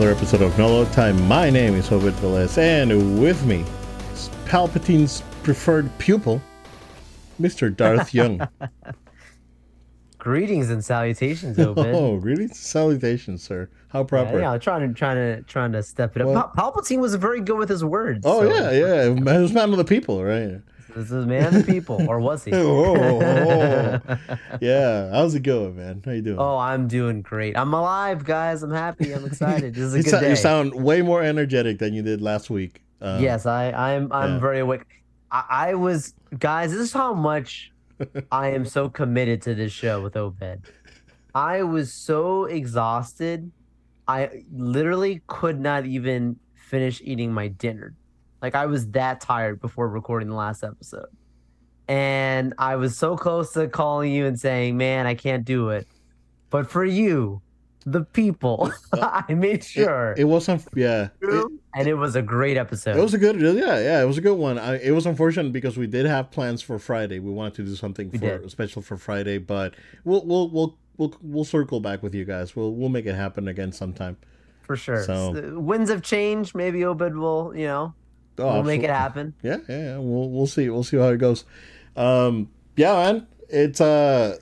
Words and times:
another 0.00 0.16
episode 0.16 0.40
of 0.40 0.56
No 0.56 0.66
Load 0.66 0.90
Time. 0.94 1.28
My 1.28 1.50
name 1.50 1.74
is 1.74 1.92
Obed 1.92 2.14
Velez, 2.14 2.56
and 2.56 3.20
with 3.20 3.44
me 3.44 3.66
is 4.14 4.30
Palpatine's 4.46 5.22
preferred 5.42 5.90
pupil, 5.98 6.40
Mr. 7.38 7.76
Darth 7.76 8.14
Young. 8.14 8.40
Greetings 10.16 10.70
and 10.70 10.82
salutations, 10.82 11.58
Obed. 11.58 11.80
oh, 11.94 12.16
greetings, 12.16 12.58
salutations, 12.58 13.42
sir. 13.42 13.68
How 13.88 14.02
proper. 14.02 14.38
Yeah, 14.40 14.52
yeah, 14.52 14.58
trying 14.58 14.88
to 14.88 14.94
trying 14.94 15.16
to 15.16 15.42
trying 15.42 15.72
to 15.72 15.82
step 15.82 16.16
it 16.16 16.22
up. 16.22 16.28
Well- 16.28 16.52
Pal- 16.56 16.72
Palpatine 16.72 17.00
was 17.00 17.14
very 17.16 17.42
good 17.42 17.58
with 17.58 17.68
his 17.68 17.84
words. 17.84 18.24
Oh 18.24 18.40
so 18.40 18.54
yeah, 18.54 18.70
yeah. 18.70 19.14
He 19.14 19.42
was 19.42 19.52
man 19.52 19.70
of 19.70 19.76
the 19.76 19.84
people, 19.84 20.24
right? 20.24 20.62
This 20.94 21.10
is 21.10 21.26
man 21.26 21.54
of 21.54 21.66
people, 21.66 22.08
or 22.08 22.20
was 22.20 22.44
he? 22.44 22.52
Oh, 22.60 24.00
yeah. 24.60 25.10
How's 25.10 25.34
it 25.34 25.42
going, 25.42 25.76
man? 25.76 26.02
How 26.04 26.12
you 26.12 26.22
doing? 26.22 26.38
Oh, 26.38 26.56
I'm 26.58 26.88
doing 26.88 27.22
great. 27.22 27.56
I'm 27.56 27.72
alive, 27.74 28.24
guys. 28.24 28.62
I'm 28.62 28.72
happy. 28.72 29.12
I'm 29.12 29.24
excited. 29.24 29.74
This 29.74 29.84
is 29.84 29.94
a 29.94 29.98
you, 29.98 30.04
good 30.04 30.20
day. 30.20 30.30
you 30.30 30.36
sound 30.36 30.74
way 30.74 31.02
more 31.02 31.22
energetic 31.22 31.78
than 31.78 31.94
you 31.94 32.02
did 32.02 32.20
last 32.20 32.50
week. 32.50 32.82
Um, 33.00 33.22
yes, 33.22 33.46
I, 33.46 33.70
I'm. 33.72 34.12
I'm 34.12 34.34
yeah. 34.34 34.40
very 34.40 34.60
awake. 34.60 34.82
I, 35.30 35.44
I 35.48 35.74
was, 35.74 36.14
guys. 36.38 36.72
This 36.72 36.80
is 36.80 36.92
how 36.92 37.14
much 37.14 37.72
I 38.32 38.48
am 38.48 38.64
so 38.64 38.88
committed 38.88 39.42
to 39.42 39.54
this 39.54 39.72
show 39.72 40.00
with 40.02 40.16
Obed. 40.16 40.66
I 41.34 41.62
was 41.62 41.92
so 41.92 42.44
exhausted. 42.44 43.50
I 44.08 44.44
literally 44.52 45.22
could 45.26 45.60
not 45.60 45.86
even 45.86 46.36
finish 46.54 47.00
eating 47.04 47.32
my 47.32 47.48
dinner. 47.48 47.94
Like 48.42 48.54
I 48.54 48.66
was 48.66 48.86
that 48.92 49.20
tired 49.20 49.60
before 49.60 49.88
recording 49.88 50.28
the 50.28 50.34
last 50.34 50.62
episode. 50.64 51.06
And 51.88 52.54
I 52.58 52.76
was 52.76 52.96
so 52.96 53.16
close 53.16 53.52
to 53.54 53.66
calling 53.68 54.12
you 54.12 54.26
and 54.26 54.38
saying, 54.38 54.76
"Man, 54.76 55.06
I 55.06 55.14
can't 55.14 55.44
do 55.44 55.70
it." 55.70 55.88
But 56.48 56.70
for 56.70 56.84
you, 56.84 57.42
the 57.84 58.02
people, 58.04 58.72
I 58.92 59.34
made 59.34 59.64
sure. 59.64 60.14
it 60.16 60.24
wasn't. 60.24 60.64
Yeah. 60.74 61.08
It, 61.20 61.46
and 61.74 61.88
it 61.88 61.94
was 61.94 62.14
a 62.16 62.22
great 62.22 62.56
episode. 62.56 62.96
It 62.96 63.02
was 63.02 63.14
a 63.14 63.18
good, 63.18 63.40
yeah, 63.40 63.78
yeah. 63.80 64.02
It 64.02 64.04
was 64.06 64.18
a 64.18 64.20
good 64.20 64.34
one. 64.36 64.58
I, 64.58 64.80
it 64.80 64.90
was 64.92 65.06
unfortunate 65.06 65.52
because 65.52 65.76
we 65.76 65.86
did 65.86 66.06
have 66.06 66.30
plans 66.30 66.62
for 66.62 66.78
Friday. 66.78 67.18
We 67.20 67.30
wanted 67.32 67.54
to 67.56 67.62
do 67.64 67.74
something 67.76 68.10
We 68.10 68.18
for 68.18 68.38
did. 68.38 68.50
special 68.50 68.82
for 68.82 68.96
Friday, 68.96 69.38
but 69.38 69.74
we'll 70.04 70.24
we'll 70.24 70.48
we'll 70.50 70.78
we'll 70.96 71.14
we'll 71.22 71.44
circle 71.44 71.80
back 71.80 72.02
with 72.04 72.14
you 72.14 72.24
guys. 72.24 72.54
We'll 72.54 72.72
we'll 72.72 72.88
make 72.88 73.06
it 73.06 73.14
happen 73.16 73.48
again 73.48 73.72
sometime. 73.72 74.16
for 74.62 74.76
sure. 74.76 75.02
So- 75.04 75.34
S- 75.34 75.52
winds 75.54 75.90
have 75.90 76.02
changed. 76.02 76.54
Maybe 76.54 76.84
Obed 76.84 77.16
will, 77.16 77.52
you 77.56 77.66
know, 77.66 77.94
Oh, 78.40 78.54
we'll 78.54 78.62
make 78.62 78.82
it 78.82 78.90
happen. 78.90 79.34
Yeah, 79.42 79.58
yeah, 79.68 79.78
yeah. 79.78 79.98
We'll 79.98 80.30
we'll 80.30 80.46
see. 80.46 80.68
We'll 80.68 80.84
see 80.84 80.96
how 80.96 81.08
it 81.08 81.18
goes. 81.18 81.44
Um, 81.96 82.50
yeah, 82.76 82.94
man. 82.94 83.26
It's 83.48 83.80
uh, 83.80 84.38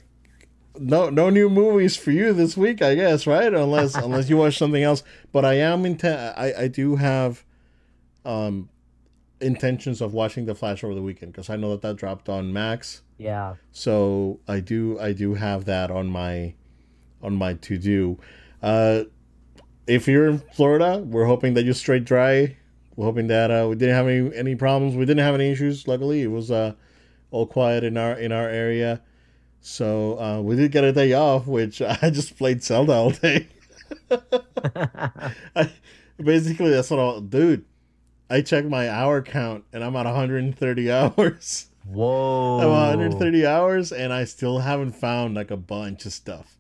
no 0.79 1.11
no 1.11 1.31
new 1.31 1.49
movies 1.49 1.97
for 1.97 2.11
you 2.11 2.33
this 2.33 2.57
week, 2.57 2.83
I 2.83 2.95
guess, 2.95 3.27
right? 3.27 3.53
Unless 3.53 3.95
unless 4.05 4.29
you 4.29 4.37
watch 4.37 4.59
something 4.59 4.83
else. 4.83 5.03
But 5.33 5.45
I 5.45 5.55
am 5.55 5.85
intent. 5.85 6.37
I 6.37 6.53
I 6.65 6.69
do 6.69 6.97
have, 6.97 7.45
um, 8.25 8.69
intentions 9.41 10.01
of 10.01 10.13
watching 10.13 10.47
The 10.47 10.55
Flash 10.55 10.85
over 10.85 10.95
the 10.95 11.03
weekend 11.03 11.33
because 11.33 11.51
I 11.51 11.57
know 11.57 11.71
that 11.71 11.83
that 11.83 11.97
dropped 11.97 12.29
on 12.29 12.53
Max. 12.53 13.03
Yeah. 13.17 13.57
So 13.73 14.41
I 14.47 14.61
do 14.61 14.99
I 15.01 15.13
do 15.13 15.35
have 15.35 15.65
that 15.67 15.91
on 15.91 16.09
my 16.09 16.55
on 17.23 17.35
my 17.37 17.55
to 17.55 17.79
do. 17.79 18.19
Uh, 18.63 19.05
if 19.87 20.07
you're 20.07 20.29
in 20.29 20.39
Florida, 20.53 20.99
we're 20.99 21.25
hoping 21.25 21.55
that 21.55 21.65
you 21.65 21.73
straight 21.73 22.05
dry. 22.05 22.57
We're 22.99 23.05
hoping 23.05 23.29
that 23.29 23.53
uh, 23.53 23.69
we 23.69 23.77
didn't 23.77 23.95
have 23.95 24.09
any 24.09 24.35
any 24.35 24.57
problems. 24.57 24.97
We 24.97 25.05
didn't 25.07 25.23
have 25.23 25.37
any 25.37 25.53
issues. 25.53 25.87
Luckily, 25.87 26.23
it 26.23 26.33
was 26.33 26.51
uh, 26.51 26.73
all 27.31 27.47
quiet 27.47 27.85
in 27.85 27.97
our 27.97 28.15
in 28.15 28.33
our 28.33 28.49
area. 28.49 29.01
So 29.61 30.19
uh, 30.19 30.41
we 30.41 30.57
did 30.57 30.73
get 30.73 30.83
a 30.83 30.93
day 30.93 31.13
off, 31.13 31.47
which 31.47 31.81
I 32.03 32.11
just 32.11 32.37
played 32.37 32.61
Zelda 32.65 32.95
all 32.95 33.11
day. 33.11 33.47
I, 35.55 35.71
basically, 36.19 36.71
that's 36.71 36.91
what 36.91 36.99
I'll 36.99 37.21
dude. 37.21 37.65
I 38.29 38.41
checked 38.41 38.67
my 38.67 38.91
hour 38.91 39.23
count, 39.23 39.63
and 39.73 39.85
I'm 39.85 39.95
at 39.95 40.05
130 40.05 40.91
hours. 40.91 41.69
Whoa. 41.87 42.59
I'm 42.59 42.69
130 42.69 43.47
hours 43.47 43.93
and 43.93 44.13
I 44.13 44.25
still 44.25 44.59
haven't 44.59 44.93
found 44.93 45.37
like 45.37 45.53
a 45.53 45.57
bunch 45.57 46.05
of 46.05 46.13
stuff. 46.13 46.59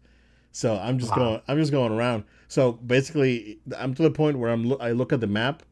So 0.52 0.78
I'm 0.78 1.00
just 1.00 1.10
Wow. 1.10 1.16
going 1.16 1.40
I'm 1.48 1.58
just 1.58 1.72
going 1.72 1.90
around. 1.92 2.24
So 2.46 2.72
basically 2.72 3.58
I'm 3.76 3.92
to 3.96 4.02
the 4.04 4.10
point 4.12 4.38
where 4.38 4.50
I'm 4.50 4.80
I 4.80 4.92
look 4.92 5.12
at 5.12 5.20
the 5.20 5.26
map 5.26 5.64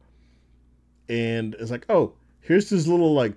and 1.09 1.55
it's 1.59 1.71
like, 1.71 1.85
"Oh, 1.89 2.13
here's 2.41 2.69
this 2.69 2.87
little 2.87 3.13
like 3.13 3.33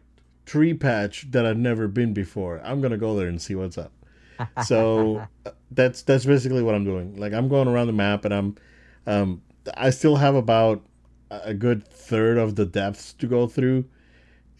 tree 0.46 0.74
patch 0.74 1.30
that 1.30 1.46
I've 1.46 1.58
never 1.58 1.88
been 1.88 2.12
before. 2.12 2.60
I'm 2.64 2.80
going 2.80 2.92
to 2.92 2.98
go 2.98 3.16
there 3.16 3.28
and 3.28 3.40
see 3.40 3.54
what's 3.54 3.78
up." 3.78 3.92
So 4.64 5.22
uh, 5.46 5.50
that's 5.70 6.02
that's 6.02 6.24
basically 6.24 6.62
what 6.62 6.74
I'm 6.74 6.84
doing. 6.84 7.16
Like 7.16 7.32
I'm 7.32 7.48
going 7.48 7.68
around 7.68 7.86
the 7.88 7.92
map 7.92 8.24
and 8.24 8.34
I'm 8.34 8.56
um 9.06 9.42
I 9.76 9.90
still 9.90 10.16
have 10.16 10.34
about 10.34 10.82
a 11.30 11.40
a 11.50 11.54
good 11.54 11.86
third 11.86 12.38
of 12.38 12.56
the 12.56 12.66
depths 12.66 13.12
to 13.14 13.26
go 13.26 13.46
through. 13.46 13.84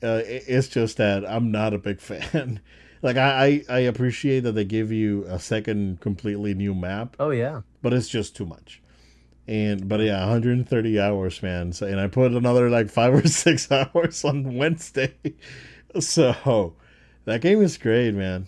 Uh, 0.03 0.23
it- 0.25 0.45
it's 0.47 0.69
just 0.69 0.97
that 0.99 1.25
I'm 1.29 1.51
not 1.51 1.75
a 1.75 1.79
big 1.79 2.01
fan. 2.11 2.61
like 3.03 3.17
I, 3.17 3.63
I 3.69 3.77
I 3.77 3.79
appreciate 3.81 4.41
that 4.41 4.53
they 4.53 4.65
give 4.65 4.93
you 4.93 5.25
a 5.25 5.39
second 5.39 6.01
completely 6.01 6.55
new 6.55 6.75
map, 6.75 7.17
Oh 7.19 7.31
yeah. 7.31 7.63
but 7.83 7.93
it's 7.93 8.09
just 8.09 8.37
too 8.37 8.47
much. 8.47 8.83
And 9.51 9.89
but 9.89 9.99
yeah, 9.99 10.21
130 10.21 11.01
hours, 11.01 11.43
man. 11.43 11.73
So, 11.73 11.85
and 11.85 11.99
I 11.99 12.07
put 12.07 12.31
another 12.31 12.71
like 12.71 12.89
five 12.89 13.13
or 13.13 13.27
six 13.29 13.71
hours 13.71 14.25
on 14.25 14.55
Wednesday. 14.57 15.15
So 15.99 16.75
that 17.25 17.41
game 17.41 17.61
is 17.61 17.77
great, 17.77 18.15
man. 18.15 18.47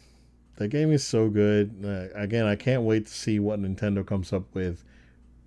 That 0.58 0.68
game 0.68 0.92
is 0.92 1.04
so 1.04 1.28
good. 1.28 1.74
Uh, 1.84 2.16
again, 2.16 2.46
I 2.46 2.54
can't 2.54 2.82
wait 2.82 3.06
to 3.06 3.12
see 3.12 3.40
what 3.40 3.60
Nintendo 3.60 4.06
comes 4.06 4.32
up 4.32 4.44
with 4.54 4.84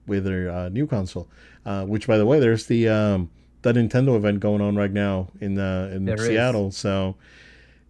with 0.06 0.26
their 0.26 0.52
uh, 0.52 0.68
new 0.68 0.88
console. 0.88 1.30
Uh, 1.66 1.86
which, 1.86 2.06
by 2.06 2.18
the 2.18 2.26
way, 2.26 2.42
there's 2.42 2.66
the 2.66 2.90
um, 2.90 3.30
the 3.62 3.72
Nintendo 3.72 4.18
event 4.18 4.42
going 4.42 4.60
on 4.60 4.76
right 4.76 4.92
now 4.92 5.30
in 5.40 5.58
uh, 5.58 5.90
in 5.94 6.04
There 6.04 6.16
is. 6.16 6.28
Seattle. 6.28 6.72
So 6.72 7.16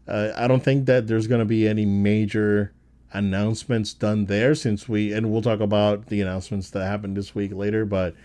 uh, 0.07 0.29
I 0.35 0.47
don't 0.47 0.63
think 0.63 0.85
that 0.85 1.07
there's 1.07 1.25
going 1.25 1.39
to 1.39 1.45
be 1.45 1.67
any 1.67 1.87
major 1.87 2.73
announcements 3.17 3.93
done 3.93 4.25
there 4.25 4.55
since 4.55 4.87
we 4.87 5.13
and 5.13 5.31
we'll 5.31 5.41
talk 5.41 5.59
about 5.59 6.07
the 6.07 6.21
announcements 6.21 6.69
that 6.71 6.85
happened 6.85 7.17
this 7.17 7.33
week 7.33 7.53
later. 7.53 7.85
But 7.85 8.15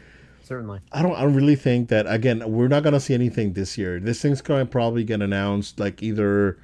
Certainly. 0.43 0.81
I 0.91 1.03
don't. 1.03 1.15
I 1.15 1.23
don't 1.23 1.35
really 1.35 1.57
think 1.57 1.89
that 1.91 2.07
again, 2.09 2.43
we're 2.51 2.69
not 2.69 2.83
gonna 2.83 3.01
see 3.01 3.15
anything 3.15 3.53
this 3.53 3.79
year. 3.79 4.01
This 4.01 4.21
thing's 4.21 4.43
gonna 4.43 4.67
probably 4.67 5.05
get 5.05 5.23
announced 5.23 5.79
like 5.79 6.03
either 6.03 6.59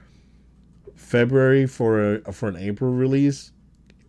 February 0.96 1.66
for 1.66 2.16
a 2.16 2.32
for 2.32 2.48
an 2.48 2.56
April 2.56 2.92
release, 2.92 3.52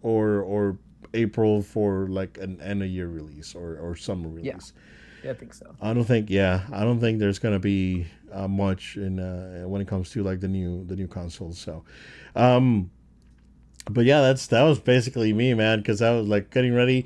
or 0.01 0.41
or 0.41 0.77
April 1.13 1.61
for 1.61 2.07
like 2.07 2.37
an 2.39 2.59
end 2.61 2.81
of 2.81 2.89
year 2.89 3.07
release 3.07 3.53
or 3.53 3.77
or 3.77 3.95
summer 3.95 4.29
release. 4.29 4.73
Yeah, 5.23 5.31
I 5.31 5.33
think 5.33 5.53
so. 5.53 5.75
I 5.81 5.93
don't 5.93 6.05
think. 6.05 6.29
Yeah, 6.29 6.61
I 6.71 6.83
don't 6.83 6.99
think 6.99 7.19
there's 7.19 7.39
gonna 7.39 7.59
be 7.59 8.07
uh, 8.31 8.47
much 8.47 8.97
in 8.97 9.19
uh, 9.19 9.67
when 9.67 9.81
it 9.81 9.87
comes 9.87 10.09
to 10.11 10.23
like 10.23 10.39
the 10.39 10.47
new 10.47 10.85
the 10.85 10.95
new 10.95 11.07
consoles. 11.07 11.59
So, 11.59 11.83
um, 12.35 12.89
but 13.89 14.05
yeah, 14.05 14.21
that's 14.21 14.47
that 14.47 14.63
was 14.63 14.79
basically 14.79 15.33
me, 15.33 15.53
man. 15.53 15.79
Because 15.79 16.01
I 16.01 16.11
was 16.11 16.27
like 16.27 16.51
getting 16.51 16.73
ready. 16.73 17.05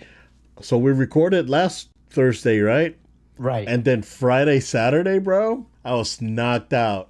So 0.61 0.77
we 0.77 0.91
recorded 0.91 1.49
last 1.49 1.89
Thursday, 2.09 2.59
right? 2.59 2.97
Right. 3.37 3.67
And 3.67 3.83
then 3.83 4.01
Friday, 4.03 4.59
Saturday, 4.59 5.19
bro, 5.19 5.65
I 5.83 5.95
was 5.95 6.21
knocked 6.21 6.73
out. 6.73 7.09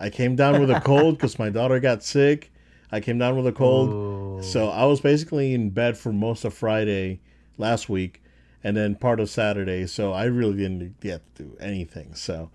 I 0.00 0.10
came 0.10 0.34
down 0.34 0.60
with 0.60 0.70
a 0.70 0.80
cold 0.84 1.16
because 1.16 1.38
my 1.38 1.50
daughter 1.50 1.78
got 1.78 2.02
sick. 2.02 2.50
I 2.90 3.00
came 3.00 3.18
down 3.18 3.36
with 3.36 3.46
a 3.46 3.52
cold. 3.52 3.90
Ooh. 3.90 4.42
So 4.42 4.68
I 4.68 4.84
was 4.84 5.00
basically 5.00 5.54
in 5.54 5.70
bed 5.70 5.96
for 5.96 6.12
most 6.12 6.44
of 6.44 6.52
Friday 6.52 7.20
last 7.56 7.88
week 7.88 8.22
and 8.64 8.76
then 8.76 8.94
part 8.94 9.20
of 9.20 9.30
Saturday. 9.30 9.86
So 9.86 10.12
I 10.12 10.24
really 10.24 10.56
didn't 10.56 11.00
get 11.00 11.22
to 11.36 11.44
do 11.44 11.56
anything. 11.60 12.14
So, 12.14 12.50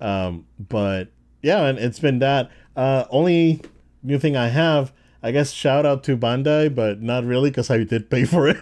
um, 0.00 0.46
but 0.58 1.08
yeah, 1.42 1.66
and 1.66 1.78
it's 1.78 1.98
been 1.98 2.18
that. 2.20 2.50
Uh, 2.76 3.04
only 3.10 3.60
new 4.02 4.18
thing 4.18 4.36
I 4.36 4.48
have, 4.48 4.92
I 5.22 5.30
guess, 5.30 5.52
shout 5.52 5.86
out 5.86 6.02
to 6.04 6.16
Bandai, 6.16 6.74
but 6.74 7.00
not 7.00 7.24
really 7.24 7.50
because 7.50 7.70
I 7.70 7.84
did 7.84 8.10
pay 8.10 8.24
for 8.24 8.48
it. 8.48 8.56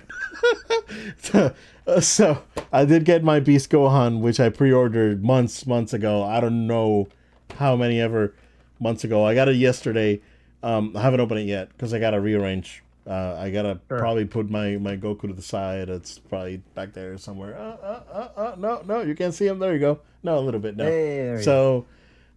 so, 1.18 1.54
uh, 1.86 2.00
so 2.00 2.42
I 2.72 2.84
did 2.84 3.04
get 3.04 3.24
my 3.24 3.40
Beast 3.40 3.70
Gohan, 3.70 4.20
which 4.20 4.38
I 4.38 4.50
pre-ordered 4.50 5.24
months, 5.24 5.66
months 5.66 5.92
ago. 5.92 6.22
I 6.22 6.40
don't 6.40 6.66
know 6.66 7.08
how 7.56 7.76
many 7.76 8.00
ever 8.00 8.34
months 8.78 9.04
ago. 9.04 9.24
I 9.24 9.34
got 9.34 9.48
it 9.48 9.56
yesterday. 9.56 10.20
Um, 10.62 10.94
I 10.96 11.00
haven't 11.02 11.20
opened 11.20 11.40
it 11.40 11.44
yet 11.46 11.70
because 11.70 11.94
I 11.94 11.98
gotta 11.98 12.20
rearrange. 12.20 12.82
Uh, 13.06 13.34
I 13.38 13.50
gotta 13.50 13.80
Sure. 13.88 13.98
probably 13.98 14.26
put 14.26 14.50
my 14.50 14.76
my 14.76 14.96
Goku 14.96 15.22
to 15.22 15.32
the 15.32 15.42
side. 15.42 15.88
It's 15.88 16.18
probably 16.18 16.58
back 16.74 16.92
there 16.92 17.16
somewhere. 17.16 17.56
Uh, 17.56 17.76
uh, 17.82 18.02
uh, 18.12 18.28
uh, 18.40 18.54
no, 18.58 18.82
no, 18.86 19.00
you 19.00 19.14
can't 19.14 19.32
see 19.32 19.46
him. 19.46 19.58
There 19.58 19.72
you 19.72 19.78
go. 19.78 20.00
No, 20.22 20.38
a 20.38 20.40
little 20.40 20.60
bit. 20.60 20.76
No. 20.76 20.84
There 20.84 21.42
so, 21.42 21.86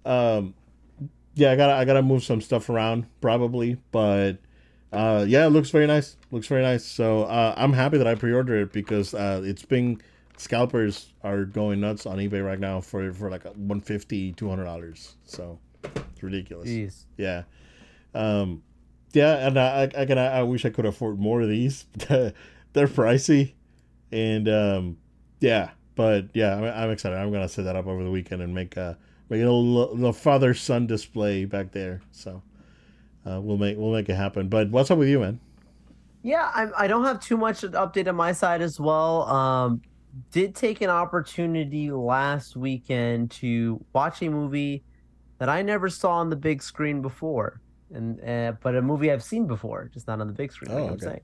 um, 0.05 0.53
yeah, 1.35 1.51
I 1.51 1.56
gotta 1.56 1.74
I 1.74 1.85
gotta 1.85 2.01
move 2.01 2.24
some 2.24 2.41
stuff 2.41 2.69
around 2.69 3.06
probably, 3.21 3.77
but 3.91 4.38
uh, 4.91 5.25
yeah, 5.27 5.45
it 5.45 5.50
looks 5.50 5.71
very 5.71 5.88
nice. 5.88 6.18
Looks 6.31 6.47
very 6.47 6.62
nice. 6.62 6.85
So 6.85 7.24
uh, 7.24 7.53
I'm 7.57 7.74
happy 7.74 7.97
that 7.97 8.07
I 8.07 8.15
pre-ordered 8.15 8.62
it 8.62 8.74
because 8.74 9.13
uh, 9.13 9.41
it's 9.44 9.65
been 9.65 10.01
scalpers 10.38 11.13
are 11.24 11.45
going 11.45 11.80
nuts 11.80 12.06
on 12.06 12.18
eBay 12.18 12.45
right 12.45 12.59
now 12.59 12.81
for 12.81 13.12
for 13.13 13.30
like 13.30 13.45
150 13.45 14.33
200 14.33 14.63
dollars. 14.63 15.15
So 15.25 15.59
it's 15.83 16.21
ridiculous. 16.24 16.69
Jeez. 16.69 17.06
Yeah. 17.18 17.44
Um, 18.13 18.62
yeah, 19.13 19.47
and 19.47 19.59
I, 19.59 19.83
I, 19.95 20.06
can, 20.06 20.18
I 20.18 20.41
wish 20.44 20.65
I 20.65 20.69
could 20.69 20.86
afford 20.86 21.19
more 21.19 21.41
of 21.41 21.50
these. 21.50 21.86
They're 21.97 22.33
pricey. 22.88 23.53
and 24.12 24.50
um, 24.50 24.97
yeah, 25.39 25.71
but 25.95 26.29
yeah, 26.33 26.56
I'm, 26.56 26.63
I'm, 26.63 26.91
excited. 26.91 27.18
I'm 27.18 27.31
gonna 27.31 27.50
set 27.50 27.65
that 27.65 27.75
up 27.75 27.86
over 27.86 28.03
the 28.03 28.09
weekend 28.09 28.41
and 28.41 28.56
make 28.56 28.75
a 28.77 28.97
make 29.33 29.45
a 29.45 29.50
little, 29.51 29.95
little 29.95 30.13
father 30.13 30.53
son 30.53 30.88
display 30.88 31.45
back 31.45 31.71
there. 31.71 32.01
So 32.12 32.41
uh, 33.25 33.39
we'll 33.41 33.57
make 33.57 33.77
we'll 33.77 33.91
make 33.91 34.09
it 34.09 34.15
happen. 34.15 34.50
But 34.50 34.69
what's 34.69 34.91
up 34.91 34.97
with 34.97 35.07
you, 35.07 35.19
man? 35.19 35.39
Yeah, 36.21 36.50
I, 36.53 36.85
I 36.85 36.88
don't 36.88 37.03
have 37.03 37.19
too 37.19 37.35
much 37.35 37.62
update 37.62 38.07
on 38.07 38.15
my 38.15 38.31
side 38.31 38.62
as 38.62 38.80
well. 38.80 39.24
Um, 39.24 39.81
did 40.31 40.56
take 40.56 40.81
an 40.81 40.89
opportunity 40.89 41.91
last 41.91 42.56
weekend 42.56 43.31
to 43.31 43.83
watch 43.94 44.21
a 44.21 44.30
movie 44.30 44.83
that 45.39 45.50
I 45.50 45.62
never 45.62 45.89
saw 45.89 46.13
on 46.13 46.29
the 46.29 46.36
big 46.36 46.62
screen 46.62 47.01
before, 47.01 47.59
and 47.94 48.24
uh, 48.24 48.53
but 48.62 48.75
a 48.75 48.81
movie 48.81 49.12
I've 49.12 49.24
seen 49.24 49.47
before, 49.47 49.89
just 49.94 50.07
not 50.07 50.21
on 50.21 50.27
the 50.27 50.33
big 50.33 50.51
screen. 50.51 50.71
Oh, 50.71 50.75
like 50.75 50.83
okay. 50.83 50.94
I'm 50.94 51.00
saying. 51.00 51.21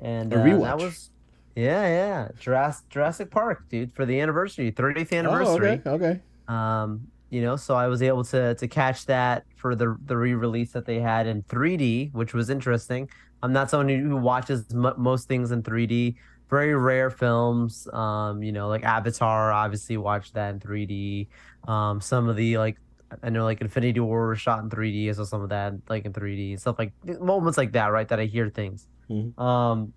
And 0.00 0.34
uh, 0.34 0.42
that 0.42 0.78
was 0.78 1.10
yeah, 1.56 1.86
yeah, 1.86 2.28
Jurassic, 2.38 2.88
Jurassic 2.88 3.30
Park, 3.30 3.68
dude, 3.68 3.94
for 3.94 4.04
the 4.04 4.20
anniversary, 4.20 4.72
30th 4.72 5.12
anniversary. 5.12 5.80
Oh, 5.86 5.92
okay, 5.92 6.06
okay. 6.06 6.20
Um, 6.48 7.06
you 7.34 7.42
know, 7.42 7.56
so 7.56 7.74
I 7.74 7.88
was 7.88 8.00
able 8.00 8.22
to 8.26 8.54
to 8.54 8.68
catch 8.68 9.06
that 9.06 9.44
for 9.56 9.74
the 9.74 9.96
the 10.06 10.16
re-release 10.16 10.70
that 10.70 10.86
they 10.86 11.00
had 11.00 11.26
in 11.26 11.42
3D, 11.42 12.12
which 12.12 12.32
was 12.32 12.48
interesting. 12.48 13.10
I'm 13.42 13.52
not 13.52 13.70
someone 13.70 13.88
who 13.88 14.16
watches 14.16 14.66
m- 14.72 14.94
most 14.96 15.26
things 15.26 15.50
in 15.50 15.60
3D. 15.64 16.14
Very 16.48 16.76
rare 16.76 17.10
films, 17.10 17.88
um, 17.92 18.40
you 18.44 18.52
know, 18.52 18.68
like 18.68 18.84
Avatar. 18.84 19.50
Obviously, 19.50 19.96
watched 19.96 20.34
that 20.34 20.54
in 20.54 20.60
3D. 20.60 21.26
Um, 21.66 22.00
some 22.00 22.28
of 22.28 22.36
the 22.36 22.56
like 22.56 22.76
I 23.20 23.30
know 23.30 23.42
like 23.42 23.60
Infinity 23.60 23.98
War 23.98 24.28
was 24.28 24.40
shot 24.40 24.62
in 24.62 24.70
3d 24.70 25.16
so 25.16 25.24
some 25.24 25.42
of 25.42 25.48
that 25.48 25.72
like 25.88 26.04
in 26.04 26.12
3D 26.12 26.60
stuff 26.60 26.78
like 26.78 26.92
moments 27.20 27.58
like 27.58 27.72
that, 27.72 27.88
right? 27.88 28.06
That 28.06 28.20
I 28.20 28.26
hear 28.26 28.48
things. 28.48 28.86
Mm-hmm. 29.10 29.42
Um, 29.42 29.92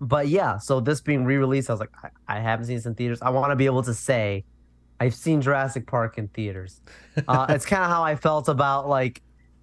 but 0.00 0.28
yeah, 0.28 0.56
so 0.56 0.80
this 0.80 1.02
being 1.02 1.24
re-released, 1.24 1.68
I 1.68 1.74
was 1.74 1.80
like, 1.80 1.92
I, 2.02 2.08
I 2.38 2.40
haven't 2.40 2.64
seen 2.66 2.76
this 2.76 2.86
in 2.86 2.94
theaters. 2.94 3.20
I 3.20 3.28
want 3.28 3.50
to 3.50 3.56
be 3.56 3.66
able 3.66 3.82
to 3.82 3.94
say 3.94 4.44
I've 5.02 5.16
seen 5.16 5.40
Jurassic 5.40 5.84
Park 5.88 6.16
in 6.16 6.28
theaters. 6.28 6.80
Uh, 7.26 7.46
it's 7.48 7.66
kind 7.66 7.82
of 7.82 7.90
how 7.90 8.04
I 8.04 8.14
felt 8.14 8.48
about 8.48 8.88
like, 8.88 9.20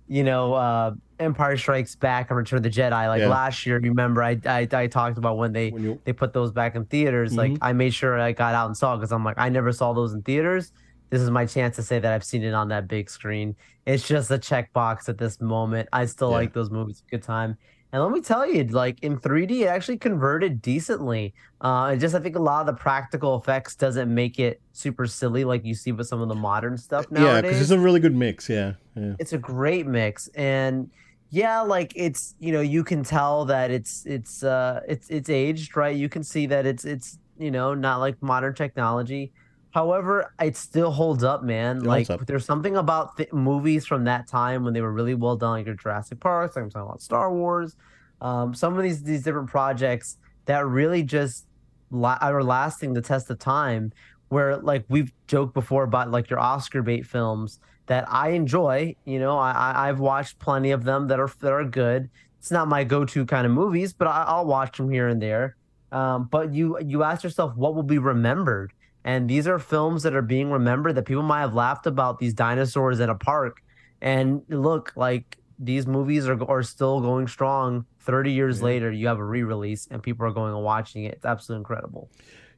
you 0.10 0.26
know, 0.26 0.54
uh, 0.54 0.92
Empire 1.18 1.56
Strikes 1.56 1.96
Back 1.96 2.30
and 2.30 2.36
Return 2.38 2.58
of 2.58 2.64
the 2.64 2.70
Jedi. 2.70 3.08
Like 3.08 3.22
yeah. 3.22 3.30
last 3.30 3.66
year, 3.66 3.80
remember 3.80 4.22
I, 4.22 4.38
I, 4.46 4.68
I 4.72 4.88
talked 4.88 5.18
about 5.18 5.38
when 5.38 5.54
they 5.54 5.70
when 5.70 5.84
you... 5.84 6.02
they 6.04 6.12
put 6.12 6.34
those 6.34 6.52
back 6.52 6.76
in 6.76 6.84
theaters. 6.86 7.32
Mm-hmm. 7.32 7.54
Like 7.54 7.58
I 7.62 7.72
made 7.72 7.94
sure 7.94 8.20
I 8.20 8.34
got 8.34 8.54
out 8.54 8.68
and 8.68 8.76
saw 8.76 8.98
because 8.98 9.14
I'm 9.14 9.24
like 9.24 9.38
I 9.38 9.48
never 9.48 9.72
saw 9.72 9.94
those 9.94 10.14
in 10.14 10.22
theaters. 10.24 10.74
This 11.10 11.22
is 11.22 11.30
my 11.30 11.46
chance 11.46 11.78
to 11.78 11.84
say 11.84 12.00
that 12.00 12.12
I've 12.12 12.26
seen 12.26 12.44
it 12.44 12.54
on 12.54 12.68
that 12.68 12.90
big 12.90 13.10
screen. 13.10 13.56
It's 13.86 14.06
just 14.06 14.30
a 14.32 14.38
checkbox 14.38 15.08
at 15.08 15.18
this 15.18 15.40
moment. 15.40 15.88
I 15.94 16.06
still 16.06 16.32
yeah. 16.32 16.36
like 16.36 16.54
those 16.54 16.70
movies. 16.70 17.02
Good 17.10 17.24
time. 17.24 17.58
And 17.92 18.04
let 18.04 18.12
me 18.12 18.22
tell 18.22 18.46
you, 18.48 18.64
like 18.66 19.00
in 19.02 19.18
3D, 19.18 19.62
it 19.62 19.66
actually 19.66 19.98
converted 19.98 20.62
decently. 20.62 21.34
Uh, 21.60 21.96
just 21.96 22.14
I 22.14 22.20
think 22.20 22.36
a 22.36 22.42
lot 22.42 22.62
of 22.62 22.68
the 22.68 22.80
practical 22.80 23.36
effects 23.38 23.76
doesn't 23.76 24.14
make 24.14 24.40
it 24.40 24.62
super 24.74 25.08
silly 25.08 25.44
like 25.44 25.66
you 25.66 25.74
see 25.74 25.92
with 25.92 26.08
some 26.08 26.22
of 26.22 26.30
the 26.30 26.36
modern 26.36 26.78
stuff 26.78 27.10
nowadays. 27.10 27.34
Yeah, 27.34 27.42
because 27.42 27.62
it's 27.62 27.72
a 27.72 27.80
really 27.80 28.00
good 28.00 28.16
mix. 28.16 28.48
Yeah, 28.48 28.74
yeah, 28.96 29.14
it's 29.18 29.34
a 29.34 29.40
great 29.40 29.88
mix, 29.88 30.28
and 30.30 30.92
yeah, 31.32 31.62
like 31.62 31.92
it's 31.96 32.36
you 32.40 32.52
know 32.52 32.62
you 32.62 32.84
can 32.84 33.04
tell 33.04 33.46
that 33.46 33.72
it's 33.72 34.06
it's 34.06 34.44
uh 34.44 34.82
it's 34.88 35.10
it's 35.10 35.30
aged 35.30 35.76
right. 35.76 35.96
You 35.96 36.10
can 36.10 36.24
see 36.24 36.46
that 36.46 36.68
it's 36.68 36.86
it's 36.86 37.18
you 37.40 37.50
know 37.50 37.74
not 37.74 37.98
like 37.98 38.22
modern 38.22 38.54
technology. 38.54 39.32
However, 39.72 40.34
it 40.42 40.58
still 40.58 40.92
holds 40.92 41.24
up, 41.24 41.44
man. 41.44 41.78
It 41.78 41.84
like 41.84 42.08
there's 42.26 42.46
something 42.46 42.76
about 42.76 43.18
th- 43.18 43.32
movies 43.32 43.86
from 43.86 44.06
that 44.06 44.28
time 44.28 44.64
when 44.64 44.74
they 44.74 44.82
were 44.82 44.92
really 44.92 45.14
well 45.14 45.36
done, 45.36 45.52
like 45.52 45.66
your 45.68 45.76
Jurassic 45.76 46.20
Park. 46.20 46.54
I'm 46.56 46.70
talking 46.70 46.88
about 46.88 47.02
Star 47.02 47.32
Wars. 47.32 47.76
Um, 48.22 48.54
some 48.56 48.76
of 48.78 48.84
these 48.84 49.04
these 49.04 49.24
different 49.24 49.50
projects 49.50 50.18
that 50.46 50.66
really 50.66 51.04
just 51.04 51.46
la- 51.92 52.18
are 52.20 52.44
lasting 52.44 52.94
the 52.94 53.02
test 53.02 53.30
of 53.30 53.38
time. 53.38 53.94
Where 54.30 54.58
like 54.58 54.86
we've 54.90 55.12
joked 55.28 55.54
before 55.54 55.84
about 55.84 56.10
like 56.10 56.30
your 56.30 56.40
Oscar 56.40 56.82
bait 56.82 57.06
films 57.06 57.60
that 57.86 58.06
I 58.12 58.30
enjoy. 58.30 58.96
You 59.06 59.20
know, 59.20 59.38
I 59.38 59.90
I've 59.90 60.00
watched 60.00 60.40
plenty 60.40 60.72
of 60.72 60.84
them 60.84 61.08
that 61.10 61.20
are 61.20 61.32
that 61.42 61.52
are 61.52 61.64
good. 61.64 62.10
It's 62.40 62.52
not 62.52 62.68
my 62.68 62.84
go-to 62.86 63.26
kind 63.26 63.46
of 63.46 63.52
movies, 63.52 63.92
but 63.92 64.08
I, 64.08 64.38
will 64.38 64.46
watch 64.46 64.78
them 64.78 64.90
here 64.90 65.10
and 65.10 65.22
there. 65.22 65.58
Um, 65.92 66.30
but 66.32 66.54
you 66.54 66.80
you 66.80 67.04
ask 67.04 67.24
yourself 67.24 67.56
what 67.56 67.76
will 67.76 67.84
be 67.84 67.98
remembered 67.98 68.72
and 69.04 69.30
these 69.30 69.48
are 69.48 69.60
films 69.60 70.04
that 70.04 70.14
are 70.16 70.22
being 70.22 70.52
remembered 70.52 70.96
that 70.96 71.06
people 71.06 71.24
might 71.24 71.42
have 71.42 71.54
laughed 71.54 71.88
about 71.88 72.20
these 72.20 72.34
dinosaurs 72.34 73.00
in 73.00 73.10
a 73.10 73.16
park. 73.16 73.62
And 74.02 74.44
look, 74.50 74.94
like 74.96 75.38
these 75.58 75.88
movies 75.88 76.28
are, 76.28 76.42
are 76.50 76.64
still 76.64 77.02
going 77.02 77.28
strong. 77.28 77.86
30 78.00 78.32
years 78.32 78.60
yeah. 78.60 78.66
later, 78.66 78.92
you 78.92 79.08
have 79.08 79.20
a 79.20 79.24
re 79.24 79.44
release 79.44 79.88
and 79.90 80.02
people 80.02 80.26
are 80.26 80.32
going 80.32 80.54
and 80.54 80.64
watching 80.64 81.06
it. 81.06 81.16
It's 81.16 81.26
absolutely 81.26 81.62
incredible. 81.62 82.10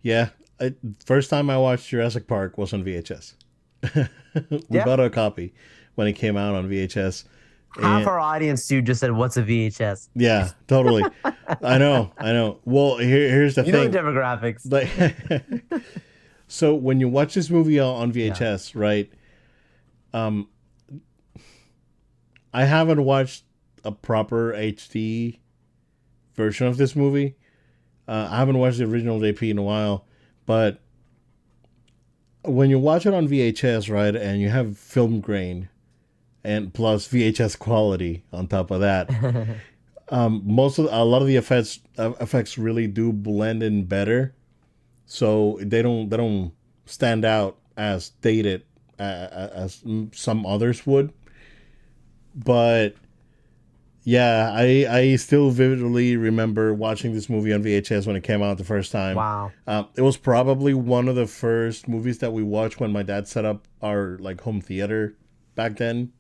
Yeah. 0.01 0.29
I, 0.59 0.73
first 1.05 1.29
time 1.29 1.49
I 1.49 1.57
watched 1.57 1.89
Jurassic 1.89 2.27
Park 2.27 2.57
was 2.57 2.73
on 2.73 2.83
VHS. 2.83 3.33
we 4.49 4.59
yeah. 4.69 4.85
bought 4.85 4.99
a 4.99 5.09
copy 5.09 5.53
when 5.95 6.07
it 6.07 6.13
came 6.13 6.37
out 6.37 6.55
on 6.55 6.69
VHS. 6.69 7.25
Half 7.79 7.99
and, 7.99 8.07
our 8.07 8.19
audience, 8.19 8.67
dude, 8.67 8.85
just 8.85 8.99
said, 8.99 9.13
"What's 9.13 9.37
a 9.37 9.43
VHS?" 9.43 10.09
Yeah, 10.13 10.49
totally. 10.67 11.05
I 11.63 11.77
know, 11.77 12.11
I 12.17 12.33
know. 12.33 12.59
Well, 12.65 12.97
here, 12.97 13.29
here's 13.29 13.55
the 13.55 13.63
you 13.63 13.71
thing. 13.71 13.91
Demographics. 13.91 14.69
Like, 14.69 14.89
So 16.51 16.75
when 16.75 16.99
you 16.99 17.07
watch 17.07 17.35
this 17.35 17.49
movie 17.49 17.79
on 17.79 18.11
VHS, 18.11 18.75
yeah. 18.75 18.81
right? 18.81 19.13
Um, 20.13 20.49
I 22.53 22.65
haven't 22.65 23.05
watched 23.05 23.45
a 23.85 23.93
proper 23.93 24.51
HD 24.51 25.39
version 26.35 26.67
of 26.67 26.75
this 26.75 26.93
movie. 26.93 27.37
Uh, 28.05 28.27
I 28.29 28.39
haven't 28.39 28.57
watched 28.57 28.79
the 28.79 28.83
original 28.83 29.17
JP 29.17 29.51
in 29.51 29.57
a 29.59 29.63
while, 29.63 30.05
but 30.45 30.81
when 32.43 32.69
you 32.69 32.79
watch 32.79 33.05
it 33.05 33.13
on 33.13 33.29
VHS, 33.29 33.89
right, 33.89 34.13
and 34.13 34.41
you 34.41 34.49
have 34.49 34.77
film 34.77 35.21
grain 35.21 35.69
and 36.43 36.73
plus 36.73 37.07
VHS 37.07 37.57
quality 37.59 38.25
on 38.33 38.47
top 38.47 38.71
of 38.71 38.81
that, 38.81 39.09
um, 40.09 40.41
most 40.43 40.79
of 40.79 40.89
a 40.91 41.05
lot 41.05 41.21
of 41.21 41.29
the 41.29 41.37
effects 41.37 41.79
uh, 41.97 42.11
effects 42.19 42.57
really 42.57 42.87
do 42.87 43.13
blend 43.13 43.63
in 43.63 43.85
better 43.85 44.35
so 45.11 45.59
they 45.61 45.81
don't 45.81 46.07
they 46.07 46.15
don't 46.15 46.53
stand 46.85 47.25
out 47.25 47.57
as 47.75 48.11
dated 48.21 48.63
uh, 48.97 49.49
as 49.53 49.83
some 50.13 50.45
others 50.45 50.87
would. 50.87 51.11
But 52.33 52.95
yeah, 54.03 54.51
I 54.53 54.87
I 54.89 55.15
still 55.17 55.49
vividly 55.49 56.15
remember 56.15 56.73
watching 56.73 57.13
this 57.13 57.29
movie 57.29 57.51
on 57.51 57.61
VHS 57.61 58.07
when 58.07 58.15
it 58.15 58.23
came 58.23 58.41
out 58.41 58.57
the 58.57 58.63
first 58.63 58.93
time. 58.93 59.17
Wow. 59.17 59.51
Um, 59.67 59.89
it 59.95 60.01
was 60.01 60.15
probably 60.15 60.73
one 60.73 61.09
of 61.09 61.17
the 61.17 61.27
first 61.27 61.89
movies 61.89 62.19
that 62.19 62.31
we 62.31 62.41
watched 62.41 62.79
when 62.79 62.93
my 62.93 63.03
dad 63.03 63.27
set 63.27 63.43
up 63.43 63.67
our 63.81 64.17
like 64.21 64.39
home 64.39 64.61
theater 64.61 65.17
back 65.55 65.75
then. 65.75 66.13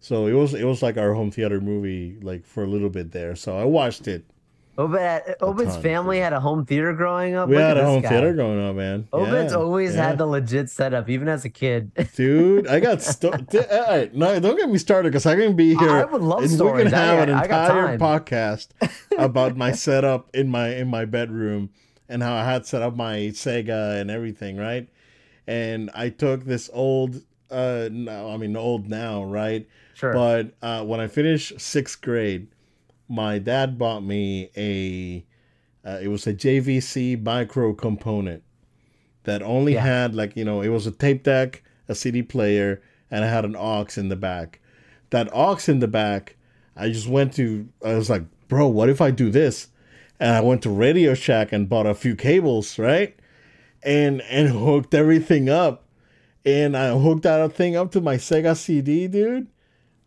So 0.00 0.26
it 0.26 0.34
was 0.34 0.52
it 0.52 0.64
was 0.64 0.82
like 0.82 0.98
our 0.98 1.14
home 1.14 1.30
theater 1.30 1.62
movie 1.62 2.18
like 2.20 2.44
for 2.44 2.62
a 2.62 2.68
little 2.68 2.90
bit 2.90 3.12
there. 3.12 3.36
So 3.36 3.56
I 3.56 3.64
watched 3.64 4.06
it 4.06 4.26
Obed, 4.78 5.36
Obed's 5.42 5.76
family 5.76 6.18
had 6.18 6.32
a 6.32 6.40
home 6.40 6.64
theater 6.64 6.94
growing 6.94 7.34
up. 7.34 7.48
We 7.48 7.56
Look 7.56 7.64
had 7.64 7.76
a 7.76 7.84
home 7.84 8.00
guy. 8.00 8.08
theater 8.08 8.32
growing 8.32 8.58
up, 8.58 8.74
man. 8.74 9.06
Obed's 9.12 9.52
yeah, 9.52 9.58
always 9.58 9.94
yeah. 9.94 10.08
had 10.08 10.18
the 10.18 10.24
legit 10.24 10.70
setup, 10.70 11.10
even 11.10 11.28
as 11.28 11.44
a 11.44 11.50
kid. 11.50 11.92
Dude, 12.16 12.66
I 12.66 12.80
got 12.80 13.02
stuck. 13.02 13.54
all 13.54 13.82
right, 13.86 14.14
no, 14.14 14.40
don't 14.40 14.56
get 14.56 14.70
me 14.70 14.78
started 14.78 15.10
because 15.10 15.26
I 15.26 15.36
can 15.36 15.56
be 15.56 15.74
here. 15.74 15.90
I 15.90 16.04
would 16.04 16.22
love 16.22 16.48
stories. 16.48 16.86
We 16.86 16.90
can 16.90 16.98
have 16.98 17.18
I, 17.18 17.22
an 17.22 17.28
entire 17.28 17.98
podcast 17.98 18.68
about 19.18 19.58
my 19.58 19.72
setup 19.72 20.34
in 20.34 20.48
my 20.48 20.74
in 20.74 20.88
my 20.88 21.04
bedroom 21.04 21.68
and 22.08 22.22
how 22.22 22.34
I 22.34 22.44
had 22.44 22.64
set 22.64 22.80
up 22.80 22.96
my 22.96 23.16
Sega 23.34 24.00
and 24.00 24.10
everything, 24.10 24.56
right? 24.56 24.88
And 25.46 25.90
I 25.94 26.08
took 26.08 26.44
this 26.44 26.70
old, 26.72 27.22
uh, 27.50 27.90
no, 27.92 28.30
I 28.30 28.38
mean 28.38 28.56
old 28.56 28.88
now, 28.88 29.22
right? 29.22 29.68
Sure. 29.94 30.14
But 30.14 30.54
uh, 30.62 30.82
when 30.84 31.00
I 31.00 31.08
finished 31.08 31.60
sixth 31.60 32.00
grade 32.00 32.48
my 33.08 33.38
dad 33.38 33.78
bought 33.78 34.02
me 34.02 34.50
a 34.56 35.24
uh, 35.84 35.98
it 36.00 36.08
was 36.08 36.26
a 36.26 36.34
JVC 36.34 37.22
micro 37.22 37.74
component 37.74 38.42
that 39.24 39.42
only 39.42 39.74
yeah. 39.74 39.82
had 39.82 40.14
like 40.14 40.36
you 40.36 40.44
know 40.44 40.62
it 40.62 40.68
was 40.68 40.86
a 40.86 40.90
tape 40.90 41.22
deck, 41.22 41.62
a 41.88 41.94
CD 41.94 42.22
player, 42.22 42.82
and 43.10 43.24
I 43.24 43.28
had 43.28 43.44
an 43.44 43.56
aux 43.56 43.86
in 43.96 44.08
the 44.08 44.16
back. 44.16 44.60
That 45.10 45.28
aux 45.32 45.58
in 45.68 45.80
the 45.80 45.88
back, 45.88 46.36
I 46.76 46.88
just 46.88 47.08
went 47.08 47.34
to. 47.34 47.68
I 47.84 47.94
was 47.94 48.08
like, 48.08 48.24
bro, 48.48 48.68
what 48.68 48.88
if 48.88 49.00
I 49.00 49.10
do 49.10 49.30
this? 49.30 49.68
And 50.20 50.34
I 50.34 50.40
went 50.40 50.62
to 50.62 50.70
Radio 50.70 51.14
Shack 51.14 51.52
and 51.52 51.68
bought 51.68 51.86
a 51.86 51.94
few 51.94 52.14
cables, 52.14 52.78
right? 52.78 53.16
And 53.82 54.22
and 54.22 54.48
hooked 54.58 54.94
everything 54.94 55.48
up, 55.48 55.84
and 56.44 56.76
I 56.76 56.96
hooked 56.96 57.24
that 57.24 57.52
thing 57.52 57.76
up 57.76 57.90
to 57.92 58.00
my 58.00 58.16
Sega 58.16 58.56
CD, 58.56 59.08
dude 59.08 59.48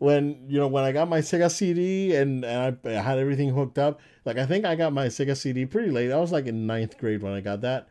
when 0.06 0.46
you 0.48 0.60
know 0.60 0.68
when 0.68 0.84
I 0.84 0.92
got 0.92 1.10
my 1.10 1.18
Sega 1.18 1.50
CD 1.50 2.16
and, 2.16 2.46
and 2.46 2.78
I, 2.86 2.90
I, 2.90 3.02
had 3.02 3.18
everything 3.18 3.50
hooked 3.50 3.80
up. 3.80 4.00
Like 4.24 4.38
I 4.38 4.46
think 4.46 4.64
I 4.64 4.76
got 4.76 4.94
my 4.94 5.08
Sega 5.08 5.36
CD 5.36 5.66
pretty 5.66 5.90
late. 5.90 6.12
I 6.12 6.20
was 6.20 6.32
like 6.32 6.46
in 6.46 6.68
ninth 6.68 7.00
grade 7.00 7.24
when 7.24 7.34
I 7.34 7.42
got 7.42 7.62
that. 7.62 7.90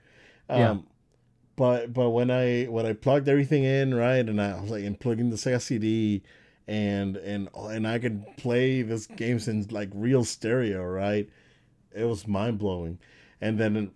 Um, 0.49 0.61
yeah. 0.61 0.77
But 1.57 1.93
but 1.93 2.11
when 2.11 2.31
I 2.31 2.67
when 2.67 2.87
I 2.87 2.93
plugged 2.93 3.29
everything 3.29 3.65
in 3.65 3.95
right 3.95 4.29
and 4.29 4.41
I 4.41 4.61
was 4.61 4.71
like 4.71 4.85
and 4.85 4.99
plugging 4.99 5.31
the 5.31 5.37
Sega 5.37 5.61
CD 5.61 6.23
and 6.69 7.17
and 7.17 7.49
and 7.53 7.87
I 7.87 7.99
could 7.99 8.25
play 8.37 8.83
this 8.83 9.09
games 9.09 9.49
in 9.49 9.67
like 9.71 9.91
real 9.93 10.23
stereo 10.23 10.85
right. 10.85 11.29
It 11.93 12.05
was 12.05 12.29
mind 12.29 12.61
blowing. 12.61 13.01
And 13.41 13.59
then 13.59 13.91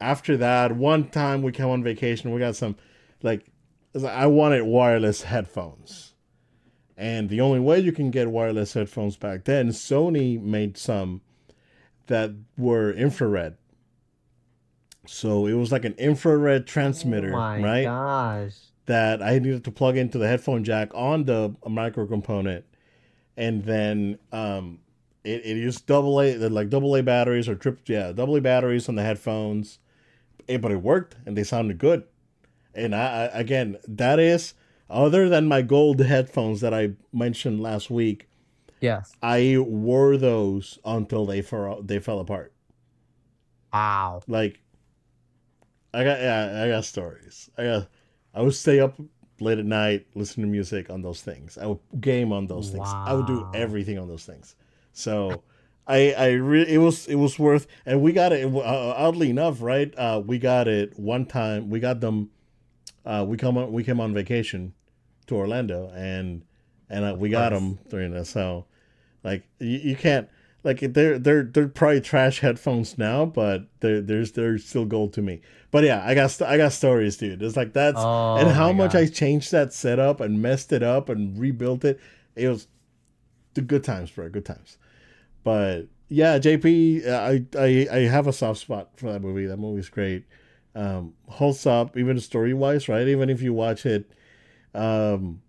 after 0.00 0.38
that, 0.38 0.74
one 0.74 1.10
time 1.10 1.42
we 1.42 1.52
came 1.52 1.68
on 1.68 1.82
vacation, 1.82 2.32
we 2.32 2.40
got 2.40 2.56
some 2.56 2.76
like 3.22 3.44
I 4.02 4.28
wanted 4.28 4.62
wireless 4.62 5.22
headphones. 5.24 6.09
And 7.00 7.30
the 7.30 7.40
only 7.40 7.60
way 7.60 7.80
you 7.80 7.92
can 7.92 8.10
get 8.10 8.30
wireless 8.30 8.74
headphones 8.74 9.16
back 9.16 9.44
then, 9.44 9.70
Sony 9.70 10.38
made 10.38 10.76
some 10.76 11.22
that 12.08 12.32
were 12.58 12.92
infrared. 12.92 13.56
So 15.06 15.46
it 15.46 15.54
was 15.54 15.72
like 15.72 15.86
an 15.86 15.94
infrared 15.94 16.66
transmitter, 16.66 17.32
oh 17.32 17.38
my 17.38 17.62
right? 17.62 17.84
gosh. 17.84 18.52
That 18.84 19.22
I 19.22 19.38
needed 19.38 19.64
to 19.64 19.70
plug 19.70 19.96
into 19.96 20.18
the 20.18 20.28
headphone 20.28 20.62
jack 20.62 20.90
on 20.92 21.24
the 21.24 21.54
micro 21.66 22.06
component, 22.06 22.66
and 23.34 23.64
then 23.64 24.18
um, 24.30 24.80
it, 25.24 25.40
it 25.46 25.56
used 25.56 25.86
double 25.86 26.20
A, 26.20 26.36
like 26.36 26.68
double 26.68 26.94
A 26.96 27.02
batteries 27.02 27.48
or 27.48 27.54
trip, 27.54 27.80
yeah, 27.86 28.12
double 28.12 28.36
A 28.36 28.42
batteries 28.42 28.90
on 28.90 28.96
the 28.96 29.02
headphones. 29.02 29.78
It, 30.46 30.60
but 30.60 30.70
it 30.70 30.82
worked, 30.82 31.16
and 31.24 31.34
they 31.34 31.44
sounded 31.44 31.78
good. 31.78 32.04
And 32.74 32.94
I, 32.94 33.06
I 33.06 33.40
again, 33.40 33.78
that 33.88 34.18
is 34.18 34.52
other 34.90 35.28
than 35.28 35.46
my 35.46 35.62
gold 35.62 36.00
headphones 36.00 36.60
that 36.60 36.74
I 36.74 36.90
mentioned 37.12 37.60
last 37.60 37.90
week. 37.90 38.28
Yes. 38.80 39.12
I 39.22 39.56
wore 39.58 40.16
those 40.16 40.78
until 40.84 41.26
they 41.26 41.42
fell 41.42 41.82
they 41.82 41.98
fell 41.98 42.18
apart. 42.18 42.52
Wow. 43.72 44.22
Like 44.26 44.60
I 45.94 46.04
got 46.04 46.20
yeah, 46.20 46.62
I 46.64 46.68
got 46.68 46.84
stories. 46.84 47.50
I 47.56 47.64
got 47.64 47.88
I 48.34 48.42
would 48.42 48.54
stay 48.54 48.80
up 48.80 48.98
late 49.38 49.58
at 49.58 49.64
night 49.64 50.06
listening 50.14 50.46
to 50.46 50.50
music 50.50 50.90
on 50.90 51.02
those 51.02 51.22
things. 51.22 51.58
I 51.58 51.66
would 51.66 51.78
game 52.00 52.32
on 52.32 52.46
those 52.46 52.70
things. 52.70 52.88
I 52.88 53.12
would 53.12 53.26
do 53.26 53.48
everything 53.54 53.98
on 53.98 54.08
those 54.08 54.24
things. 54.24 54.56
So 54.92 55.42
I 55.86 56.12
I 56.12 56.30
really 56.32 56.72
it 56.72 56.78
was 56.78 57.06
it 57.06 57.16
was 57.16 57.38
worth 57.38 57.66
and 57.84 58.00
we 58.00 58.12
got 58.12 58.32
it 58.32 58.46
uh, 58.46 58.58
oddly 58.96 59.30
enough, 59.30 59.60
right? 59.60 59.92
Uh 59.96 60.22
we 60.24 60.38
got 60.38 60.68
it 60.68 60.98
one 60.98 61.26
time. 61.26 61.68
We 61.68 61.80
got 61.80 62.00
them 62.00 62.30
uh 63.04 63.26
we 63.28 63.36
come 63.36 63.58
on 63.58 63.72
we 63.72 63.84
came 63.84 64.00
on 64.00 64.14
vacation 64.14 64.72
to 65.30 65.36
Orlando 65.36 65.90
and 65.94 66.42
and 66.88 67.04
uh, 67.04 67.16
we 67.16 67.30
got 67.30 67.50
them 67.50 67.78
during 67.88 68.12
that. 68.12 68.26
So 68.26 68.66
like 69.24 69.44
you, 69.58 69.78
you 69.78 69.96
can't 69.96 70.28
like 70.62 70.80
they're 70.80 71.18
they're 71.18 71.44
they're 71.44 71.68
probably 71.68 72.00
trash 72.00 72.40
headphones 72.40 72.98
now, 72.98 73.24
but 73.24 73.66
they're 73.80 74.00
there's 74.00 74.32
they're 74.32 74.58
still 74.58 74.84
gold 74.84 75.12
to 75.14 75.22
me. 75.22 75.40
But 75.70 75.84
yeah, 75.84 76.02
I 76.04 76.14
got 76.14 76.42
I 76.42 76.56
got 76.56 76.72
stories, 76.72 77.16
dude. 77.16 77.42
It's 77.42 77.56
like 77.56 77.72
that's 77.72 77.98
Oh 77.98 78.36
and 78.36 78.50
how 78.50 78.72
much 78.72 78.92
gosh. 78.92 79.02
I 79.02 79.06
changed 79.06 79.52
that 79.52 79.72
setup 79.72 80.20
and 80.20 80.42
messed 80.42 80.72
it 80.72 80.82
up 80.82 81.08
and 81.08 81.38
rebuilt 81.38 81.84
it. 81.84 82.00
It 82.36 82.48
was 82.48 82.66
the 83.54 83.62
good 83.62 83.84
times, 83.84 84.10
bro. 84.10 84.28
Good 84.28 84.44
times. 84.44 84.78
But 85.44 85.84
yeah, 86.08 86.38
JP, 86.38 87.08
I 87.08 87.44
I 87.56 87.88
I 87.90 87.98
have 88.00 88.26
a 88.26 88.32
soft 88.32 88.60
spot 88.60 88.90
for 88.96 89.12
that 89.12 89.22
movie. 89.22 89.46
That 89.46 89.58
movie's 89.58 89.88
great. 89.88 90.24
Um, 90.74 91.14
holds 91.28 91.66
up 91.66 91.96
even 91.96 92.18
story 92.20 92.52
wise, 92.52 92.88
right? 92.88 93.08
Even 93.08 93.30
if 93.30 93.42
you 93.42 93.52
watch 93.52 93.86
it, 93.86 94.10
um, 94.74 95.40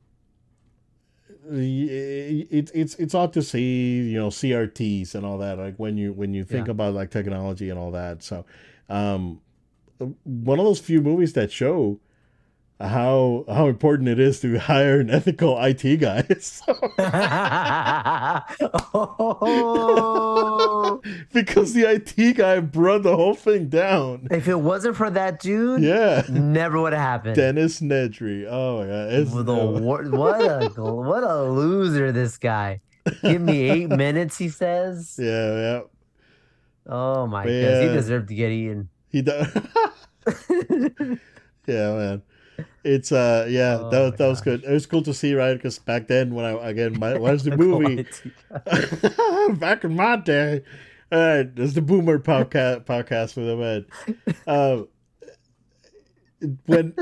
it, 1.49 2.71
it's 2.73 2.95
it's 2.95 3.13
odd 3.15 3.33
to 3.33 3.41
see 3.41 4.01
you 4.09 4.17
know 4.19 4.29
CRTs 4.29 5.15
and 5.15 5.25
all 5.25 5.37
that 5.39 5.57
like 5.57 5.75
when 5.77 5.97
you 5.97 6.13
when 6.13 6.33
you 6.33 6.43
think 6.43 6.67
Yeah. 6.67 6.71
about 6.71 6.93
like 6.93 7.09
technology 7.11 7.69
and 7.69 7.79
all 7.79 7.91
that 7.91 8.23
so 8.23 8.45
um 8.89 9.41
one 10.23 10.59
of 10.59 10.65
those 10.65 10.79
few 10.79 11.01
movies 11.01 11.33
that 11.33 11.51
show 11.51 11.99
how 12.79 13.45
how 13.47 13.67
important 13.67 14.07
it 14.09 14.19
is 14.19 14.39
to 14.41 14.57
hire 14.69 14.99
an 14.99 15.09
ethical 15.09 15.57
IT 15.63 15.97
guy 15.97 16.23
So- 16.39 16.63
oh. 18.93 20.30
Because 21.45 21.73
the 21.73 21.83
IT 21.89 22.37
guy 22.37 22.59
brought 22.59 23.03
the 23.03 23.15
whole 23.15 23.33
thing 23.33 23.67
down. 23.69 24.27
If 24.31 24.47
it 24.47 24.59
wasn't 24.59 24.95
for 24.95 25.09
that 25.09 25.39
dude, 25.39 25.81
yeah. 25.81 26.23
never 26.29 26.79
would 26.81 26.93
have 26.93 27.01
happened. 27.01 27.35
Dennis 27.35 27.79
Nedry. 27.81 28.45
Oh 28.49 28.79
my 28.79 28.87
god. 28.87 29.13
It's, 29.13 29.31
the 29.31 29.55
wor- 29.55 30.03
what 30.09 30.41
a 30.41 30.69
what 30.81 31.23
a 31.23 31.43
loser 31.43 32.11
this 32.11 32.37
guy. 32.37 32.81
Give 33.21 33.41
me 33.41 33.69
eight 33.69 33.89
minutes, 34.05 34.37
he 34.37 34.49
says. 34.49 35.17
yeah 35.19 35.55
yeah. 35.55 35.81
Oh 36.87 37.27
my 37.27 37.43
goodness, 37.45 37.89
he 37.89 37.95
deserved 37.95 38.27
to 38.29 38.35
get 38.35 38.51
eaten. 38.51 38.89
he 39.09 39.21
does 39.21 39.47
yeah 41.67 41.93
man. 41.93 42.21
It's 42.83 43.11
uh 43.11 43.45
yeah 43.49 43.77
Oh 43.79 43.89
that 43.89 43.99
was 44.01 44.13
that 44.17 44.27
was 44.27 44.41
good. 44.41 44.63
it 44.63 44.71
was 44.71 44.85
cool 44.85 45.01
to 45.03 45.13
see 45.13 45.33
right? 45.35 45.53
Because 45.53 45.79
back 45.79 46.07
then 46.07 46.33
when 46.33 46.45
i 46.45 46.51
again 46.69 46.97
my, 46.99 47.17
watched 47.17 47.45
the 47.45 47.55
movie 47.57 48.05
back 49.59 49.83
in 49.83 49.95
my 49.95 50.15
day 50.17 50.63
right 51.11 51.55
there's 51.55 51.73
the 51.73 51.81
boomer 51.81 52.19
podcast 52.19 52.85
podcast 52.85 53.35
with 53.35 53.47
him 53.47 53.61
ed 53.61 53.85
uh, 54.47 54.83
when 56.65 56.93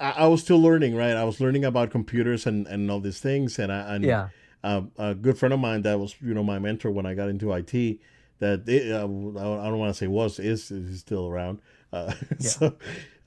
I, 0.00 0.10
I 0.10 0.26
was 0.26 0.42
still 0.42 0.60
learning 0.60 0.94
right 0.96 1.16
i 1.16 1.24
was 1.24 1.40
learning 1.40 1.64
about 1.64 1.90
computers 1.90 2.46
and 2.46 2.66
and 2.66 2.90
all 2.90 3.00
these 3.00 3.20
things 3.20 3.58
and 3.58 3.72
i 3.72 3.94
and 3.94 4.04
yeah. 4.04 4.28
um, 4.62 4.90
a 4.98 5.14
good 5.14 5.38
friend 5.38 5.52
of 5.52 5.60
mine 5.60 5.82
that 5.82 5.98
was 5.98 6.14
you 6.20 6.34
know 6.34 6.42
my 6.42 6.58
mentor 6.58 6.90
when 6.90 7.06
I 7.06 7.14
got 7.14 7.28
into 7.28 7.52
IT. 7.52 8.00
That 8.40 8.68
it, 8.68 8.90
uh, 8.92 9.04
I 9.04 9.68
don't 9.68 9.78
want 9.78 9.90
to 9.90 9.98
say 9.98 10.06
was 10.06 10.38
is 10.38 10.70
is 10.70 11.00
still 11.00 11.28
around. 11.28 11.60
Uh, 11.92 12.12
Yeah. 12.40 12.48
So, 12.48 12.74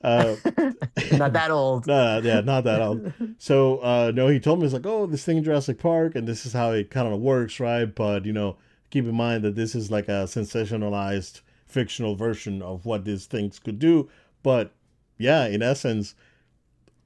uh, 0.02 0.36
Not 1.12 1.32
that 1.32 1.50
old. 1.50 1.86
no, 1.88 2.20
yeah, 2.22 2.40
not 2.40 2.62
that 2.64 2.80
old. 2.80 3.12
So 3.38 3.78
uh, 3.78 4.12
no, 4.14 4.28
he 4.28 4.38
told 4.38 4.60
me 4.60 4.66
it's 4.66 4.74
like, 4.74 4.86
oh, 4.86 5.06
this 5.06 5.24
thing 5.24 5.38
in 5.38 5.44
Jurassic 5.44 5.78
Park, 5.78 6.14
and 6.14 6.28
this 6.28 6.46
is 6.46 6.52
how 6.52 6.70
it 6.72 6.90
kind 6.90 7.12
of 7.12 7.18
works, 7.20 7.58
right? 7.58 7.92
But 7.92 8.24
you 8.24 8.32
know, 8.32 8.58
keep 8.90 9.04
in 9.04 9.14
mind 9.14 9.44
that 9.44 9.54
this 9.54 9.74
is 9.74 9.90
like 9.90 10.08
a 10.08 10.24
sensationalized 10.24 11.40
fictional 11.66 12.16
version 12.16 12.62
of 12.62 12.86
what 12.86 13.04
these 13.04 13.26
things 13.26 13.58
could 13.58 13.78
do. 13.78 14.08
But 14.42 14.72
yeah, 15.18 15.46
in 15.46 15.62
essence, 15.62 16.14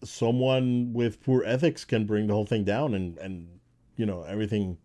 someone 0.05 0.93
with 0.93 1.23
poor 1.23 1.43
ethics 1.45 1.85
can 1.85 2.07
bring 2.07 2.27
the 2.27 2.35
whole 2.35 2.47
thing 2.47 2.65
down, 2.65 2.95
and 2.95 3.19
and 3.19 3.49
you 3.97 4.07
know 4.07 4.23
everything, 4.23 4.79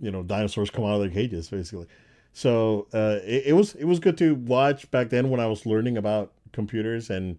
you 0.00 0.10
know, 0.10 0.22
dinosaurs 0.22 0.70
come 0.70 0.84
out 0.84 0.94
of 0.94 1.00
their 1.00 1.10
cages 1.10 1.48
basically. 1.48 1.86
So 2.32 2.88
uh, 2.92 3.18
it, 3.24 3.46
it 3.46 3.52
was 3.52 3.74
it 3.74 3.84
was 3.84 3.98
good 3.98 4.18
to 4.18 4.34
watch 4.34 4.90
back 4.90 5.10
then 5.10 5.30
when 5.30 5.40
I 5.40 5.46
was 5.46 5.66
learning 5.66 5.96
about 5.96 6.32
computers 6.52 7.10
and 7.10 7.38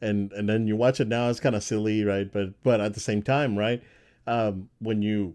and 0.00 0.32
and 0.32 0.48
then 0.48 0.66
you 0.66 0.76
watch 0.76 1.00
it 1.00 1.08
now 1.08 1.28
it's 1.28 1.40
kind 1.40 1.54
of 1.54 1.62
silly 1.62 2.04
right 2.04 2.30
but 2.30 2.50
but 2.62 2.80
at 2.80 2.94
the 2.94 3.00
same 3.00 3.22
time 3.22 3.58
right 3.58 3.82
um, 4.26 4.68
when 4.80 5.02
you 5.02 5.34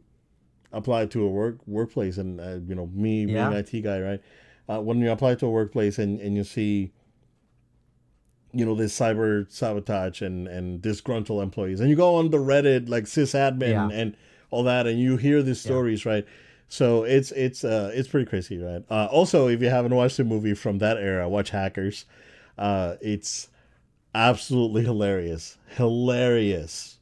apply 0.71 1.05
to 1.07 1.23
a 1.23 1.27
work 1.29 1.57
workplace 1.67 2.17
and 2.17 2.39
uh, 2.41 2.57
you 2.67 2.75
know 2.75 2.87
me 2.93 3.25
being 3.25 3.37
Yeah. 3.37 3.47
an 3.51 3.53
IT 3.53 3.81
guy 3.81 3.99
right? 4.01 4.21
Uh, 4.69 4.81
when 4.81 4.99
you 4.99 5.09
apply 5.11 5.35
to 5.35 5.45
a 5.45 5.49
workplace 5.49 5.97
and 5.97 6.19
and 6.19 6.35
you 6.35 6.43
see 6.43 6.91
you 8.53 8.65
know 8.65 8.75
this 8.75 8.97
cyber 8.97 9.49
sabotage 9.51 10.21
and 10.21 10.47
and 10.47 10.81
disgruntled 10.81 11.41
employees 11.43 11.79
and 11.79 11.89
you 11.89 11.95
go 11.95 12.15
on 12.15 12.31
the 12.31 12.37
reddit 12.37 12.89
like 12.89 13.03
sysadmin 13.05 13.91
Yeah. 13.91 13.97
and 13.97 14.15
all 14.49 14.63
that 14.63 14.87
and 14.87 14.99
you 14.99 15.17
hear 15.17 15.41
these 15.43 15.63
Yeah. 15.63 15.69
stories 15.69 16.05
right? 16.05 16.25
So 16.69 17.03
it's 17.03 17.31
it's 17.31 17.63
uh 17.63 17.91
it's 17.93 18.07
pretty 18.07 18.25
crazy 18.25 18.57
right? 18.57 18.83
Uh 18.89 19.05
also 19.11 19.47
if 19.47 19.61
you 19.61 19.69
haven't 19.69 19.93
watched 19.95 20.17
the 20.17 20.23
movie 20.23 20.53
from 20.53 20.79
that 20.79 20.97
era 20.97 21.27
watch 21.29 21.49
hackers. 21.51 22.05
Uh 22.57 22.95
it's 23.01 23.49
absolutely 24.15 24.83
hilarious. 24.83 25.57
Hilarious. 25.75 26.97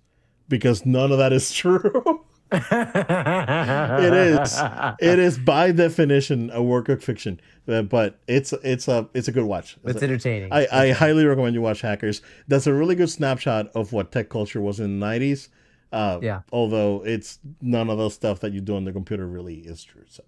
Because 0.50 0.86
none 0.86 1.12
of 1.12 1.18
that 1.18 1.32
is 1.34 1.52
true 1.62 2.25
it 2.72 4.14
is. 4.14 4.60
it 5.00 5.20
is 5.20 5.38
by 5.38 5.72
definition 5.72 6.50
a 6.54 6.62
work 6.64 6.90
of 6.90 7.04
fiction 7.04 7.40
uh, 7.68 7.82
but 7.82 8.20
it's 8.28 8.54
it's 8.64 8.88
a 8.88 9.08
it's 9.14 9.28
a 9.28 9.32
good 9.32 9.46
watch 9.46 9.78
It's 9.84 10.02
entertaining. 10.04 10.52
I, 10.54 10.68
I 10.72 10.92
highly 10.92 11.26
recommend 11.26 11.56
you 11.56 11.62
watch 11.62 11.82
Hackers. 11.82 12.22
That's 12.48 12.68
a 12.68 12.74
really 12.74 12.96
good 12.96 13.10
snapshot 13.10 13.72
of 13.76 13.92
what 13.92 14.12
tech 14.12 14.30
culture 14.30 14.62
was 14.62 14.80
in 14.80 15.00
the 15.00 15.06
90s. 15.06 15.50
Uh, 15.92 16.20
Yeah. 16.22 16.42
Although 16.52 17.04
it's 17.06 17.40
none 17.62 17.90
of 17.90 17.98
the 17.98 18.10
stuff 18.10 18.40
that 18.42 18.54
you 18.54 18.62
do 18.62 18.76
on 18.76 18.84
the 18.86 18.92
computer 18.92 19.26
really 19.26 19.56
is 19.56 19.84
true. 19.84 20.04
So 20.08 20.24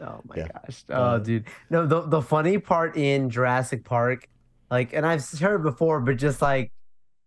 Oh 0.00 0.20
my 0.26 0.36
Yeah. 0.36 0.48
gosh. 0.52 0.84
Uh, 0.88 0.94
Oh, 1.14 1.18
dude. 1.18 1.44
No, 1.70 1.86
the 1.86 2.00
the 2.02 2.22
funny 2.22 2.58
part 2.58 2.96
in 2.96 3.28
Jurassic 3.30 3.84
Park, 3.84 4.28
like, 4.70 4.92
and 4.94 5.04
I've 5.04 5.28
heard 5.38 5.62
before, 5.62 6.00
but 6.00 6.16
just 6.16 6.40
like 6.40 6.72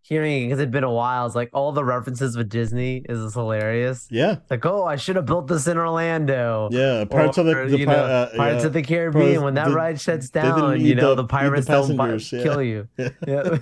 hearing 0.07 0.43
it 0.43 0.45
because 0.47 0.59
it'd 0.59 0.71
been 0.71 0.83
a 0.85 0.91
while, 0.91 1.25
it's 1.25 1.35
like 1.35 1.49
all 1.53 1.71
the 1.73 1.83
references 1.83 2.37
with 2.37 2.47
Disney 2.49 3.03
is 3.09 3.33
hilarious. 3.33 4.07
yeah, 4.09 4.37
Like, 4.49 4.65
oh, 4.65 4.85
I 4.85 4.95
should 4.95 5.15
have 5.17 5.25
built 5.25 5.47
this 5.47 5.67
in 5.67 5.77
Orlando. 5.77 6.69
yeah. 6.71 7.03
Pirates 7.05 7.37
of 7.37 7.45
the, 7.45 7.57
Or, 7.57 7.67
the 7.69 7.77
you 7.79 7.85
know, 7.85 7.91
uh, 7.93 8.35
Pirates 8.35 8.61
yeah. 8.61 8.67
of 8.67 8.73
the 8.73 8.81
Caribbean. 8.83 9.23
Pirates- 9.25 9.41
when 9.43 9.53
that 9.55 9.67
they- 9.67 9.73
ride 9.73 9.99
shuts 9.99 10.29
down, 10.29 10.79
you 10.79 10.95
know 10.95 11.15
the- 11.15 11.15
the, 11.15 11.23
eat 11.23 11.23
the 11.23 11.27
pirates 11.27 11.67
don't 11.67 12.31
yeah. 12.31 12.43
kill 12.43 12.61
you. 12.61 12.87
Yeah. 13.27 13.57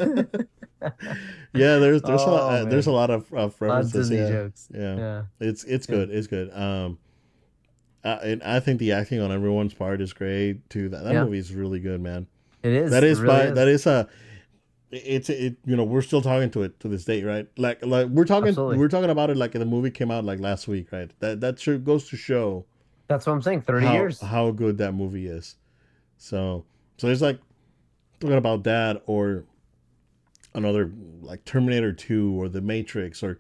Yeah. 1.54 1.78
there's 1.80 2.02
there's 2.04 2.22
a 2.22 2.26
Oh, 2.26 2.32
lot, 2.32 2.54
uh, 2.54 2.66
there's 2.66 2.88
a 2.88 2.92
lot 2.92 3.10
of, 3.10 3.24
of 3.34 3.54
of 3.56 3.62
references. 3.62 3.92
Disney 3.94 4.18
Yeah. 4.18 4.30
jokes. 4.30 4.68
yeah, 4.74 4.96
Yeah. 4.98 5.22
It's 5.40 5.64
it's 5.64 5.88
good. 5.88 6.10
It's 6.12 6.28
good. 6.28 6.52
Um, 6.54 7.00
I, 8.04 8.12
and 8.18 8.44
I 8.44 8.60
think 8.60 8.80
the 8.80 8.92
acting 8.92 9.20
on 9.20 9.32
everyone's 9.32 9.74
part 9.74 10.00
is 10.02 10.14
great 10.14 10.70
too. 10.70 10.90
That 10.90 11.04
that 11.06 11.14
Yeah. 11.14 11.24
movie 11.24 11.40
is 11.40 11.54
really 11.56 11.80
good, 11.80 12.02
man. 12.02 12.28
It 12.62 12.72
is. 12.74 12.92
that 12.92 13.04
it 13.04 13.10
is 13.10 13.20
really 13.20 13.46
by 13.48 13.52
that 13.52 13.68
is 13.68 13.86
a 13.88 14.08
it's 15.04 15.30
it 15.30 15.58
you 15.66 15.76
know 15.76 15.84
we're 15.84 16.02
still 16.02 16.22
talking 16.22 16.50
to 16.50 16.64
it 16.64 16.80
to 16.80 16.88
this 16.88 17.06
day 17.06 17.24
right 17.24 17.48
like 17.58 17.84
like 17.86 18.08
we're 18.08 18.26
talking 18.26 18.50
Absolutely. 18.50 18.78
we're 18.78 18.88
talking 18.88 19.10
about 19.10 19.30
it 19.30 19.38
like 19.38 19.52
the 19.52 19.66
movie 19.66 19.92
came 19.92 20.12
out 20.12 20.24
like 20.24 20.40
last 20.40 20.68
week 20.68 20.92
right 20.92 21.12
that 21.20 21.42
that 21.42 21.60
sure 21.60 21.78
goes 21.78 22.10
to 22.10 22.18
show 22.18 22.66
That's 23.08 23.26
what 23.26 23.34
I'm 23.34 23.42
saying. 23.42 23.62
30 23.62 23.86
how, 23.86 23.94
years. 23.94 24.22
how 24.22 24.52
good 24.52 24.78
that 24.78 24.94
movie 24.94 25.28
is 25.28 25.56
so 26.18 26.66
so 26.98 27.08
it's 27.08 27.22
like 27.22 27.40
talking 28.20 28.38
about 28.38 28.64
that 28.64 29.02
or 29.06 29.46
another 30.54 30.92
like 31.22 31.44
Terminator 31.46 31.92
2 31.92 32.42
or 32.42 32.48
The 32.48 32.62
Matrix 32.62 33.22
or 33.22 33.38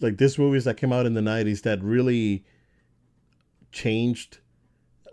like 0.00 0.18
this 0.18 0.38
movies 0.38 0.64
that 0.64 0.76
came 0.76 0.92
out 0.92 1.06
in 1.06 1.14
the 1.14 1.20
90s 1.20 1.62
that 1.62 1.82
really 1.82 2.44
changed 3.72 4.38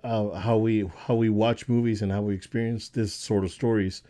uh, 0.03 0.31
how 0.31 0.57
we 0.57 0.89
how 1.05 1.15
we 1.15 1.29
watch 1.29 1.67
movies 1.67 2.01
and 2.01 2.11
how 2.11 2.21
we 2.21 2.33
experience 2.33 2.89
this 2.89 3.13
sort 3.13 3.43
of 3.43 3.51
stories 3.51 4.03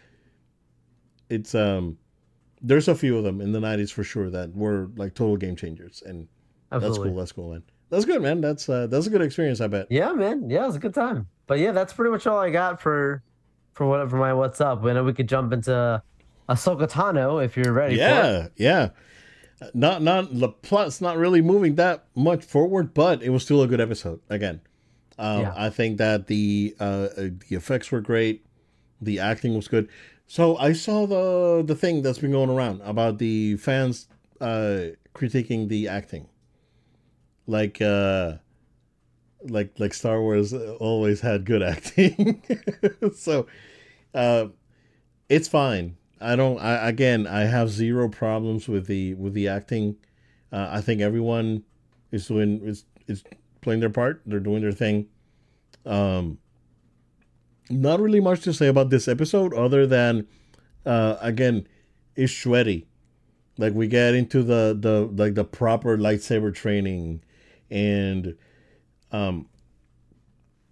it's 1.30 1.56
um 1.56 1.98
there's 2.62 2.88
a 2.88 2.96
few 2.96 3.18
of 3.18 3.24
them 3.24 3.42
in 3.42 3.52
the 3.52 3.60
90s 3.60 3.92
for 3.92 4.04
sure 4.04 4.30
that 4.30 4.56
were 4.56 4.90
like 4.96 5.14
total 5.14 5.38
game 5.38 5.56
changers 5.56 6.02
and 6.06 6.28
Absolutely. 6.72 6.98
that's 6.98 7.08
cool 7.08 7.18
that's 7.18 7.32
cool 7.32 7.52
man. 7.52 7.64
That's 7.90 8.04
good 8.04 8.22
man. 8.22 8.42
That's 8.42 8.68
uh 8.68 8.88
that's 8.88 9.08
a 9.08 9.10
good 9.10 9.22
experience 9.22 9.62
i 9.62 9.68
bet. 9.68 9.88
Yeah 9.90 10.12
man. 10.12 10.50
Yeah 10.50 10.64
it 10.64 10.68
was 10.68 10.76
a 10.76 10.80
good 10.80 10.94
time. 10.94 11.28
But 11.46 11.60
yeah 11.60 11.72
that's 11.72 11.94
pretty 11.94 12.12
much 12.12 12.28
all 12.28 12.38
i 12.38 12.50
got 12.50 12.82
for 12.82 13.24
for 13.74 13.86
whatever 13.88 14.18
my 14.18 14.34
what's 14.34 14.60
up. 14.60 14.84
Know 14.84 15.04
we 15.04 15.14
could 15.14 15.30
jump 15.30 15.54
into 15.54 16.02
Ahsoka 16.50 16.90
Tano 16.90 17.44
if 17.44 17.56
you're 17.56 17.74
ready 17.74 17.96
yeah 17.96 18.48
yeah. 18.56 18.90
Not 19.74 20.02
not 20.02 20.38
the 20.38 20.50
plot's 20.50 21.02
not 21.02 21.18
really 21.18 21.42
moving 21.42 21.76
that 21.76 22.06
much 22.16 22.44
forward 22.44 22.94
but 22.94 23.24
it 23.24 23.30
was 23.30 23.44
still 23.44 23.62
a 23.62 23.68
good 23.68 23.82
episode 23.82 24.20
again. 24.30 24.62
Um, 25.20 25.42
yeah. 25.42 25.54
i 25.58 25.72
think 25.72 25.98
that 25.98 26.28
the 26.28 26.76
uh, 26.80 26.84
uh 26.84 27.30
the 27.48 27.56
effects 27.56 27.92
were 27.92 28.02
great. 28.02 28.46
The 29.02 29.20
acting 29.20 29.56
was 29.56 29.68
good 29.68 29.90
so 30.28 30.58
I 30.58 30.74
saw 30.74 31.06
the 31.06 31.64
the 31.66 31.76
thing 31.76 32.02
that's 32.02 32.20
been 32.20 32.32
going 32.32 32.50
around 32.50 32.82
about 32.82 33.18
the 33.18 33.56
fans 33.58 34.08
uh, 34.42 34.92
critiquing 35.16 35.70
the 35.70 35.88
acting, 35.88 36.28
like 37.48 37.82
uh, 37.82 38.34
like 39.44 39.80
like 39.80 39.94
Star 39.94 40.22
Wars 40.22 40.54
always 40.54 41.22
had 41.22 41.46
good 41.46 41.64
acting. 41.74 42.44
so 43.16 43.48
uh, 44.14 44.48
it's 45.30 45.48
fine. 45.48 45.96
I 46.20 46.36
don't. 46.36 46.60
I 46.60 46.90
again, 46.90 47.26
I 47.26 47.42
have 47.42 47.70
zero 47.70 48.10
problems 48.10 48.68
with 48.68 48.88
the 48.88 49.14
with 49.14 49.34
the 49.34 49.48
acting. 49.48 49.96
Uh, 50.52 50.68
I 50.72 50.82
think 50.82 51.00
everyone 51.00 51.64
is 52.12 52.28
doing 52.28 52.62
is 52.64 52.84
is 53.08 53.24
playing 53.62 53.80
their 53.80 53.90
part. 53.90 54.22
They're 54.26 54.40
doing 54.42 54.62
their 54.62 54.72
thing. 54.74 55.08
Um, 55.86 56.40
not 57.70 58.00
really 58.00 58.20
much 58.20 58.42
to 58.42 58.54
say 58.54 58.68
about 58.68 58.90
this 58.90 59.08
episode 59.08 59.54
other 59.54 59.86
than 59.86 60.28
uh, 60.86 61.18
again 61.22 61.68
it's 62.16 62.34
sweaty. 62.34 62.88
Like 63.58 63.74
we 63.74 63.88
get 63.88 64.14
into 64.16 64.44
the 64.44 64.78
the 64.80 65.10
like 65.22 65.36
the 65.36 65.44
proper 65.44 65.98
lightsaber 65.98 66.54
training 66.54 67.24
and 67.70 68.36
um 69.12 69.48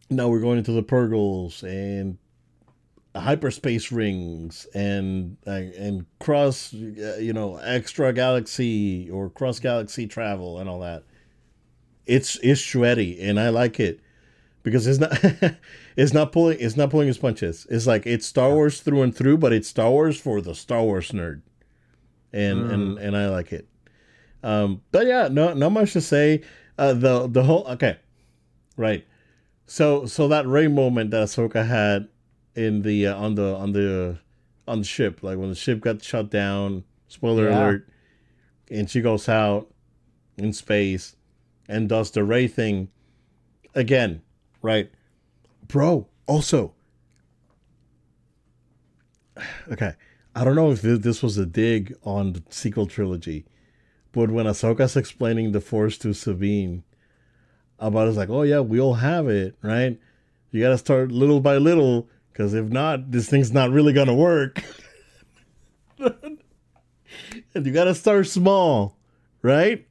now 0.09 0.27
we're 0.27 0.39
going 0.39 0.57
into 0.57 0.71
the 0.71 0.83
purrgils 0.83 1.63
and 1.63 2.17
hyperspace 3.15 3.91
rings 3.91 4.67
and 4.73 5.37
uh, 5.47 5.51
and 5.77 6.05
cross 6.19 6.73
uh, 6.73 7.17
you 7.19 7.33
know 7.33 7.57
extra 7.57 8.11
galaxy 8.13 9.09
or 9.09 9.29
cross 9.29 9.59
galaxy 9.59 10.05
travel 10.07 10.59
and 10.59 10.69
all 10.69 10.79
that. 10.79 11.03
It's 12.05 12.37
it's 12.43 12.61
sweaty 12.61 13.19
and 13.19 13.39
i 13.39 13.49
like 13.49 13.79
it 13.79 13.99
because 14.61 14.85
it's 14.85 14.99
not 14.99 15.11
it's 15.95 16.13
not 16.13 16.31
pulling 16.31 16.59
it's 16.59 16.77
not 16.77 16.89
pulling 16.89 17.07
his 17.07 17.17
punches. 17.17 17.65
It's 17.69 17.87
like 17.87 18.05
it's 18.05 18.25
Star 18.25 18.51
Wars 18.51 18.81
through 18.81 19.01
and 19.01 19.15
through, 19.15 19.37
but 19.37 19.53
it's 19.53 19.67
Star 19.67 19.89
Wars 19.89 20.19
for 20.19 20.41
the 20.41 20.55
Star 20.55 20.83
Wars 20.83 21.11
nerd, 21.11 21.41
and 22.33 22.63
mm. 22.63 22.73
and 22.73 22.97
and 22.97 23.17
I 23.17 23.29
like 23.29 23.51
it. 23.51 23.67
Um, 24.43 24.81
but 24.91 25.07
yeah, 25.07 25.27
no 25.31 25.53
not 25.53 25.71
much 25.71 25.93
to 25.93 26.01
say. 26.01 26.43
Uh, 26.77 26.93
the 26.93 27.27
the 27.27 27.43
whole 27.43 27.65
okay, 27.67 27.97
right. 28.75 29.05
So 29.65 30.05
so 30.05 30.27
that 30.27 30.45
Rey 30.45 30.67
moment 30.67 31.11
that 31.11 31.23
Ahsoka 31.27 31.65
had 31.65 32.09
in 32.55 32.81
the 32.81 33.07
uh, 33.07 33.15
on 33.15 33.35
the 33.35 33.55
on 33.55 33.71
the 33.71 34.19
uh, 34.67 34.71
on 34.71 34.79
the 34.79 34.85
ship, 34.85 35.23
like 35.23 35.37
when 35.37 35.49
the 35.49 35.55
ship 35.55 35.79
got 35.79 36.03
shut 36.03 36.29
down. 36.29 36.83
Spoiler 37.07 37.49
yeah. 37.49 37.59
alert. 37.59 37.89
And 38.69 38.89
she 38.89 38.99
goes 38.99 39.29
out 39.29 39.71
in 40.37 40.51
space 40.51 41.15
and 41.69 41.87
does 41.87 42.09
the 42.11 42.23
Rey 42.23 42.47
thing 42.47 42.89
again 43.75 44.23
right? 44.65 44.89
Bro, 45.67 46.07
also, 46.27 46.73
okay, 49.71 49.93
I 50.35 50.43
don't 50.43 50.55
know 50.55 50.71
if 50.71 50.81
this 50.81 51.23
was 51.23 51.37
a 51.37 51.45
dig 51.45 51.95
on 52.03 52.33
the 52.33 52.43
sequel 52.49 52.87
trilogy, 52.87 53.45
but 54.11 54.29
when 54.29 54.45
Ahsoka's 54.45 54.95
explaining 54.95 55.51
the 55.51 55.61
Force 55.61 55.97
to 55.99 56.13
Sabine, 56.13 56.83
about 57.79 58.07
it's 58.07 58.17
like, 58.17 58.29
oh 58.29 58.43
yeah, 58.43 58.59
we 58.59 58.79
all 58.79 58.95
have 58.95 59.27
it, 59.27 59.55
right? 59.61 59.99
You 60.51 60.61
gotta 60.61 60.77
start 60.77 61.11
little 61.11 61.39
by 61.39 61.57
little, 61.57 62.07
because 62.31 62.53
if 62.53 62.67
not, 62.67 63.11
this 63.11 63.29
thing's 63.29 63.51
not 63.51 63.71
really 63.71 63.93
gonna 63.93 64.15
work. 64.15 64.63
and 65.99 67.65
you 67.65 67.71
gotta 67.71 67.95
start 67.95 68.27
small, 68.27 68.97
right? 69.41 69.87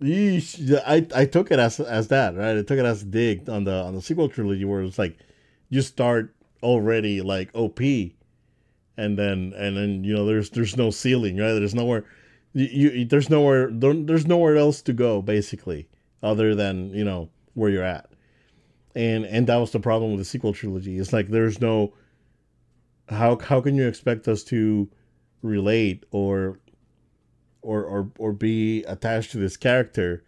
Yeesh. 0.00 0.80
I 0.86 1.06
I 1.14 1.24
took 1.24 1.50
it 1.50 1.58
as 1.58 1.80
as 1.80 2.08
that 2.08 2.36
right. 2.36 2.56
I 2.56 2.62
took 2.62 2.78
it 2.78 2.84
as 2.84 3.02
dig 3.02 3.48
on 3.48 3.64
the 3.64 3.74
on 3.74 3.94
the 3.94 4.02
sequel 4.02 4.28
trilogy 4.28 4.64
where 4.64 4.82
it's 4.82 4.98
like 4.98 5.18
you 5.70 5.82
start 5.82 6.34
already 6.62 7.20
like 7.20 7.50
OP, 7.54 7.80
and 7.80 9.18
then 9.18 9.52
and 9.56 9.76
then 9.76 10.04
you 10.04 10.14
know 10.14 10.24
there's 10.24 10.50
there's 10.50 10.76
no 10.76 10.90
ceiling 10.90 11.36
right. 11.36 11.52
There's 11.52 11.74
nowhere 11.74 12.04
you, 12.52 12.90
you 12.90 13.04
there's 13.04 13.28
nowhere 13.28 13.70
there's 13.72 14.26
nowhere 14.26 14.56
else 14.56 14.82
to 14.82 14.92
go 14.92 15.20
basically 15.20 15.88
other 16.22 16.54
than 16.54 16.90
you 16.90 17.04
know 17.04 17.28
where 17.54 17.70
you're 17.70 17.82
at, 17.82 18.10
and 18.94 19.24
and 19.24 19.46
that 19.48 19.56
was 19.56 19.72
the 19.72 19.80
problem 19.80 20.12
with 20.12 20.20
the 20.20 20.24
sequel 20.24 20.52
trilogy. 20.52 20.98
It's 20.98 21.12
like 21.12 21.28
there's 21.28 21.60
no 21.60 21.92
how 23.08 23.36
how 23.38 23.60
can 23.60 23.74
you 23.74 23.88
expect 23.88 24.28
us 24.28 24.44
to 24.44 24.88
relate 25.42 26.04
or 26.10 26.58
or 27.68 27.84
or 27.84 28.10
or 28.18 28.32
be 28.32 28.82
attached 28.84 29.30
to 29.30 29.36
this 29.36 29.58
character 29.58 30.24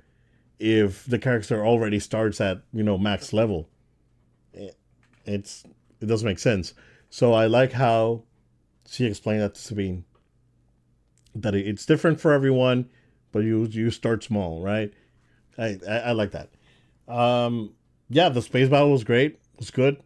if 0.59 1.07
the 1.07 1.18
character 1.18 1.64
already 1.64 1.98
starts 1.98 2.38
at 2.38 2.61
you 2.70 2.83
know 2.83 2.98
max 2.98 3.33
level. 3.33 3.66
It's 5.24 5.64
it 6.00 6.07
doesn't 6.07 6.29
make 6.29 6.38
sense. 6.38 6.74
So 7.09 7.33
i 7.33 7.46
like 7.46 7.72
how 7.72 8.24
she 8.87 9.07
explained 9.07 9.40
that 9.40 9.55
to 9.55 9.61
sabine 9.61 10.05
that 11.35 11.55
it's 11.55 11.87
different 11.87 12.20
for 12.20 12.33
everyone 12.33 12.88
but 13.33 13.40
you 13.40 13.64
you 13.70 13.90
start 13.90 14.22
small 14.22 14.62
right? 14.62 14.92
I 15.57 15.79
i, 15.88 15.96
I 15.96 16.12
like 16.12 16.33
that. 16.33 16.50
Um 17.09 17.72
yeah 18.11 18.29
the 18.29 18.42
space 18.42 18.68
battle 18.68 18.92
was 18.92 19.05
great. 19.05 19.33
It 19.55 19.59
was 19.59 19.70
good. 19.70 19.96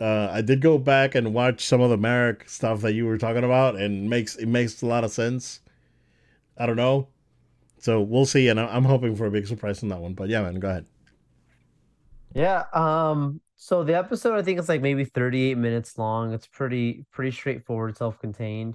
Uh, 0.00 0.28
I 0.30 0.42
did 0.42 0.60
go 0.60 0.78
back 0.78 1.16
and 1.16 1.34
watch 1.34 1.64
some 1.64 1.80
of 1.80 1.90
the 1.90 1.96
Marrok 1.96 2.48
stuff 2.48 2.82
that 2.82 2.92
you 2.92 3.04
were 3.04 3.18
talking 3.18 3.42
about, 3.42 3.74
and 3.74 4.08
makes 4.08 4.36
it 4.36 4.46
makes 4.46 4.80
a 4.80 4.86
lot 4.86 5.02
of 5.02 5.10
sense. 5.10 5.58
I 6.58 6.66
don't 6.66 6.76
know. 6.76 7.08
So 7.80 8.00
we'll 8.00 8.26
see, 8.26 8.48
and 8.48 8.58
I'm 8.58 8.84
hoping 8.84 9.14
for 9.14 9.26
a 9.26 9.30
big 9.30 9.46
surprise 9.46 9.82
on 9.82 9.88
that 9.90 10.00
one. 10.00 10.14
But 10.14 10.28
yeah, 10.28 10.42
man, 10.42 10.56
go 10.56 10.68
ahead. 10.68 10.86
Yeah. 12.34 12.64
Um. 12.72 13.40
So 13.56 13.84
the 13.84 13.96
episode, 13.96 14.36
I 14.36 14.42
think 14.42 14.58
it's 14.58 14.68
like 14.68 14.82
maybe 14.82 15.04
38 15.04 15.56
minutes 15.56 15.98
long. 15.98 16.32
It's 16.32 16.46
pretty 16.46 17.06
pretty 17.12 17.30
straightforward, 17.30 17.96
self-contained. 17.96 18.74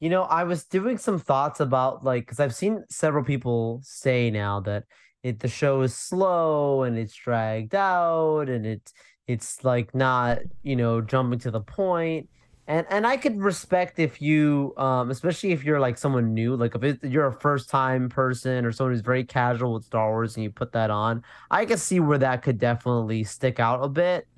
You 0.00 0.10
know, 0.10 0.22
I 0.22 0.44
was 0.44 0.64
doing 0.64 0.98
some 0.98 1.18
thoughts 1.18 1.60
about 1.60 2.04
like 2.04 2.22
because 2.22 2.40
I've 2.40 2.54
seen 2.54 2.84
several 2.88 3.24
people 3.24 3.80
say 3.82 4.30
now 4.30 4.60
that 4.60 4.84
it 5.22 5.40
the 5.40 5.48
show 5.48 5.82
is 5.82 5.94
slow 5.94 6.84
and 6.84 6.96
it's 6.96 7.14
dragged 7.14 7.74
out 7.74 8.48
and 8.48 8.64
it's 8.64 8.92
it's 9.26 9.64
like 9.64 9.94
not 9.94 10.38
you 10.62 10.76
know 10.76 11.00
jumping 11.00 11.40
to 11.40 11.50
the 11.50 11.60
point 11.60 12.28
and 12.68 12.86
and 12.90 13.06
I 13.06 13.16
could 13.16 13.40
respect 13.40 13.98
if 13.98 14.20
you, 14.20 14.74
um, 14.76 15.10
especially 15.10 15.52
if 15.52 15.64
you're 15.64 15.80
like 15.80 15.96
someone 15.96 16.34
new, 16.34 16.54
like 16.54 16.74
if 16.74 16.84
it, 16.84 17.02
you're 17.02 17.26
a 17.26 17.32
first 17.32 17.70
time 17.70 18.10
person 18.10 18.66
or 18.66 18.72
someone 18.72 18.92
who's 18.92 19.00
very 19.00 19.24
casual 19.24 19.72
with 19.72 19.84
Star 19.84 20.10
Wars 20.10 20.36
and 20.36 20.44
you 20.44 20.50
put 20.50 20.72
that 20.72 20.90
on, 20.90 21.24
I 21.50 21.64
can 21.64 21.78
see 21.78 21.98
where 21.98 22.18
that 22.18 22.42
could 22.42 22.58
definitely 22.58 23.24
stick 23.24 23.58
out 23.58 23.82
a 23.82 23.88
bit. 23.88 24.28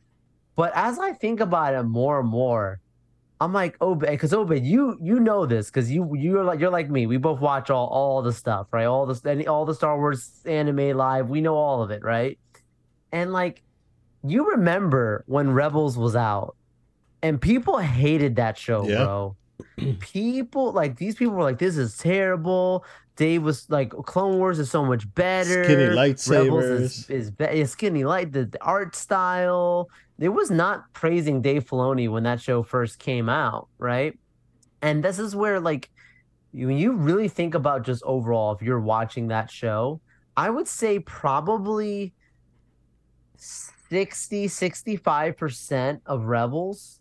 But 0.54 0.72
as 0.76 1.00
I 1.00 1.12
think 1.12 1.40
about 1.40 1.74
it 1.74 1.82
more 1.82 2.20
and 2.20 2.28
more, 2.28 2.80
I'm 3.40 3.52
like, 3.52 3.76
oh, 3.80 3.96
because 3.96 4.32
Obed, 4.32 4.64
you 4.64 4.96
you 5.02 5.18
know 5.18 5.44
this 5.44 5.66
because 5.66 5.90
you 5.90 6.14
you're 6.14 6.44
like 6.44 6.60
you're 6.60 6.70
like 6.70 6.88
me. 6.88 7.06
We 7.06 7.16
both 7.16 7.40
watch 7.40 7.68
all 7.68 7.88
all 7.88 8.22
the 8.22 8.32
stuff, 8.32 8.68
right? 8.70 8.84
All 8.84 9.06
the 9.06 9.48
all 9.48 9.64
the 9.64 9.74
Star 9.74 9.98
Wars 9.98 10.30
anime 10.46 10.96
live. 10.96 11.28
We 11.30 11.40
know 11.40 11.56
all 11.56 11.82
of 11.82 11.90
it, 11.90 12.04
right? 12.04 12.38
And 13.10 13.32
like, 13.32 13.64
you 14.22 14.50
remember 14.52 15.24
when 15.26 15.50
Rebels 15.50 15.98
was 15.98 16.14
out 16.14 16.54
and 17.22 17.40
people 17.40 17.78
hated 17.78 18.37
that 18.37 18.56
show, 18.56 18.87
yeah. 18.88 19.04
bro. 19.04 19.37
people 20.00 20.72
like 20.72 20.96
these 20.96 21.14
people 21.14 21.35
were 21.35 21.42
like, 21.42 21.59
"This 21.59 21.76
is 21.76 21.96
terrible." 21.96 22.85
Dave 23.16 23.42
was 23.42 23.68
like, 23.68 23.90
"Clone 23.90 24.38
Wars 24.38 24.59
is 24.59 24.70
so 24.70 24.85
much 24.85 25.12
better." 25.14 25.64
Skinny 25.64 25.94
lightsabers 25.94 26.44
Rebels 26.44 26.64
is, 26.64 27.11
is 27.11 27.30
be- 27.30 27.64
skinny 27.66 28.04
light. 28.04 28.33
The, 28.33 28.46
the 28.46 28.62
art 28.62 28.94
style. 28.94 29.90
It 30.18 30.28
was 30.28 30.50
not 30.50 30.92
praising 30.92 31.40
Dave 31.40 31.66
Filoni 31.66 32.11
when 32.11 32.24
that 32.24 32.40
show 32.40 32.62
first 32.62 32.98
came 32.98 33.28
out, 33.28 33.68
right? 33.78 34.18
And 34.83 35.02
this 35.02 35.18
is 35.18 35.35
where 35.35 35.61
like 35.61 35.90
when 36.52 36.76
you 36.76 36.92
really 36.92 37.28
think 37.28 37.54
about 37.54 37.85
just 37.85 38.02
overall, 38.04 38.52
if 38.52 38.62
you're 38.62 38.80
watching 38.80 39.28
that 39.28 39.50
show, 39.50 40.00
I 40.37 40.50
would 40.50 40.68
say 40.68 40.98
probably 40.98 42.12
60, 43.37 44.46
65% 44.46 46.00
of 46.06 46.24
Rebels 46.24 46.99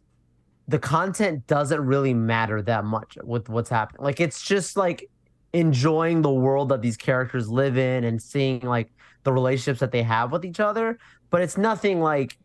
the 0.69 0.77
content 0.77 1.47
doesn't 1.47 1.83
really 1.83 2.13
matter 2.13 2.61
that 2.61 2.85
much 2.85 3.17
with 3.23 3.49
what's 3.49 3.71
happening. 3.71 4.03
Like 4.03 4.19
it's 4.19 4.39
just 4.39 4.77
like 4.77 5.09
enjoying 5.51 6.21
the 6.21 6.31
world 6.31 6.69
that 6.69 6.83
these 6.83 6.95
characters 6.95 7.49
live 7.49 7.75
in 7.75 8.03
and 8.03 8.21
seeing 8.21 8.61
like 8.61 8.91
the 9.23 9.33
relationships 9.33 9.79
that 9.79 9.91
they 9.91 10.03
have 10.03 10.31
with 10.31 10.45
each 10.45 10.59
other, 10.59 10.99
but 11.31 11.41
it's 11.41 11.57
nothing 11.57 12.01
like, 12.01 12.37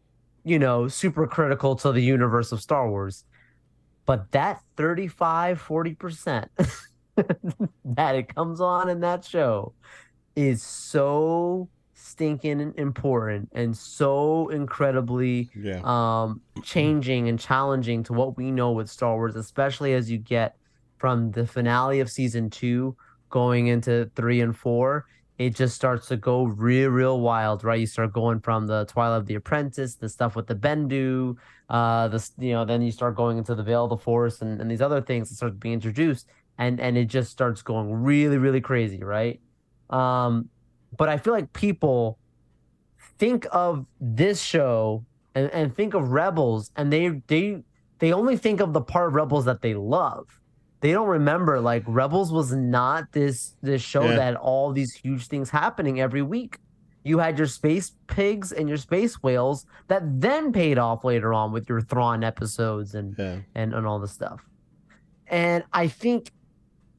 you 0.42 0.58
know, 0.58 0.88
super 0.88 1.26
critical 1.26 1.76
to 1.76 1.92
the 1.92 2.00
universe 2.00 2.50
of 2.50 2.62
Star 2.62 2.88
Wars. 2.88 3.24
But 4.06 4.32
that 4.32 4.62
35 4.78 5.62
40% 5.62 6.48
that 7.84 8.14
it 8.14 8.34
comes 8.34 8.58
on 8.58 8.88
in 8.88 9.00
that 9.00 9.26
show 9.26 9.74
is 10.34 10.62
so 10.62 11.68
stinking 12.04 12.74
important 12.76 13.48
and 13.52 13.74
so 13.74 14.48
incredibly 14.50 15.48
Yeah. 15.54 15.80
um 15.84 16.42
changing 16.62 17.28
and 17.30 17.38
challenging 17.40 18.02
to 18.04 18.12
what 18.12 18.36
we 18.36 18.50
know 18.50 18.72
with 18.72 18.90
Star 18.90 19.16
Wars, 19.16 19.36
especially 19.36 19.94
as 19.94 20.10
you 20.10 20.18
get 20.18 20.56
from 20.98 21.30
the 21.30 21.46
finale 21.46 22.00
of 22.00 22.10
season 22.10 22.50
two 22.50 22.94
going 23.30 23.68
into 23.68 24.10
three 24.14 24.42
and 24.42 24.54
four. 24.54 25.06
It 25.38 25.56
just 25.56 25.74
starts 25.74 26.06
to 26.08 26.16
go 26.16 26.44
real, 26.44 26.90
real 26.90 27.20
wild, 27.20 27.64
right? 27.64 27.80
You 27.80 27.86
start 27.86 28.12
going 28.12 28.40
from 28.40 28.66
the 28.66 28.84
Twilight 28.84 29.20
of 29.22 29.26
the 29.26 29.34
Apprentice, 29.34 29.96
the 29.96 30.08
stuff 30.08 30.36
with 30.36 30.46
the 30.46 30.54
Bendu, 30.54 31.36
uh, 31.70 32.06
this 32.08 32.32
you 32.38 32.52
know, 32.52 32.64
then 32.66 32.82
you 32.82 32.92
start 32.92 33.16
going 33.16 33.38
into 33.38 33.54
the 33.54 33.62
Veil 33.62 33.84
of 33.84 33.90
the 33.90 33.96
Force 33.96 34.42
and, 34.42 34.60
and 34.60 34.70
these 34.70 34.82
other 34.82 35.00
things 35.00 35.30
that 35.30 35.36
start 35.36 35.58
being 35.58 35.74
introduced, 35.74 36.28
and 36.58 36.78
and 36.78 36.98
it 36.98 37.06
just 37.06 37.30
starts 37.32 37.62
going 37.62 37.90
really, 37.90 38.36
really 38.36 38.60
crazy, 38.60 39.02
right? 39.02 39.40
Um, 39.90 40.50
but 40.96 41.08
I 41.08 41.16
feel 41.18 41.32
like 41.32 41.52
people 41.52 42.18
think 43.18 43.46
of 43.52 43.86
this 44.00 44.40
show 44.42 45.04
and, 45.34 45.50
and 45.50 45.74
think 45.74 45.94
of 45.94 46.10
Rebels, 46.10 46.70
and 46.76 46.92
they 46.92 47.20
they 47.26 47.62
they 47.98 48.12
only 48.12 48.36
think 48.36 48.60
of 48.60 48.72
the 48.72 48.80
part 48.80 49.08
of 49.08 49.14
Rebels 49.14 49.44
that 49.46 49.62
they 49.62 49.74
love. 49.74 50.26
They 50.80 50.92
don't 50.92 51.08
remember 51.08 51.60
like 51.60 51.82
Rebels 51.86 52.32
was 52.32 52.52
not 52.52 53.12
this 53.12 53.56
this 53.62 53.82
show 53.82 54.02
Yeah. 54.02 54.16
that 54.16 54.22
had 54.22 54.36
all 54.36 54.72
these 54.72 54.92
huge 54.94 55.26
things 55.28 55.50
happening 55.50 56.00
every 56.00 56.22
week. 56.22 56.58
You 57.04 57.18
had 57.18 57.36
your 57.38 57.46
space 57.46 57.92
pigs 58.06 58.50
and 58.52 58.68
your 58.68 58.78
space 58.78 59.22
whales 59.22 59.66
that 59.88 60.02
then 60.20 60.52
paid 60.52 60.78
off 60.78 61.04
later 61.04 61.34
on 61.34 61.52
with 61.52 61.68
your 61.68 61.80
Thrawn 61.82 62.24
episodes 62.24 62.94
and 62.94 63.14
Yeah. 63.18 63.38
and, 63.54 63.74
and 63.74 63.86
all 63.86 63.98
the 63.98 64.08
stuff. 64.08 64.40
And 65.28 65.64
I 65.72 65.88
think 65.88 66.32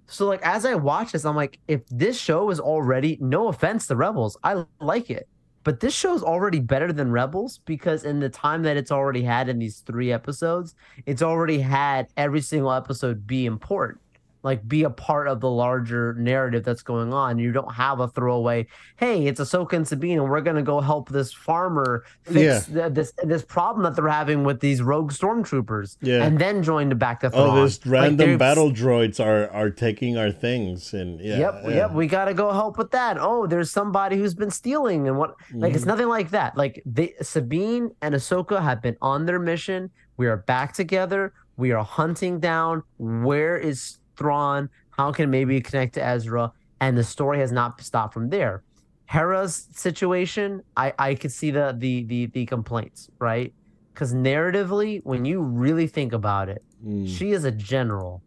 so 0.07 0.27
like 0.27 0.41
as 0.43 0.65
I 0.65 0.75
watch 0.75 1.11
this, 1.11 1.25
I'm 1.25 1.35
like, 1.35 1.59
if 1.67 1.81
this 1.89 2.19
show 2.19 2.49
is 2.49 2.59
already 2.59 3.17
no 3.21 3.47
offense 3.47 3.87
to 3.87 3.95
Rebels, 3.95 4.37
I 4.43 4.65
like 4.79 5.09
it. 5.09 5.27
But 5.63 5.79
this 5.79 5.95
show 5.95 6.13
is 6.13 6.21
already 6.21 6.59
better 6.59 6.93
than 6.93 7.11
Rebels 7.11 7.59
because 7.65 8.05
in 8.05 8.19
the 8.19 8.29
time 8.29 8.61
that 8.63 8.77
it's 8.77 8.91
already 8.91 9.23
had 9.23 9.49
in 9.49 9.57
these 9.57 9.79
three 9.79 10.11
episodes, 10.11 10.75
it's 11.07 11.23
already 11.23 11.59
had 11.59 12.07
every 12.17 12.41
single 12.41 12.71
episode 12.71 13.25
be 13.25 13.47
important. 13.47 13.99
Like 14.45 14.62
be 14.67 14.84
a 14.84 14.91
part 14.91 15.27
of 15.27 15.41
the 15.41 15.49
larger 15.49 16.13
narrative 16.13 16.63
that's 16.63 16.84
going 16.84 17.12
on. 17.12 17.39
You 17.39 17.51
don't 17.51 17.73
have 17.73 17.99
a 17.99 18.08
throwaway, 18.08 18.67
hey, 18.95 19.25
it's 19.25 19.41
Ahsoka 19.41 19.73
and 19.73 19.88
Sabine, 19.88 20.19
and 20.19 20.29
we're 20.29 20.41
gonna 20.41 20.62
go 20.62 20.79
help 20.81 21.10
this 21.10 21.34
farmer 21.34 22.03
fix 22.21 22.67
th- 22.67 22.93
this 22.93 23.12
this 23.23 23.43
problem 23.43 23.84
that 23.86 23.95
they're 23.95 24.08
having 24.08 24.43
with 24.43 24.60
these 24.60 24.84
rogue 24.84 25.12
stormtroopers 25.12 25.97
Yeah. 25.99 26.23
and 26.23 26.38
then 26.38 26.62
join 26.62 26.89
the 26.89 26.95
back 27.05 27.21
to 27.21 27.31
Thrawn. 27.31 27.58
Oh, 27.58 27.63
this 27.63 27.84
random 27.88 28.17
they're- 28.17 28.38
battle 28.38 28.69
droids 28.71 29.19
are 29.19 29.49
are 29.51 29.71
taking 29.71 30.15
our 30.15 30.31
things 30.31 30.93
and 30.93 31.19
yeah. 31.19 31.38
yep, 31.39 31.62
yeah. 31.63 31.69
yep, 31.71 31.91
we 31.93 32.05
got 32.05 32.25
to 32.25 32.36
go 32.36 32.51
help 32.53 32.77
with 32.77 32.91
that. 32.91 33.17
Oh, 33.19 33.47
there's 33.47 33.71
somebody 33.71 34.15
who's 34.15 34.36
been 34.36 34.51
stealing 34.51 35.08
and 35.08 35.17
what 35.17 35.31
like 35.53 35.69
Mm-hmm. 35.71 35.75
it's 35.75 35.86
nothing 35.86 36.08
like 36.08 36.29
that. 36.38 36.55
Like 36.55 36.84
they 36.86 37.15
Sabine 37.21 37.89
and 38.03 38.13
Ahsoka 38.13 38.62
have 38.62 38.79
been 38.81 38.97
on 39.01 39.25
their 39.25 39.39
mission. 39.39 39.89
We 40.17 40.27
are 40.27 40.38
back 40.38 40.73
together. 40.73 41.34
We 41.58 41.71
are 41.71 41.84
hunting 41.84 42.39
down 42.39 42.84
where 42.99 43.58
is 43.58 43.97
Thrawn? 44.17 44.69
How 44.91 45.12
can 45.12 45.30
maybe 45.30 45.62
connect 45.62 45.93
to 45.95 46.04
Ezra? 46.04 46.51
And 46.80 46.97
the 46.97 47.04
story 47.04 47.39
has 47.39 47.51
not 47.51 47.80
stopped 47.82 48.13
from 48.13 48.30
there. 48.30 48.63
Hera's 49.06 49.67
situation, 49.71 50.62
I 50.75 50.93
I 50.97 51.15
could 51.15 51.32
see 51.32 51.51
the 51.51 51.75
the 51.78 52.04
the 52.06 52.25
the 52.28 52.45
complaints, 52.45 53.10
right? 53.19 53.54
Because 53.93 54.13
narratively, 54.13 55.01
when 55.04 55.25
you 55.25 55.41
really 55.41 55.88
think 55.88 56.12
about 56.13 56.49
it, 56.49 56.63
Mm. 56.86 57.08
she 57.08 57.32
is 57.32 57.45
a 57.45 57.51
general. 57.51 58.21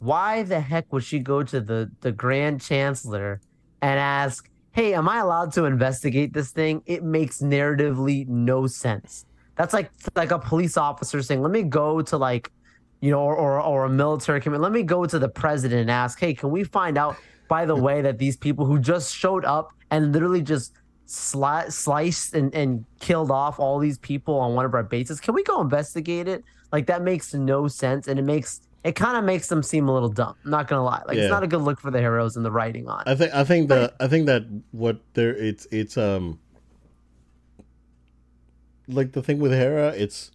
Why 0.00 0.42
the 0.42 0.60
heck 0.60 0.92
would 0.92 1.04
she 1.04 1.18
go 1.18 1.42
to 1.42 1.60
the 1.60 1.90
the 2.00 2.12
Grand 2.12 2.60
Chancellor 2.60 3.40
and 3.80 3.98
ask, 3.98 4.50
"Hey, 4.72 4.94
am 4.94 5.08
I 5.08 5.18
allowed 5.18 5.52
to 5.54 5.64
investigate 5.64 6.32
this 6.34 6.50
thing?" 6.50 6.82
It 6.86 7.02
makes 7.04 7.40
narratively 7.40 8.26
no 8.28 8.66
sense. 8.66 9.24
That's 9.56 9.72
like 9.72 9.90
like 10.14 10.30
a 10.32 10.38
police 10.38 10.76
officer 10.76 11.22
saying, 11.22 11.40
"Let 11.42 11.52
me 11.52 11.62
go 11.62 12.02
to 12.02 12.16
like, 12.18 12.50
you 13.06 13.12
know, 13.12 13.20
or 13.20 13.36
or, 13.36 13.60
or 13.60 13.84
a 13.84 13.88
military 13.88 14.40
command. 14.40 14.62
Let 14.62 14.72
me 14.72 14.82
go 14.82 15.06
to 15.06 15.18
the 15.18 15.28
president 15.28 15.80
and 15.82 15.90
ask, 15.90 16.18
"Hey, 16.18 16.34
can 16.34 16.50
we 16.50 16.64
find 16.64 16.98
out 16.98 17.16
by 17.48 17.64
the 17.64 17.76
way 17.76 18.02
that 18.02 18.18
these 18.18 18.36
people 18.36 18.66
who 18.66 18.78
just 18.78 19.14
showed 19.14 19.44
up 19.44 19.70
and 19.92 20.12
literally 20.12 20.42
just 20.42 20.72
sli- 21.06 21.70
sliced 21.70 22.34
and, 22.34 22.52
and 22.54 22.84
killed 22.98 23.30
off 23.30 23.60
all 23.60 23.78
these 23.78 23.98
people 23.98 24.34
on 24.34 24.54
one 24.54 24.64
of 24.64 24.74
our 24.74 24.82
bases. 24.82 25.20
Can 25.20 25.34
we 25.34 25.44
go 25.44 25.60
investigate 25.60 26.26
it? 26.26 26.42
Like 26.72 26.86
that 26.86 27.02
makes 27.02 27.32
no 27.32 27.68
sense, 27.68 28.08
and 28.08 28.18
it 28.18 28.22
makes 28.24 28.60
it 28.82 28.96
kind 28.96 29.16
of 29.16 29.24
makes 29.24 29.48
them 29.48 29.62
seem 29.62 29.88
a 29.88 29.94
little 29.94 30.08
dumb. 30.08 30.34
I'm 30.44 30.50
not 30.50 30.66
gonna 30.68 30.82
lie, 30.84 31.02
like 31.06 31.16
Yeah. 31.16 31.24
it's 31.24 31.30
not 31.30 31.44
a 31.44 31.46
good 31.46 31.62
look 31.62 31.80
for 31.80 31.90
the 31.92 32.00
heroes 32.00 32.36
and 32.36 32.44
the 32.44 32.50
writing 32.50 32.88
on. 32.88 33.04
I 33.06 33.14
think 33.14 33.32
I 33.32 33.44
think 33.44 33.68
that 33.68 33.94
I 34.00 34.08
think 34.08 34.26
that 34.26 34.42
what 34.72 35.00
there 35.14 35.34
it's 35.34 35.66
it's 35.70 35.96
um 35.96 36.40
like 38.88 39.12
the 39.12 39.22
thing 39.22 39.38
with 39.38 39.52
Hera, 39.52 39.88
it's 39.90 40.32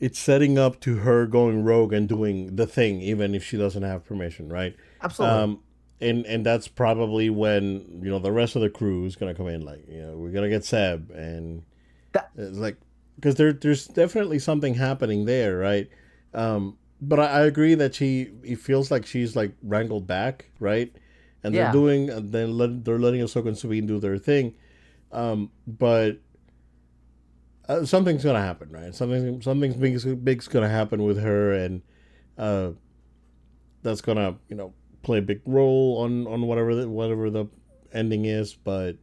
it's 0.00 0.18
setting 0.18 0.58
up 0.58 0.80
to 0.80 0.96
her 0.98 1.26
going 1.26 1.64
rogue 1.64 1.92
and 1.92 2.08
doing 2.08 2.56
the 2.56 2.66
thing 2.66 3.00
even 3.00 3.34
if 3.34 3.44
she 3.44 3.56
doesn't 3.56 3.82
have 3.82 4.04
permission, 4.04 4.48
right? 4.48 4.76
Absolutely. 5.02 5.36
Um 5.38 5.60
and 6.00 6.26
and 6.26 6.46
that's 6.46 6.68
probably 6.68 7.28
when 7.28 8.00
you 8.02 8.10
know 8.10 8.18
the 8.18 8.30
rest 8.32 8.54
of 8.56 8.62
the 8.62 8.70
crew 8.70 9.04
is 9.04 9.16
gonna 9.16 9.34
come 9.34 9.48
in 9.48 9.64
like 9.64 9.84
you 9.88 10.00
know 10.00 10.16
we're 10.16 10.30
gonna 10.30 10.48
get 10.48 10.64
Zeb 10.64 11.10
and 11.10 11.62
That- 12.12 12.30
it's 12.36 12.56
like 12.58 12.76
because 13.16 13.34
there 13.34 13.52
there's 13.52 13.86
definitely 13.88 14.38
something 14.38 14.74
happening 14.74 15.24
there 15.24 15.58
right 15.58 15.88
um 16.34 16.76
but 17.00 17.18
I, 17.18 17.26
I 17.26 17.40
agree 17.46 17.74
that 17.74 17.94
she 17.96 18.30
it 18.44 18.60
feels 18.60 18.90
like 18.92 19.06
she's 19.06 19.34
like 19.34 19.52
wrangled 19.62 20.06
back 20.06 20.50
right 20.60 20.94
and 21.42 21.52
they're 21.64 21.72
doing 21.72 22.10
and 22.10 22.30
then 22.30 22.56
let, 22.56 22.84
they're 22.84 22.98
letting 22.98 23.20
Ahsoka 23.20 23.48
and 23.48 23.58
Sabine 23.58 23.86
do 23.86 23.98
their 23.98 24.18
thing 24.18 24.54
um 25.10 25.50
but 25.66 26.18
uh, 27.68 27.84
something's 27.84 28.24
gonna 28.24 28.40
happen 28.40 28.70
right 28.70 28.94
something 28.94 29.40
something 29.42 29.72
big's, 29.78 30.04
big's 30.04 30.48
gonna 30.48 30.68
happen 30.68 31.02
with 31.02 31.18
her 31.18 31.52
and 31.52 31.82
uh 32.38 32.70
that's 33.82 34.00
gonna 34.00 34.36
you 34.48 34.56
know 34.56 34.72
play 35.02 35.18
a 35.18 35.22
big 35.22 35.40
role 35.46 35.98
on 35.98 36.26
on 36.26 36.42
whatever 36.46 36.74
the, 36.74 36.88
whatever 36.88 37.30
the 37.30 37.46
ending 37.92 38.24
is 38.24 38.54
but 38.54 38.96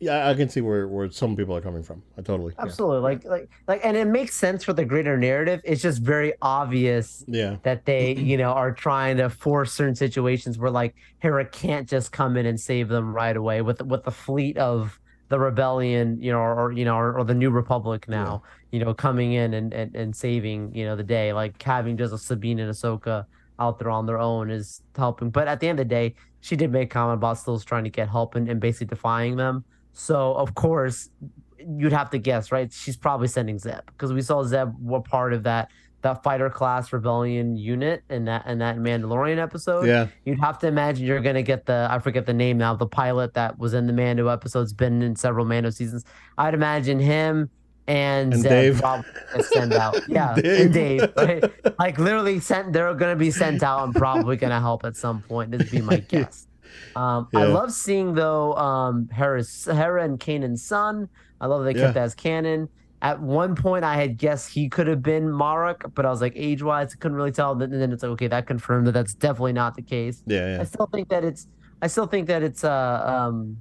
yeah 0.00 0.28
i 0.28 0.34
can 0.34 0.48
see 0.48 0.60
where 0.60 0.86
where 0.86 1.10
some 1.10 1.34
people 1.34 1.56
are 1.56 1.60
coming 1.60 1.82
from 1.82 2.02
i 2.16 2.22
totally 2.22 2.52
yeah. 2.56 2.64
Absolutely, 2.64 3.00
like 3.00 3.24
like 3.24 3.50
like, 3.66 3.80
and 3.84 3.96
it 3.96 4.06
makes 4.06 4.34
sense 4.36 4.62
for 4.62 4.72
the 4.72 4.84
greater 4.84 5.16
narrative. 5.16 5.60
It's 5.64 5.82
just 5.82 6.00
very 6.00 6.34
obvious 6.40 7.24
yeah 7.26 7.56
that 7.64 7.84
they, 7.84 8.14
you 8.14 8.36
know, 8.36 8.50
are 8.52 8.72
trying 8.72 9.16
to 9.16 9.28
force 9.28 9.72
certain 9.72 9.96
situations 9.96 10.56
where 10.56 10.70
like 10.70 10.94
Hera 11.18 11.44
can't 11.44 11.88
just 11.88 12.12
come 12.12 12.36
in 12.36 12.46
and 12.46 12.58
save 12.58 12.88
them 12.88 13.12
right 13.12 13.36
away 13.36 13.60
with 13.62 13.82
with 13.82 14.04
the 14.04 14.12
fleet 14.12 14.56
of 14.56 14.98
the 15.28 15.38
rebellion, 15.38 16.20
you 16.20 16.32
know, 16.32 16.38
or, 16.38 16.60
or 16.60 16.72
you 16.72 16.84
know, 16.84 16.96
or, 16.96 17.18
or 17.18 17.24
the 17.24 17.34
New 17.34 17.50
Republic 17.50 18.08
now, 18.08 18.42
you 18.70 18.82
know, 18.82 18.94
coming 18.94 19.32
in 19.32 19.54
and, 19.54 19.72
and 19.72 19.94
and 19.94 20.16
saving, 20.16 20.74
you 20.74 20.84
know, 20.84 20.96
the 20.96 21.02
day. 21.02 21.32
Like 21.32 21.62
having 21.62 21.96
just 21.96 22.12
a 22.12 22.18
Sabine 22.18 22.58
and 22.58 22.72
Ahsoka 22.72 23.26
out 23.58 23.78
there 23.78 23.90
on 23.90 24.06
their 24.06 24.18
own 24.18 24.50
is 24.50 24.82
helping. 24.96 25.30
But 25.30 25.48
at 25.48 25.60
the 25.60 25.68
end 25.68 25.80
of 25.80 25.88
the 25.88 25.94
day, 25.94 26.14
she 26.40 26.56
did 26.56 26.70
make 26.70 26.90
a 26.90 26.92
comment 26.92 27.18
about 27.18 27.38
still 27.38 27.58
trying 27.58 27.84
to 27.84 27.90
get 27.90 28.08
help 28.08 28.34
and, 28.34 28.48
and 28.48 28.60
basically 28.60 28.86
defying 28.86 29.36
them. 29.36 29.64
So 29.92 30.34
of 30.34 30.54
course, 30.54 31.10
you'd 31.58 31.92
have 31.92 32.10
to 32.10 32.18
guess, 32.18 32.52
right? 32.52 32.72
She's 32.72 32.96
probably 32.96 33.28
sending 33.28 33.58
Zeb 33.58 33.80
because 33.86 34.12
we 34.12 34.22
saw 34.22 34.44
Zeb 34.44 34.72
were 34.80 35.00
part 35.00 35.32
of 35.32 35.42
that 35.42 35.70
that 36.02 36.22
fighter 36.22 36.48
class 36.48 36.92
rebellion 36.92 37.56
unit 37.56 38.02
in 38.08 38.24
that 38.26 38.46
in 38.46 38.58
that 38.58 38.76
Mandalorian 38.76 39.38
episode. 39.38 39.86
yeah 39.86 40.06
You'd 40.24 40.38
have 40.40 40.58
to 40.60 40.66
imagine 40.68 41.04
you're 41.06 41.20
gonna 41.20 41.42
get 41.42 41.66
the 41.66 41.88
I 41.90 41.98
forget 41.98 42.24
the 42.26 42.32
name 42.34 42.56
now, 42.58 42.74
the 42.74 42.86
pilot 42.86 43.34
that 43.34 43.58
was 43.58 43.74
in 43.74 43.86
the 43.86 43.92
Mando 43.92 44.28
episodes, 44.28 44.72
been 44.72 45.02
in 45.02 45.16
several 45.16 45.44
Mando 45.44 45.70
seasons. 45.70 46.04
I'd 46.36 46.54
imagine 46.54 47.00
him 47.00 47.50
and, 47.88 48.32
And 48.34 48.42
Zeb 48.42 48.50
Dave. 48.50 48.78
probably 48.80 49.10
send 49.42 49.72
out. 49.72 49.96
Yeah, 50.08 50.34
Dave. 50.34 50.60
and 50.60 50.72
Dave. 50.74 51.12
Right? 51.16 51.78
Like 51.78 51.98
literally 51.98 52.38
sent 52.38 52.72
they're 52.72 52.94
gonna 52.94 53.16
be 53.16 53.30
sent 53.30 53.62
out 53.62 53.84
and 53.84 53.94
probably 53.94 54.36
gonna 54.36 54.60
help 54.60 54.84
at 54.84 54.96
some 54.96 55.22
point. 55.22 55.50
This 55.50 55.60
would 55.62 55.70
be 55.70 55.80
my 55.80 55.96
guess. 56.08 56.46
Um, 56.94 57.28
I 57.34 57.44
love 57.44 57.72
seeing 57.72 58.14
though 58.14 58.54
um 58.54 59.08
Hera's 59.10 59.64
Hera 59.64 60.04
and 60.04 60.20
Kanan's 60.20 60.62
son. 60.62 61.08
I 61.40 61.46
love 61.46 61.64
they 61.64 61.74
kept 61.74 61.94
that 61.94 62.02
as 62.04 62.14
canon. 62.14 62.68
At 63.00 63.20
one 63.20 63.54
point, 63.54 63.84
I 63.84 63.94
had 63.94 64.16
guessed 64.18 64.52
he 64.52 64.68
could 64.68 64.88
have 64.88 65.02
been 65.02 65.30
Marrok, 65.30 65.94
but 65.94 66.04
I 66.04 66.10
was 66.10 66.20
like 66.20 66.32
age 66.34 66.62
wise, 66.62 66.94
couldn't 66.96 67.16
really 67.16 67.30
tell. 67.30 67.60
And 67.62 67.72
then 67.72 67.92
it's 67.92 68.02
like, 68.02 68.10
okay, 68.12 68.26
that 68.26 68.46
confirmed 68.46 68.88
that 68.88 68.92
that's 68.92 69.14
definitely 69.14 69.52
not 69.52 69.76
the 69.76 69.82
case. 69.82 70.22
yeah 70.26 70.56
yeah. 70.56 70.60
I 70.60 70.64
still 70.64 70.86
think 70.86 71.08
that 71.10 71.24
it's, 71.24 71.46
I 71.80 71.86
still 71.86 72.06
think 72.06 72.26
that 72.26 72.42
it's 72.42 72.64
uh 72.64 73.02
um, 73.06 73.56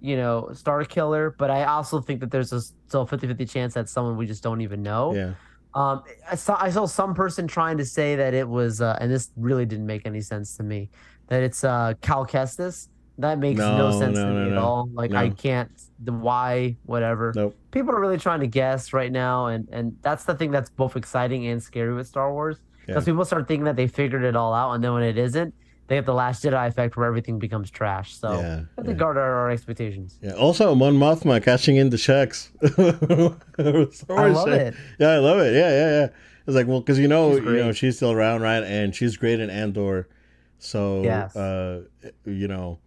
you 0.00 0.16
know, 0.16 0.50
Star 0.52 0.84
Killer, 0.84 1.34
but 1.38 1.50
I 1.50 1.64
also 1.64 2.00
think 2.00 2.20
that 2.20 2.30
there's 2.30 2.52
a 2.52 2.60
still 2.60 3.06
50-50 3.06 3.50
chance 3.50 3.74
that 3.74 3.88
someone 3.88 4.16
we 4.16 4.26
just 4.26 4.42
don't 4.42 4.60
even 4.60 4.82
know. 4.82 5.14
yeah 5.14 5.32
Um, 5.74 6.02
I 6.30 6.34
saw 6.34 6.56
I 6.60 6.70
saw 6.70 6.86
some 6.86 7.14
person 7.14 7.46
trying 7.46 7.78
to 7.78 7.84
say 7.84 8.16
that 8.16 8.34
it 8.34 8.48
was, 8.48 8.80
uh, 8.80 8.98
and 9.00 9.10
this 9.10 9.30
really 9.36 9.64
didn't 9.66 9.86
make 9.86 10.06
any 10.06 10.20
sense 10.20 10.56
to 10.58 10.62
me, 10.62 10.90
that 11.28 11.42
it's 11.42 11.64
uh 11.64 11.94
Cal 12.02 12.26
Kestis. 12.26 12.88
That 13.18 13.38
makes 13.40 13.58
no, 13.58 13.76
No, 13.90 13.98
sense 13.98 14.16
no, 14.16 14.24
to 14.26 14.32
no, 14.32 14.44
me 14.46 14.52
at 14.52 14.58
all. 14.58 14.88
Like 14.92 15.12
I 15.12 15.30
can't 15.30 15.70
the 16.02 16.12
why, 16.12 16.76
whatever. 16.86 17.32
Nope. 17.34 17.56
People 17.72 17.90
are 17.94 18.00
really 18.00 18.18
trying 18.18 18.40
to 18.40 18.46
guess 18.46 18.92
right 18.92 19.10
now, 19.10 19.46
and 19.48 19.68
and 19.72 19.96
that's 20.02 20.24
the 20.24 20.34
thing 20.34 20.50
that's 20.52 20.70
both 20.70 20.96
exciting 20.96 21.46
and 21.48 21.62
scary 21.62 21.92
with 21.94 22.06
Star 22.06 22.32
Wars. 22.32 22.58
Because 22.86 23.06
Yeah. 23.06 23.12
people 23.12 23.24
start 23.24 23.48
thinking 23.48 23.64
that 23.64 23.76
they 23.76 23.86
figured 23.88 24.22
it 24.24 24.36
all 24.36 24.54
out, 24.54 24.72
and 24.74 24.82
then 24.84 24.92
when 24.92 25.02
it 25.02 25.18
isn't, 25.18 25.52
they 25.88 25.96
have 25.96 26.06
the 26.06 26.14
Last 26.14 26.44
Jedi 26.44 26.68
effect 26.68 26.96
where 26.96 27.06
everything 27.06 27.38
becomes 27.38 27.70
trash. 27.70 28.14
So 28.14 28.32
Yeah, 28.32 28.60
I 28.76 28.80
have 28.82 28.86
yeah. 28.86 28.92
guard 28.92 29.16
our, 29.18 29.50
expectations. 29.50 30.18
Yeah. 30.22 30.32
Also, 30.32 30.74
Mon 30.74 30.94
Mothma 30.94 31.42
cashing 31.42 31.76
in 31.76 31.90
the 31.90 31.98
checks. 31.98 32.52
I 32.62 34.28
love 34.28 34.48
it. 34.48 34.74
Yeah, 34.98 35.08
I 35.08 35.18
love 35.18 35.38
it. 35.40 35.54
Yeah, 35.54 35.70
yeah, 35.70 35.90
yeah. 36.00 36.08
It's 36.46 36.54
like, 36.54 36.66
well, 36.66 36.80
because 36.80 36.98
you 36.98 37.08
know, 37.08 37.36
She's 37.36 37.44
you 37.44 37.56
know, 37.56 37.72
she's 37.72 37.96
still 37.96 38.12
around, 38.12 38.40
right? 38.42 38.62
And 38.62 38.94
she's 38.94 39.16
great 39.16 39.38
in 39.40 39.50
Andor, 39.50 40.08
so 40.58 41.02
Yes. 41.02 41.36
uh, 41.36 41.82
you 42.24 42.48
know, 42.48 42.78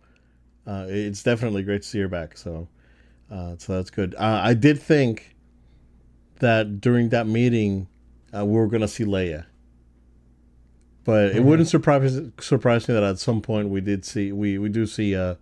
uh, 0.72 0.86
it's 0.88 1.24
definitely 1.24 1.64
great 1.64 1.82
to 1.82 1.88
see 1.88 2.00
her 2.00 2.08
back. 2.08 2.38
So, 2.38 2.68
uh, 3.30 3.56
so 3.58 3.76
that's 3.76 3.90
good. 3.90 4.16
Uh, 4.16 4.40
I 4.44 4.54
did 4.54 4.80
think 4.82 5.36
that 6.40 6.80
during 6.82 7.10
that 7.10 7.28
meeting, 7.28 7.88
uh, 8.36 8.46
we 8.46 8.54
were 8.54 8.68
gonna 8.68 8.88
see 8.88 9.04
Leia, 9.06 9.46
but 11.04 11.36
it 11.36 11.42
Mhm. 11.42 11.46
wouldn't 11.46 11.68
surprise 11.68 12.20
surprise 12.40 12.88
me 12.88 12.94
that 12.94 13.04
at 13.04 13.20
some 13.20 13.42
point 13.42 13.70
we 13.70 13.82
did 13.82 14.06
see 14.06 14.32
we 14.32 14.58
we 14.58 14.70
do 14.70 14.86
see 14.86 15.16
uh, 15.16 15.36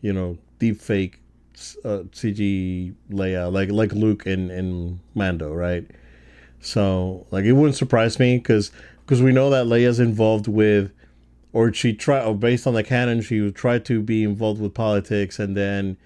you 0.00 0.12
know, 0.12 0.38
deep 0.58 0.80
fake 0.80 1.20
uh, 1.84 2.04
CG 2.12 2.94
Leia, 3.10 3.52
like 3.52 3.70
like 3.70 3.92
Luke 3.92 4.26
and 4.26 4.50
and 4.50 5.00
Mando, 5.14 5.52
right? 5.52 5.86
So 6.60 7.26
like 7.30 7.44
it 7.44 7.52
wouldn't 7.52 7.76
surprise 7.76 8.18
me 8.18 8.38
because 8.38 8.70
because 9.04 9.22
we 9.22 9.32
know 9.32 9.50
that 9.50 9.66
Leia's 9.66 9.98
involved 10.00 10.46
with, 10.46 10.92
or 11.52 11.72
she 11.72 11.92
try 11.92 12.22
or 12.22 12.34
based 12.34 12.66
on 12.66 12.74
the 12.74 12.84
canon, 12.84 13.22
she 13.22 13.50
tried 13.50 13.84
to 13.86 14.02
be 14.02 14.24
involved 14.24 14.60
with 14.60 14.74
politics, 14.74 15.38
and 15.38 15.56
then 15.56 15.96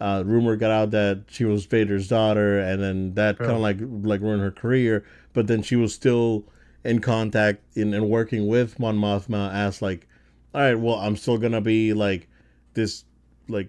uh, 0.00 0.22
rumor 0.26 0.56
got 0.56 0.70
out 0.70 0.90
that 0.92 1.24
she 1.28 1.44
was 1.44 1.66
Vader's 1.66 2.08
daughter, 2.08 2.58
and 2.58 2.82
then 2.82 3.14
that 3.14 3.38
kind 3.38 3.52
of 3.52 3.60
like 3.60 3.78
like 3.80 4.20
ruined 4.20 4.42
her 4.42 4.50
career. 4.50 5.04
But 5.32 5.46
then 5.46 5.62
she 5.62 5.76
was 5.76 5.94
still 5.94 6.44
in 6.84 7.00
contact 7.00 7.62
in 7.76 7.94
and 7.94 8.08
working 8.08 8.46
with 8.46 8.78
Mon 8.78 8.98
Mothma 8.98 9.52
as 9.52 9.80
like, 9.80 10.06
all 10.54 10.60
right, 10.60 10.74
well, 10.74 10.96
I'm 10.96 11.16
still 11.16 11.38
gonna 11.38 11.60
be 11.60 11.92
like 11.92 12.28
this 12.74 13.04
like 13.48 13.68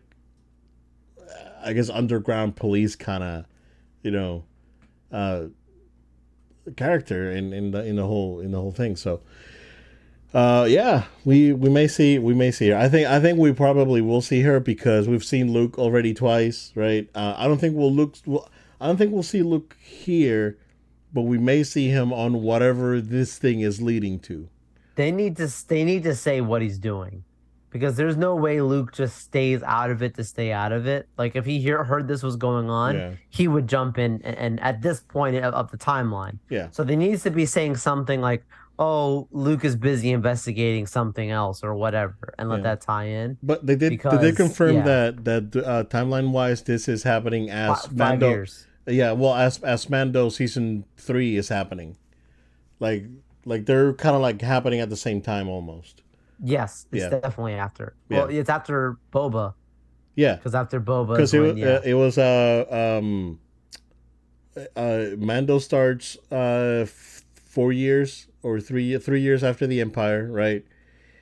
I 1.65 1.73
guess 1.73 1.89
underground 1.89 2.55
police 2.55 2.95
kind 2.95 3.23
of, 3.23 3.45
you 4.03 4.11
know, 4.11 4.43
uh, 5.11 5.45
character 6.77 7.31
in, 7.31 7.53
in 7.53 7.71
the 7.71 7.83
in 7.83 7.95
the 7.95 8.05
whole 8.05 8.39
in 8.39 8.51
the 8.51 8.59
whole 8.59 8.71
thing. 8.71 8.95
So, 8.95 9.21
uh, 10.35 10.65
yeah, 10.65 11.05
we 11.23 11.53
we 11.53 11.69
may 11.69 11.87
see 11.87 12.19
we 12.19 12.33
may 12.33 12.51
see 12.51 12.67
her. 12.69 12.77
I 12.77 12.89
think 12.89 13.07
I 13.07 13.21
think 13.21 13.39
we 13.39 13.53
probably 13.53 14.01
will 14.01 14.21
see 14.21 14.41
her 14.41 14.59
because 14.59 15.07
we've 15.07 15.23
seen 15.23 15.53
Luke 15.53 15.79
already 15.79 16.13
twice, 16.13 16.73
right? 16.75 17.09
Uh, 17.15 17.35
I 17.37 17.47
don't 17.47 17.57
think 17.57 17.75
we'll 17.77 17.93
look. 17.93 18.15
We'll, 18.25 18.47
I 18.81 18.87
don't 18.87 18.97
think 18.97 19.13
we'll 19.13 19.23
see 19.23 19.41
Luke 19.41 19.77
here, 19.81 20.57
but 21.13 21.21
we 21.21 21.37
may 21.37 21.63
see 21.63 21.87
him 21.87 22.11
on 22.11 22.41
whatever 22.41 22.99
this 22.99 23.37
thing 23.37 23.61
is 23.61 23.81
leading 23.81 24.19
to. 24.21 24.49
They 24.95 25.09
need 25.09 25.37
to 25.37 25.47
they 25.69 25.85
need 25.85 26.03
to 26.03 26.13
say 26.13 26.41
what 26.41 26.61
he's 26.61 26.77
doing. 26.79 27.23
Because 27.69 27.97
there's 27.97 28.15
no 28.15 28.35
way 28.35 28.61
Luke 28.61 28.93
just 28.93 29.17
stays 29.17 29.61
out 29.63 29.89
of 29.89 30.01
it 30.01 30.15
to 30.15 30.23
stay 30.23 30.53
out 30.53 30.71
of 30.71 30.87
it. 30.87 31.09
Like 31.17 31.35
if 31.35 31.43
he 31.45 31.59
hear, 31.59 31.83
heard 31.83 32.07
this 32.07 32.23
was 32.23 32.37
going 32.37 32.69
on, 32.69 32.95
Yeah. 32.95 33.11
he 33.29 33.49
would 33.49 33.67
jump 33.67 33.97
in 33.97 34.21
and, 34.23 34.37
and 34.37 34.59
at 34.61 34.81
this 34.81 35.01
point 35.01 35.35
of, 35.35 35.53
of 35.53 35.71
the 35.71 35.77
timeline. 35.77 36.39
Yeah. 36.49 36.69
So 36.71 36.85
there 36.85 36.95
needs 36.95 37.23
to 37.23 37.31
be 37.31 37.45
saying 37.45 37.75
something 37.75 38.21
like, 38.21 38.45
"Oh, 38.77 39.27
Luke 39.31 39.63
is 39.63 39.75
busy 39.75 40.11
investigating 40.11 40.85
something 40.87 41.31
else 41.31 41.63
or 41.63 41.73
whatever," 41.75 42.33
and 42.37 42.49
let 42.49 42.57
Yeah. 42.57 42.63
that 42.63 42.81
tie 42.81 43.05
in. 43.05 43.37
But 43.41 43.65
they 43.65 43.75
did. 43.75 44.01
did 44.01 44.21
they 44.21 44.31
confirm 44.31 44.77
yeah. 44.77 44.83
that 44.83 45.25
that 45.25 45.55
uh, 45.55 45.83
timeline 45.85 46.31
wise, 46.31 46.61
this 46.63 46.87
is 46.87 47.03
happening 47.03 47.49
as 47.49 47.85
five 47.85 47.95
Mando? 47.97 48.29
years. 48.29 48.67
Yeah, 48.87 49.13
well, 49.13 49.33
as 49.35 49.59
as 49.63 49.89
Mando 49.89 50.29
season 50.29 50.85
three 50.97 51.37
is 51.37 51.49
happening, 51.49 51.97
like 52.79 53.05
like 53.45 53.65
they're 53.65 53.93
kind 53.93 54.15
of 54.15 54.21
like 54.21 54.41
happening 54.41 54.79
at 54.79 54.89
the 54.89 54.97
same 54.97 55.21
time 55.21 55.47
almost. 55.47 56.01
Yes, 56.43 56.85
it's 56.91 57.03
Yeah. 57.03 57.09
definitely 57.19 57.53
after. 57.53 57.95
Well, 58.09 58.27
it's 58.29 58.49
after 58.49 58.97
Boba 59.13 59.53
Yeah, 60.15 60.35
because 60.35 60.53
after 60.53 60.81
Boba, 60.81 61.15
because 61.15 61.33
it, 61.33 61.39
when, 61.39 61.63
uh, 61.63 61.81
it 61.85 61.93
was 61.93 62.17
uh 62.17 62.65
um 62.99 63.39
uh 64.75 65.05
Mando 65.17 65.59
starts 65.59 66.17
uh 66.31 66.81
f- 66.83 67.23
four 67.35 67.71
years 67.71 68.27
or 68.45 68.59
three 68.61 68.97
three 68.99 69.21
years 69.21 69.43
after 69.43 69.65
the 69.67 69.81
Empire, 69.81 70.29
right? 70.31 70.63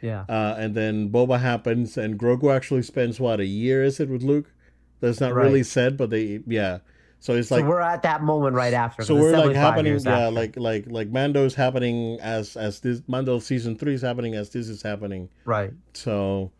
yeah, 0.01 0.25
Uh, 0.27 0.53
and 0.59 0.75
then 0.75 1.09
Boba 1.09 1.39
happens, 1.39 1.97
and 1.97 2.19
Grogu 2.19 2.53
actually 2.53 2.81
spends 2.83 3.19
what 3.21 3.39
a 3.39 3.45
year 3.45 3.83
is 3.83 3.99
it 4.01 4.09
with 4.09 4.21
Luke? 4.21 4.51
That's 4.99 5.21
not 5.21 5.33
Right. 5.33 5.45
really 5.45 5.63
said, 5.63 5.95
but 5.97 6.09
they 6.09 6.41
yeah. 6.45 6.79
So 7.19 7.35
it's 7.35 7.47
so 7.47 7.55
like 7.55 7.63
we're 7.65 7.79
at 7.79 8.03
that 8.03 8.21
moment 8.21 8.53
right 8.55 8.73
after. 8.73 9.01
so 9.03 9.15
we're 9.15 9.31
like 9.31 9.55
happening 9.55 9.97
yeah 10.03 10.27
after. 10.27 10.31
like 10.31 10.57
like 10.57 10.83
like 10.87 11.07
Mando's 11.09 11.55
happening 11.55 12.19
as 12.19 12.57
as 12.57 12.81
this 12.81 13.01
Mando 13.07 13.39
season 13.39 13.77
three 13.77 13.93
is 13.93 14.01
happening 14.01 14.35
as 14.35 14.49
this 14.49 14.67
is 14.67 14.81
happening. 14.81 15.29
right. 15.45 15.71
So 15.93 16.51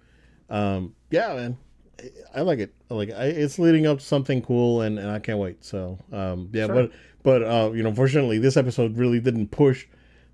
um 0.49 0.95
yeah 1.11 1.35
man, 1.35 1.57
I- 1.99 2.39
I 2.39 2.41
like 2.41 2.59
it. 2.59 2.73
I 2.89 2.93
like 2.93 3.09
it. 3.09 3.15
I, 3.15 3.25
it's 3.25 3.59
leading 3.59 3.85
up 3.87 3.99
to 3.99 4.05
something 4.05 4.41
cool, 4.41 4.81
and, 4.81 4.97
and 4.99 5.09
I 5.11 5.19
can't 5.19 5.39
wait. 5.39 5.63
So 5.65 5.99
um 6.13 6.49
yeah, 6.53 6.67
Sure. 6.67 6.75
but 6.75 6.91
but 7.23 7.41
uh 7.43 7.71
you 7.73 7.83
know, 7.83 7.93
fortunately, 7.93 8.39
this 8.39 8.55
episode 8.55 8.97
really 8.97 9.19
didn't 9.19 9.47
push 9.51 9.85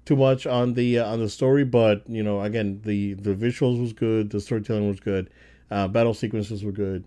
too 0.09 0.15
much 0.15 0.47
on 0.47 0.73
the 0.73 0.97
uh, 0.97 1.05
on 1.13 1.19
the 1.19 1.29
story, 1.29 1.63
but 1.63 2.01
you 2.09 2.23
know, 2.23 2.41
again, 2.41 2.81
the 2.83 3.13
the 3.13 3.35
visuals 3.35 3.79
was 3.79 3.93
good, 3.93 4.31
the 4.31 4.41
storytelling 4.41 4.87
was 4.87 4.99
good, 4.99 5.29
uh, 5.69 5.87
battle 5.87 6.15
sequences 6.15 6.63
were 6.63 6.71
good, 6.71 7.03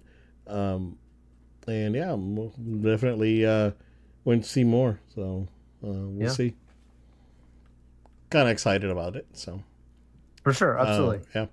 um, 0.47 0.97
and 1.67 1.97
yeah, 1.97 2.13
we'll 2.17 2.55
definitely 2.81 3.45
uh, 3.45 3.73
went 4.25 4.45
to 4.45 4.49
see 4.49 4.63
more. 4.63 5.01
So 5.17 5.49
uh, 5.83 5.89
we'll 5.89 6.23
Yeah. 6.23 6.29
see. 6.29 6.55
Kind 8.31 8.47
of 8.49 8.53
excited 8.53 8.89
about 8.89 9.17
it. 9.17 9.27
So 9.33 9.63
For 10.45 10.53
sure, 10.53 10.79
uh, 10.79 10.85
absolutely. 10.87 11.21
yeah, 11.35 11.47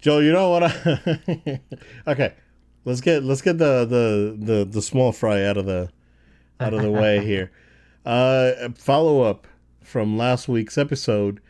Joe, 0.00 0.18
you 0.18 0.32
know 0.32 0.50
what? 0.50 0.64
I... 0.64 1.60
okay, 2.08 2.34
let's 2.84 3.00
get 3.00 3.22
let's 3.22 3.42
get 3.42 3.58
the, 3.58 3.86
the 3.86 4.36
the 4.36 4.64
the 4.64 4.82
small 4.82 5.12
fry 5.12 5.44
out 5.44 5.56
of 5.56 5.66
the 5.66 5.88
out 6.58 6.74
of 6.74 6.82
the 6.82 6.90
way 6.90 7.24
here. 7.32 7.52
Uh, 8.04 8.70
follow 8.74 9.22
up 9.22 9.46
from 9.84 10.16
last 10.16 10.48
week's 10.48 10.76
episode. 10.78 11.40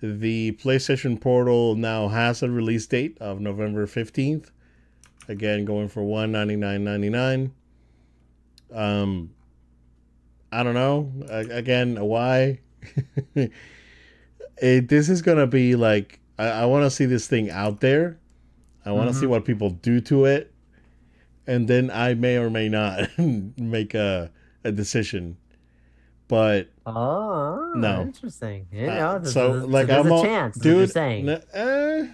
The 0.00 0.52
PlayStation 0.52 1.20
Portal 1.20 1.74
now 1.74 2.08
has 2.08 2.42
a 2.42 2.50
release 2.50 2.86
date 2.86 3.18
of 3.20 3.40
November 3.40 3.86
fifteenth. 3.86 4.50
Again, 5.28 5.64
going 5.64 5.88
for 5.88 6.02
one 6.02 6.30
ninety 6.32 6.56
nine 6.56 6.84
ninety 6.84 7.10
nine. 7.10 7.52
Um, 8.72 9.30
I 10.52 10.62
don't 10.62 10.74
know. 10.74 11.12
A- 11.28 11.56
Again, 11.58 11.98
why? 12.00 12.60
it, 13.34 14.88
this 14.88 15.08
is 15.08 15.22
gonna 15.22 15.46
be 15.46 15.74
like 15.74 16.20
I, 16.38 16.48
I 16.48 16.64
want 16.66 16.84
to 16.84 16.90
see 16.90 17.06
this 17.06 17.26
thing 17.26 17.50
out 17.50 17.80
there. 17.80 18.18
I 18.84 18.92
want 18.92 19.08
to 19.10 19.14
see 19.14 19.26
Mhm. 19.26 19.30
what 19.30 19.44
people 19.44 19.70
do 19.70 20.00
to 20.02 20.24
it, 20.26 20.52
and 21.46 21.68
then 21.68 21.90
I 21.90 22.14
may 22.14 22.36
or 22.36 22.50
may 22.50 22.68
not 22.68 23.08
make 23.18 23.94
a 23.94 24.30
a 24.64 24.72
decision. 24.72 25.36
But 26.28 26.68
Oh, 26.86 27.72
No. 27.74 28.02
interesting. 28.02 28.66
You 28.70 28.86
uh, 28.88 29.24
so 29.24 29.52
there's- 29.54 29.66
like 29.68 29.90
I'm 29.90 30.06
a 30.12 30.22
chance. 30.22 30.56
what 30.56 30.64
you're 30.64 30.74
dude. 30.80 30.90
saying 30.90 31.28
eh, 31.28 32.06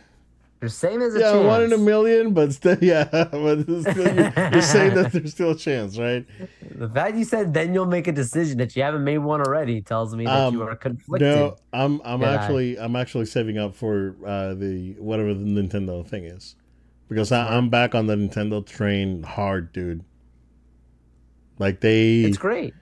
you're 0.60 0.68
saying 0.70 1.00
there's 1.00 1.14
a 1.16 1.18
yeah, 1.20 1.32
chance. 1.32 1.44
one 1.46 1.62
in 1.64 1.72
a 1.74 1.78
million, 1.78 2.32
but 2.32 2.52
still, 2.54 2.78
yeah. 2.80 3.04
But 3.12 3.62
still, 3.64 4.14
you're, 4.14 4.32
you're 4.52 4.62
saying 4.62 4.94
that 4.94 5.10
there's 5.12 5.32
still 5.32 5.50
a 5.50 5.56
chance, 5.56 5.98
right? 5.98 6.24
The 6.76 6.88
fact 6.88 7.16
you 7.16 7.24
said 7.24 7.52
then 7.54 7.74
you'll 7.74 7.86
make 7.86 8.06
a 8.08 8.12
decision 8.12 8.58
that 8.58 8.74
you 8.74 8.82
haven't 8.82 9.04
made 9.04 9.18
one 9.18 9.40
already 9.40 9.80
tells 9.82 10.14
me 10.16 10.24
that 10.24 10.52
you 10.52 10.62
Um, 10.62 10.68
are 10.68 10.74
conflicted. 10.76 11.28
No, 11.36 11.56
I'm 11.72 12.00
I'm 12.04 12.22
actually 12.24 12.78
I'm 12.78 12.96
actually 12.96 13.26
saving 13.26 13.58
up 13.58 13.74
for 13.74 14.14
uh, 14.26 14.54
the 14.54 14.94
whatever 14.98 15.34
the 15.34 15.44
Nintendo 15.44 16.06
thing 16.06 16.24
is, 16.24 16.56
because 17.08 17.30
I, 17.32 17.56
I'm 17.56 17.68
back 17.68 17.94
on 17.94 18.06
the 18.06 18.14
Nintendo 18.16 18.64
train 18.64 19.22
hard, 19.24 19.72
dude. 19.72 20.02
Like 21.58 21.80
they 21.80 22.22
It's 22.22 22.38
great. 22.38 22.74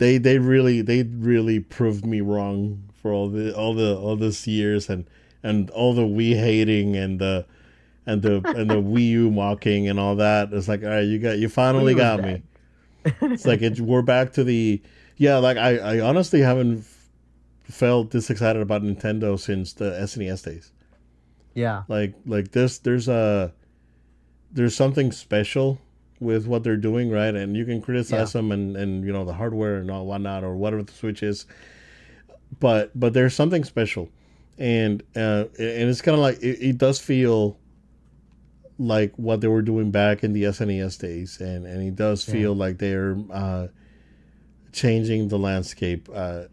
They 0.00 0.16
they 0.16 0.38
really 0.38 0.80
they 0.80 1.02
really 1.02 1.60
proved 1.60 2.06
me 2.06 2.22
wrong 2.22 2.82
for 2.94 3.12
all 3.12 3.28
the 3.28 3.54
all 3.54 3.74
the 3.74 3.96
all 3.96 4.16
this 4.16 4.46
years 4.46 4.88
and 4.88 5.06
and 5.42 5.68
all 5.70 5.92
the 5.92 6.02
Wii 6.02 6.34
hating 6.40 6.96
and 6.96 7.20
the 7.20 7.44
and 8.06 8.22
the 8.22 8.42
and 8.56 8.70
the 8.70 8.76
Wii 8.76 9.08
U 9.10 9.30
mocking 9.42 9.88
and 9.88 10.00
all 10.00 10.16
that. 10.16 10.54
It's 10.54 10.68
like 10.68 10.82
all 10.82 10.88
right, 10.88 11.00
you 11.02 11.18
got 11.18 11.38
you 11.38 11.50
finally 11.50 11.94
got 11.94 12.22
me. 12.22 12.42
It's 13.04 13.44
like 13.44 13.60
it, 13.60 13.78
we're 13.78 14.00
back 14.00 14.32
to 14.32 14.44
the 14.44 14.80
yeah. 15.18 15.36
Like 15.36 15.58
I 15.58 15.76
I 15.76 16.00
honestly 16.00 16.40
haven't 16.40 16.82
felt 17.64 18.10
this 18.10 18.30
excited 18.30 18.62
about 18.62 18.82
Nintendo 18.82 19.38
since 19.38 19.74
the 19.74 19.90
SNES 19.90 20.44
days. 20.44 20.72
Yeah. 21.52 21.82
Like 21.88 22.14
like 22.24 22.52
there's 22.52 22.78
there's 22.78 23.06
a 23.06 23.52
there's 24.50 24.74
something 24.74 25.12
special 25.12 25.78
with 26.20 26.46
what 26.46 26.62
they're 26.62 26.76
doing, 26.76 27.10
right? 27.10 27.34
And 27.34 27.56
you 27.56 27.64
can 27.64 27.80
criticize 27.80 28.32
them 28.34 28.52
and 28.52 28.76
and 28.76 29.04
you 29.04 29.12
know 29.12 29.24
the 29.24 29.32
hardware 29.32 29.78
and 29.78 29.90
all 29.90 30.06
whatnot 30.06 30.44
or 30.44 30.54
whatever 30.54 30.82
the 30.82 30.92
Switch 30.92 31.22
is, 31.22 31.46
but 32.60 32.98
but 32.98 33.14
there's 33.14 33.34
something 33.34 33.64
special, 33.64 34.08
and 34.58 35.02
uh, 35.16 35.46
and 35.58 35.88
it's 35.90 36.02
kind 36.02 36.14
of 36.14 36.20
like 36.20 36.38
it, 36.40 36.58
it 36.60 36.78
does 36.78 37.00
feel 37.00 37.58
like 38.78 39.12
what 39.16 39.40
they 39.40 39.48
were 39.48 39.62
doing 39.62 39.90
back 39.90 40.22
in 40.22 40.32
the 40.32 40.44
SNES 40.44 41.00
days, 41.00 41.40
and 41.40 41.66
and 41.66 41.82
it 41.82 41.96
does 41.96 42.24
feel 42.24 42.54
like 42.54 42.78
they're 42.78 43.16
uh, 43.32 43.68
changing 44.72 45.28
the 45.28 45.38
landscape 45.38 46.08
uh, 46.14 46.44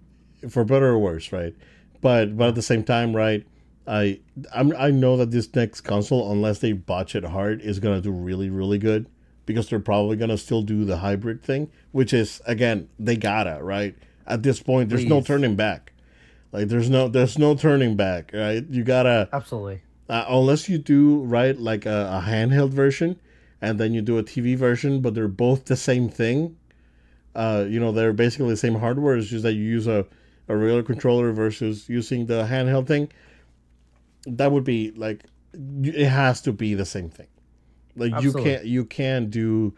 for 0.49 0.63
better 0.63 0.87
or 0.87 0.99
worse, 0.99 1.31
right? 1.31 1.55
But 2.01 2.37
but 2.37 2.49
at 2.49 2.55
the 2.55 2.61
same 2.61 2.83
time, 2.83 3.15
right? 3.15 3.45
I 3.85 4.19
I'm, 4.53 4.73
I 4.77 4.91
know 4.91 5.17
that 5.17 5.31
this 5.31 5.53
next 5.53 5.81
console, 5.81 6.31
unless 6.31 6.59
they 6.59 6.71
botch 6.73 7.15
it 7.15 7.23
hard, 7.23 7.61
is 7.61 7.79
gonna 7.79 8.01
do 8.01 8.11
really 8.11 8.49
really 8.49 8.77
good 8.77 9.07
because 9.47 9.69
they're 9.69 9.79
probably 9.79 10.15
gonna 10.15 10.37
still 10.37 10.61
do 10.61 10.85
the 10.85 10.97
hybrid 10.97 11.41
thing, 11.41 11.71
which 11.91 12.13
is 12.13 12.39
again 12.45 12.87
they 12.99 13.15
gotta 13.15 13.57
right 13.63 13.95
at 14.27 14.43
this 14.43 14.61
point. 14.61 14.89
There's 14.89 15.05
no 15.05 15.21
turning 15.21 15.55
back. 15.55 15.93
Like 16.51 16.67
there's 16.67 16.89
no 16.89 17.07
there's 17.07 17.39
no 17.39 17.55
turning 17.55 17.95
back, 17.95 18.31
right? 18.33 18.63
You 18.69 18.83
gotta 18.83 19.27
Absolutely. 19.33 19.81
uh, 20.07 20.25
unless 20.29 20.69
you 20.69 20.77
do 20.77 21.21
right 21.23 21.57
like 21.57 21.87
a, 21.87 22.21
a 22.21 22.29
handheld 22.29 22.69
version, 22.69 23.19
and 23.59 23.79
then 23.79 23.93
you 23.93 24.01
do 24.01 24.19
a 24.19 24.23
TV 24.23 24.55
version, 24.55 25.01
but 25.01 25.15
they're 25.15 25.27
both 25.27 25.65
the 25.65 25.75
same 25.75 26.09
thing. 26.09 26.57
Uh, 27.33 27.65
you 27.67 27.79
know 27.79 27.91
they're 27.91 28.13
basically 28.13 28.49
the 28.49 28.57
same 28.57 28.75
hardware. 28.75 29.15
It's 29.15 29.29
just 29.29 29.43
that 29.43 29.53
you 29.53 29.63
use 29.63 29.87
a 29.87 30.05
a 30.49 30.55
regular 30.55 30.83
controller 30.83 31.31
versus 31.31 31.89
using 31.89 32.27
the 32.27 32.43
handheld 32.43 32.87
thing. 32.87 33.09
That 34.25 34.51
would 34.51 34.65
be 34.65 34.91
like 34.91 35.23
it 35.53 36.07
has 36.07 36.41
to 36.41 36.51
be 36.51 36.73
the 36.73 36.85
same 36.85 37.09
thing. 37.09 37.27
Like 37.97 38.13
Absolutely. 38.13 38.41
you 38.41 38.47
can't 38.57 38.65
you 38.65 38.85
can't 38.85 39.31
do 39.31 39.73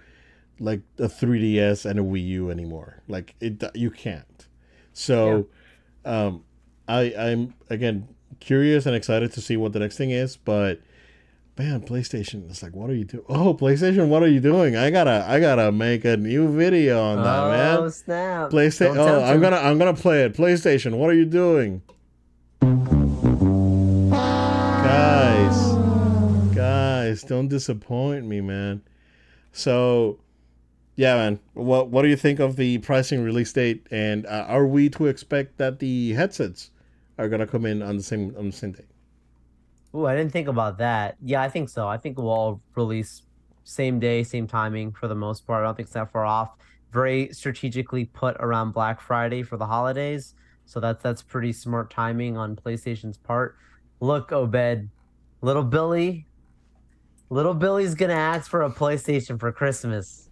like 0.60 0.82
a 0.98 1.08
3DS 1.08 1.86
and 1.90 2.00
a 2.00 2.04
Wii 2.04 2.26
U 2.28 2.52
anymore. 2.52 3.02
Like 3.08 3.36
it 3.40 3.64
you 3.76 3.90
can't. 3.90 4.48
So 4.94 5.48
um 6.06 6.44
I 6.88 7.14
I'm 7.18 7.54
again 7.70 8.08
curious 8.40 8.86
and 8.86 8.96
excited 8.96 9.32
to 9.34 9.42
see 9.42 9.58
what 9.58 9.74
the 9.74 9.80
next 9.80 9.98
thing 9.98 10.12
is, 10.12 10.36
but 10.38 10.82
man, 11.58 11.82
PlayStation 11.82 12.50
it's 12.50 12.62
like 12.62 12.76
what 12.76 12.90
are 12.90 12.96
you 12.96 13.06
doing? 13.06 13.26
Oh, 13.30 13.54
PlayStation, 13.54 14.08
what 14.10 14.22
are 14.24 14.28
you 14.28 14.40
doing? 14.40 14.76
I 14.76 14.90
gotta 14.90 15.26
I 15.28 15.40
gotta 15.40 15.72
make 15.72 16.04
a 16.06 16.18
new 16.18 16.54
video 16.56 17.02
on 17.02 17.24
that, 17.24 17.44
oh 17.44 17.82
man. 17.82 17.92
snap! 17.92 18.50
PlayStation 18.52 18.98
Oh, 18.98 19.24
I'm 19.24 19.40
gonna 19.40 19.58
I'm 19.58 19.78
gonna 19.78 19.94
play 19.94 20.24
it. 20.24 20.34
PlayStation, 20.34 20.98
what 20.98 21.10
are 21.10 21.16
you 21.16 21.26
doing? 21.26 21.82
Guys, 27.10 27.24
don't 27.24 27.48
disappoint 27.48 28.28
me, 28.28 28.40
man. 28.40 28.84
So 29.52 30.20
yeah, 30.96 31.16
man. 31.16 31.40
What 31.56 31.90
what 31.90 32.04
do 32.04 32.08
you 32.08 32.16
think 32.16 32.40
of 32.40 32.56
the 32.56 32.78
pricing 32.80 33.24
release 33.24 33.52
date 33.52 33.88
and 33.90 34.28
uh, 34.28 34.46
are 34.48 34.68
we 34.68 34.90
to 34.92 35.08
expect 35.08 35.58
that 35.58 35.80
the 35.80 36.14
headsets 36.14 36.70
are 37.18 37.28
to 37.28 37.48
come 37.48 37.66
in 37.66 37.82
on 37.82 37.98
the 37.98 38.04
same 38.04 38.36
on 38.38 38.46
the 38.46 38.52
same 38.52 38.74
day? 38.74 38.86
Oh, 39.92 40.06
I 40.06 40.16
didn't 40.16 40.32
think 40.32 40.48
about 40.48 40.78
that. 40.78 41.18
Yeah, 41.20 41.42
I 41.42 41.50
think 41.50 41.70
so. 41.70 41.88
I 41.88 41.98
think 41.98 42.20
we'll 42.20 42.30
all 42.30 42.62
release 42.76 43.24
same 43.64 44.00
day, 44.00 44.24
same 44.24 44.46
timing 44.46 44.92
for 44.92 45.08
the 45.08 45.16
most 45.16 45.48
part. 45.48 45.64
I 45.64 45.66
don't 45.66 45.76
think 45.76 45.88
it's 45.88 45.94
that 45.94 46.12
far 46.12 46.26
off. 46.26 46.52
Very 46.94 47.34
strategically 47.34 48.06
put 48.06 48.38
around 48.40 48.74
Black 48.74 49.02
Friday 49.02 49.42
for 49.42 49.58
the 49.58 49.66
holidays. 49.66 50.36
So 50.66 50.80
that's 50.80 51.02
that's 51.02 51.24
pretty 51.24 51.54
smart 51.54 51.90
timing 51.90 52.38
on 52.38 52.56
PlayStation's 52.56 53.18
part. 53.18 53.58
Look, 54.00 54.32
Obed, 54.32 54.90
little 55.42 55.64
Billy, 55.64 56.28
little 57.30 57.54
Billy's 57.54 57.96
gonna 57.96 58.14
ask 58.14 58.50
for 58.50 58.64
a 58.64 58.70
PlayStation 58.72 59.40
for 59.40 59.52
Christmas. 59.52 60.30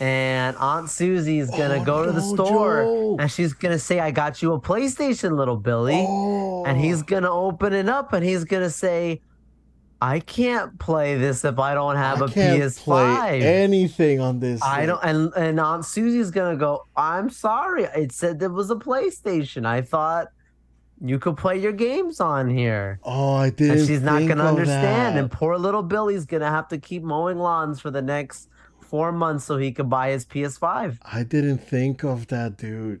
And 0.00 0.56
Aunt 0.56 0.90
Susie's 0.90 1.48
gonna 1.50 1.78
Oh, 1.80 1.84
go 1.84 2.04
to 2.06 2.10
the 2.12 2.20
no, 2.20 2.34
store 2.34 2.82
Joe. 2.82 3.16
and 3.20 3.30
she's 3.30 3.52
gonna 3.52 3.78
say, 3.78 4.00
I 4.00 4.10
got 4.10 4.42
you 4.42 4.52
a 4.52 4.60
PlayStation, 4.60 5.36
little 5.36 5.56
Billy 5.56 6.04
Oh. 6.08 6.64
and 6.64 6.78
he's 6.80 7.02
oh. 7.02 7.06
gonna 7.06 7.30
open 7.30 7.72
it 7.72 7.88
up 7.88 8.12
and 8.12 8.24
he's 8.24 8.42
gonna 8.44 8.70
say, 8.70 9.20
"I 10.00 10.18
can't 10.18 10.76
play 10.80 11.16
this 11.16 11.44
if 11.44 11.58
I 11.60 11.74
don't 11.74 11.94
have 11.96 12.20
I 12.20 12.24
a 12.24 12.28
can't 12.28 12.60
PS5." 12.62 12.82
play 12.84 13.42
anything 13.42 14.18
on 14.20 14.40
this. 14.40 14.60
I 14.62 14.78
thing. 14.78 14.86
don't, 14.88 15.04
and 15.04 15.32
and 15.36 15.60
Aunt 15.60 15.84
Susie's 15.84 16.32
gonna 16.32 16.56
go. 16.56 16.84
I'm 16.96 17.30
sorry. 17.30 17.84
It 17.84 18.10
said 18.10 18.40
there 18.40 18.50
was 18.50 18.70
a 18.72 18.76
PlayStation. 18.76 19.64
I 19.66 19.82
thought 19.82 20.28
you 21.04 21.18
could 21.18 21.36
play 21.36 21.58
your 21.58 21.72
games 21.72 22.20
on 22.20 22.48
here, 22.48 23.00
Oh, 23.02 23.34
I 23.34 23.50
didn't. 23.50 23.78
and 23.78 23.86
she's 23.86 24.02
not 24.02 24.26
gonna 24.26 24.44
understand. 24.44 25.16
that. 25.16 25.20
And 25.20 25.30
poor 25.30 25.56
little 25.58 25.82
Billy's 25.82 26.24
gonna 26.26 26.50
have 26.50 26.68
to 26.68 26.78
keep 26.78 27.02
mowing 27.02 27.38
lawns 27.38 27.80
for 27.80 27.90
the 27.90 28.02
next 28.02 28.48
four 28.80 29.10
months 29.10 29.44
so 29.44 29.56
he 29.56 29.72
could 29.72 29.88
buy 29.90 30.10
his 30.10 30.24
PS5. 30.24 30.98
I 31.04 31.22
didn't 31.24 31.58
think 31.58 32.04
of 32.04 32.28
that, 32.28 32.56
dude. 32.56 33.00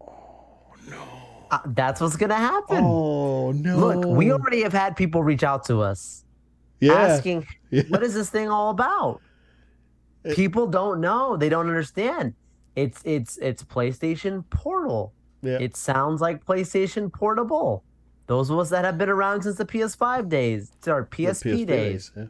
Oh, 0.00 0.74
no. 0.88 1.02
Uh, 1.50 1.58
that's 1.66 2.00
what's 2.00 2.16
gonna 2.16 2.34
happen. 2.34 2.82
Oh 2.84 3.52
no! 3.52 3.76
Look, 3.78 4.04
we 4.04 4.32
already 4.32 4.62
have 4.62 4.72
had 4.72 4.96
people 4.96 5.22
reach 5.22 5.42
out 5.42 5.64
to 5.66 5.80
us. 5.82 6.24
yeah. 6.80 6.92
asking 6.94 7.46
Yeah. 7.70 7.82
what 7.88 8.02
is 8.02 8.14
this 8.14 8.30
thing 8.30 8.48
all 8.48 8.70
about 8.70 9.20
It- 10.24 10.36
people 10.36 10.66
don't 10.66 11.00
know 11.00 11.36
they 11.36 11.48
don't 11.48 11.66
understand 11.68 12.34
it's 12.76 13.00
it's 13.04 13.36
it's 13.38 13.62
playstation 13.64 14.44
portal 14.50 15.12
yeah. 15.42 15.58
it 15.60 15.76
sounds 15.76 16.20
like 16.20 16.44
playstation 16.44 17.12
portable. 17.12 17.84
Those 18.26 18.50
of 18.50 18.58
us 18.58 18.68
that 18.70 18.84
have 18.84 18.98
been 18.98 19.08
around 19.08 19.42
since 19.42 19.56
the 19.56 19.64
ps5 19.64 20.28
days 20.28 20.70
or 20.86 21.08
The 21.10 21.16
psp, 21.24 21.66
days. 21.66 22.12
yeah. 22.14 22.24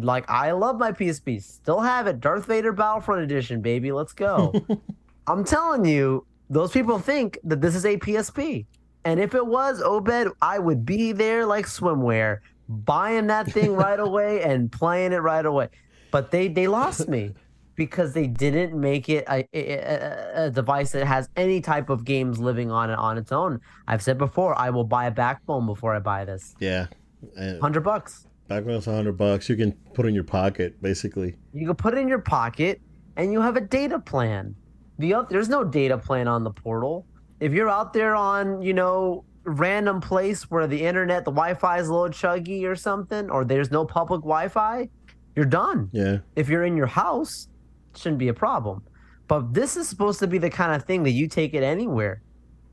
like 0.00 0.28
i 0.28 0.50
love 0.50 0.78
my 0.78 0.92
psp 0.92 1.42
still 1.42 1.80
have 1.80 2.06
it. 2.06 2.20
Darth 2.20 2.46
vader 2.46 2.72
battlefront 2.72 3.22
edition 3.22 3.60
baby. 3.60 3.92
Let's 3.92 4.12
go. 4.12 4.52
I'm 5.26 5.44
telling 5.44 5.84
you 5.84 6.26
those 6.50 6.72
people 6.72 6.98
think 6.98 7.38
that 7.44 7.60
this 7.60 7.74
is 7.74 7.84
a 7.84 7.96
psp 7.98 8.66
and 9.04 9.20
if 9.20 9.34
it 9.34 9.46
was 9.46 9.80
oh, 9.84 9.96
obed 9.96 10.32
i 10.42 10.58
would 10.58 10.84
be 10.86 11.12
there 11.12 11.44
like 11.46 11.66
swimwear 11.66 12.38
buying 12.68 13.28
that 13.28 13.50
thing 13.52 13.72
right 13.74 14.00
away 14.08 14.42
and 14.42 14.70
playing 14.70 15.12
it 15.12 15.18
right 15.18 15.46
away. 15.46 15.68
But 16.10 16.30
they 16.30 16.48
they 16.48 16.66
lost 16.68 17.08
me 17.08 17.34
because 17.76 18.12
they 18.14 18.26
didn't 18.26 18.78
make 18.78 19.08
it 19.08 19.24
a, 19.28 19.46
a, 19.54 20.46
a- 20.46 20.50
device 20.50 20.90
that 20.92 21.06
has 21.06 21.28
any 21.36 21.60
type 21.60 21.88
of 21.90 22.04
games 22.04 22.38
living 22.38 22.70
on 22.70 22.90
it 22.90 22.98
on 22.98 23.16
its 23.18 23.30
own 23.32 23.60
i've 23.86 24.02
said 24.02 24.18
before 24.18 24.58
i 24.58 24.68
will 24.70 24.84
buy 24.84 25.06
a 25.06 25.10
backbone 25.10 25.66
before 25.66 25.94
i 25.94 25.98
buy 25.98 26.24
this 26.24 26.54
Yeah. 26.58 26.86
100 27.34 27.80
bucks 27.82 28.26
back 28.48 28.64
when 28.64 28.76
a 28.76 28.80
hundred 28.80 29.16
bucks, 29.16 29.48
you 29.48 29.56
can 29.56 29.72
put 29.94 30.06
in 30.06 30.14
your 30.14 30.22
pocket, 30.22 30.80
basically. 30.80 31.34
You 31.52 31.66
can 31.66 31.74
put 31.74 31.94
it 31.94 31.98
in 31.98 32.06
your 32.06 32.20
pocket 32.20 32.80
and 33.16 33.32
you 33.32 33.40
have 33.40 33.56
a 33.56 33.60
data 33.60 33.98
plan. 33.98 34.54
The 35.00 35.14
oth- 35.14 35.28
there's 35.30 35.48
no 35.48 35.64
data 35.64 35.98
plan 35.98 36.28
on 36.28 36.44
the 36.44 36.52
portal. 36.52 37.04
If 37.40 37.52
you're 37.52 37.68
out 37.68 37.92
there 37.92 38.14
on, 38.14 38.62
you 38.62 38.72
know, 38.72 39.24
random 39.42 40.00
place 40.00 40.48
where 40.48 40.68
the 40.68 40.80
internet, 40.80 41.24
the 41.24 41.32
Wi-Fi 41.32 41.78
is 41.80 41.88
a 41.88 41.92
little 41.92 42.08
chuggy 42.08 42.62
or 42.64 42.76
something, 42.76 43.28
or 43.30 43.44
there's 43.44 43.72
no 43.72 43.84
public 43.84 44.20
Wi-Fi, 44.20 44.88
you're 45.34 45.44
done. 45.44 45.90
Yeah. 45.92 46.18
If 46.36 46.48
you're 46.48 46.64
in 46.64 46.76
your 46.76 46.86
house, 46.86 47.48
shouldn't 47.96 48.18
be 48.18 48.28
a 48.28 48.34
problem. 48.34 48.82
But 49.28 49.52
this 49.54 49.76
is 49.76 49.88
supposed 49.88 50.20
to 50.20 50.26
be 50.26 50.38
the 50.38 50.50
kind 50.50 50.74
of 50.74 50.84
thing 50.84 51.02
that 51.02 51.10
you 51.10 51.28
take 51.28 51.54
it 51.54 51.62
anywhere. 51.62 52.22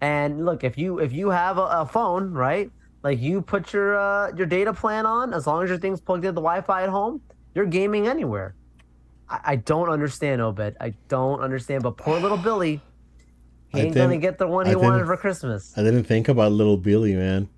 And 0.01 0.45
look, 0.45 0.63
if 0.63 0.77
you 0.77 0.99
if 0.99 1.13
you 1.13 1.29
have 1.29 1.57
a, 1.57 1.61
a 1.61 1.85
phone, 1.85 2.33
right? 2.33 2.69
Like 3.03 3.19
you 3.19 3.41
put 3.41 3.73
your 3.73 3.97
uh, 3.97 4.31
your 4.35 4.45
data 4.45 4.73
plan 4.73 5.05
on, 5.05 5.33
as 5.33 5.47
long 5.47 5.63
as 5.63 5.69
your 5.69 5.79
thing's 5.79 5.99
plugged 5.99 6.25
into 6.25 6.33
the 6.33 6.41
Wi-Fi 6.41 6.83
at 6.83 6.89
home, 6.89 7.21
you're 7.55 7.65
gaming 7.65 8.07
anywhere. 8.07 8.55
I, 9.29 9.39
I 9.45 9.55
don't 9.55 9.89
understand, 9.89 10.41
Obed. 10.41 10.75
I 10.79 10.93
don't 11.07 11.41
understand. 11.41 11.83
But 11.83 11.97
poor 11.97 12.19
little 12.19 12.37
Billy, 12.37 12.81
he 13.69 13.79
ain't 13.79 13.95
gonna 13.95 14.17
get 14.17 14.37
the 14.37 14.47
one 14.47 14.67
he 14.67 14.75
wanted 14.75 15.05
for 15.05 15.17
Christmas. 15.17 15.73
I 15.75 15.83
didn't 15.83 16.03
think 16.03 16.27
about 16.27 16.51
little 16.51 16.77
Billy, 16.77 17.15
man. 17.15 17.49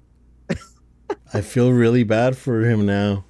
I 1.34 1.42
feel 1.42 1.72
really 1.72 2.04
bad 2.04 2.38
for 2.38 2.62
him 2.62 2.86
now. 2.86 3.25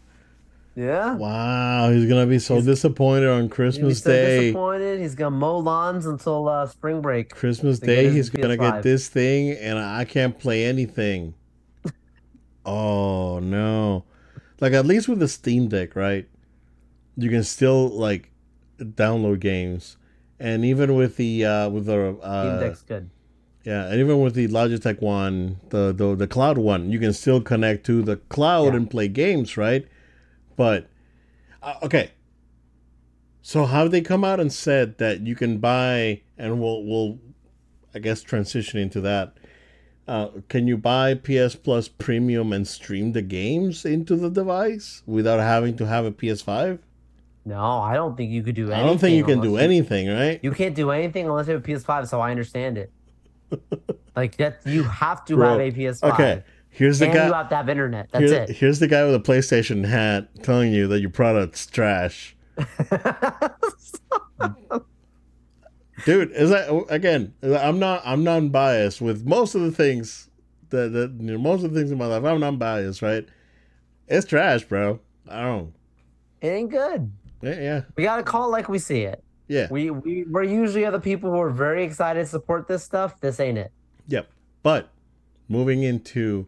Yeah. 0.75 1.15
Wow, 1.15 1.89
he's 1.91 2.05
gonna 2.09 2.25
be 2.27 2.37
so 2.39 2.61
disappointed 2.61 3.29
on 3.29 3.43
He's 3.43 3.51
Christmas 3.51 4.03
so 4.03 4.09
Day. 4.11 4.39
disappointed. 4.47 4.99
He's 4.99 5.15
gonna 5.15 5.35
mow 5.35 5.57
lawns 5.59 6.05
until 6.05 6.49
uh, 6.49 6.67
spring 6.67 7.01
break. 7.01 7.29
Christmas 7.29 7.79
Day, 7.79 8.09
he's 8.09 8.29
gonna 8.29 8.57
get 8.57 8.83
this 8.83 9.07
thing, 9.07 9.51
and 9.51 9.79
I 9.79 10.03
can't 10.03 10.37
play 10.37 10.65
anything. 10.65 11.33
oh 12.65 13.39
no! 13.39 14.03
Like 14.59 14.73
at 14.73 14.85
least 14.85 15.07
with 15.07 15.19
the 15.19 15.27
Steam 15.29 15.67
Deck, 15.69 15.95
right? 15.95 16.27
You 17.15 17.29
can 17.29 17.43
still 17.43 17.87
like 17.87 18.31
download 18.77 19.39
games, 19.39 19.95
and 20.41 20.65
even 20.65 20.95
with 20.95 21.15
the 21.15 21.45
uh, 21.45 21.69
with 21.69 21.85
the 21.85 22.15
Steam 22.19 22.19
uh, 22.21 22.59
Deck's 22.59 22.81
good. 22.81 23.09
yeah, 23.63 23.85
and 23.87 23.99
even 24.01 24.19
with 24.19 24.33
the 24.33 24.49
Logitech 24.49 25.01
one, 25.01 25.61
the 25.69 25.93
the 25.93 26.15
the 26.15 26.27
cloud 26.27 26.57
one, 26.57 26.91
you 26.91 26.99
can 26.99 27.13
still 27.13 27.39
connect 27.39 27.85
to 27.85 28.01
the 28.01 28.17
cloud 28.17 28.73
Yeah. 28.73 28.75
and 28.75 28.91
play 28.91 29.07
games, 29.07 29.55
right? 29.55 29.87
But 30.55 30.87
uh, 31.61 31.75
okay, 31.83 32.11
so 33.41 33.65
have 33.65 33.91
they 33.91 34.01
come 34.01 34.23
out 34.23 34.39
and 34.39 34.51
said 34.51 34.97
that 34.97 35.21
you 35.21 35.35
can 35.35 35.59
buy, 35.59 36.21
and 36.37 36.61
we'll 36.61 36.83
we'll, 36.83 37.19
I 37.93 37.99
guess 37.99 38.21
transition 38.21 38.79
into 38.79 39.01
that. 39.01 39.37
Uh, 40.07 40.27
can 40.49 40.67
you 40.67 40.77
buy 40.77 41.15
PS 41.15 41.55
Plus 41.55 41.87
Premium 41.87 42.53
and 42.53 42.67
stream 42.67 43.13
the 43.13 43.23
games 43.23 43.85
into 43.85 44.15
the 44.15 44.29
device 44.29 45.01
without 45.07 45.39
having 45.39 45.75
to 45.77 45.87
have 45.87 46.05
a 46.05 46.11
PS5? 46.11 46.79
No, 47.45 47.59
I 47.59 47.93
don't 47.93 48.15
think 48.17 48.31
you 48.31 48.41
could 48.41 48.55
do 48.55 48.71
anything. 48.71 48.83
I 48.83 48.87
don't 48.87 48.97
think 48.97 49.15
you 49.15 49.23
can 49.23 49.41
do 49.41 49.57
anything, 49.57 50.07
right? 50.07 50.39
You 50.43 50.51
can't 50.51 50.75
do 50.75 50.91
anything 50.91 51.27
unless 51.27 51.47
you 51.47 51.53
have 51.53 51.63
a 51.63 51.67
PS5, 51.67 52.07
so 52.07 52.19
I 52.19 52.31
understand 52.31 52.77
it. 52.77 52.91
like 54.15 54.37
that, 54.37 54.61
you 54.65 54.83
have 54.83 55.23
to 55.25 55.35
Bro, 55.35 55.49
have 55.49 55.59
a 55.59 55.71
PS5. 55.71 56.13
Okay, 56.13 56.43
here's 56.75 56.99
the 56.99 57.05
and 57.05 57.13
you 57.13 57.19
guy. 57.31 57.37
have 57.37 57.49
to 57.49 57.55
have 57.55 57.69
internet. 57.69 58.09
That's 58.11 58.31
Here, 58.31 58.41
it. 58.43 58.49
here's 58.49 58.79
the 58.79 58.87
guy 58.87 59.03
with 59.05 59.15
a 59.15 59.19
PlayStation 59.19 59.85
hat 59.85 60.27
telling 60.43 60.71
you 60.73 60.87
that 60.87 60.99
your 60.99 61.09
product's 61.09 61.65
trash. 61.65 62.35
Dude, 66.05 66.31
is 66.31 66.49
that 66.49 66.85
again? 66.89 67.33
I'm 67.41 67.79
not. 67.79 68.01
I'm 68.05 68.23
non-biased 68.23 69.01
with 69.01 69.25
most 69.25 69.55
of 69.55 69.61
the 69.61 69.71
things 69.71 70.29
that, 70.69 70.91
that 70.91 71.15
you 71.19 71.31
know, 71.31 71.37
most 71.37 71.63
of 71.63 71.73
the 71.73 71.79
things 71.79 71.91
in 71.91 71.97
my 71.97 72.05
life. 72.05 72.23
I'm 72.23 72.39
non-biased, 72.39 73.01
right? 73.01 73.25
It's 74.07 74.25
trash, 74.25 74.63
bro. 74.65 74.99
I 75.27 75.41
don't. 75.41 75.73
it 76.41 76.47
ain't 76.49 76.69
good. 76.69 77.11
Yeah, 77.41 77.59
yeah, 77.61 77.81
We 77.95 78.03
gotta 78.03 78.23
call 78.23 78.45
it 78.47 78.51
like 78.51 78.69
we 78.69 78.79
see 78.79 79.01
it. 79.03 79.23
yeah. 79.47 79.67
We 79.71 79.89
we 79.91 80.25
we're 80.29 80.43
usually 80.43 80.85
other 80.85 80.99
people 80.99 81.31
who 81.31 81.39
are 81.39 81.49
very 81.49 81.83
excited 81.83 82.19
to 82.21 82.25
support 82.25 82.67
this 82.67 82.83
stuff. 82.83 83.19
This 83.21 83.39
ain't 83.39 83.57
it. 83.57 83.71
Yep. 84.07 84.29
But 84.63 84.89
moving 85.47 85.83
into 85.83 86.47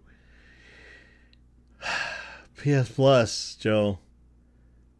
PS 2.57 2.89
Plus, 2.89 3.55
Joe. 3.55 3.99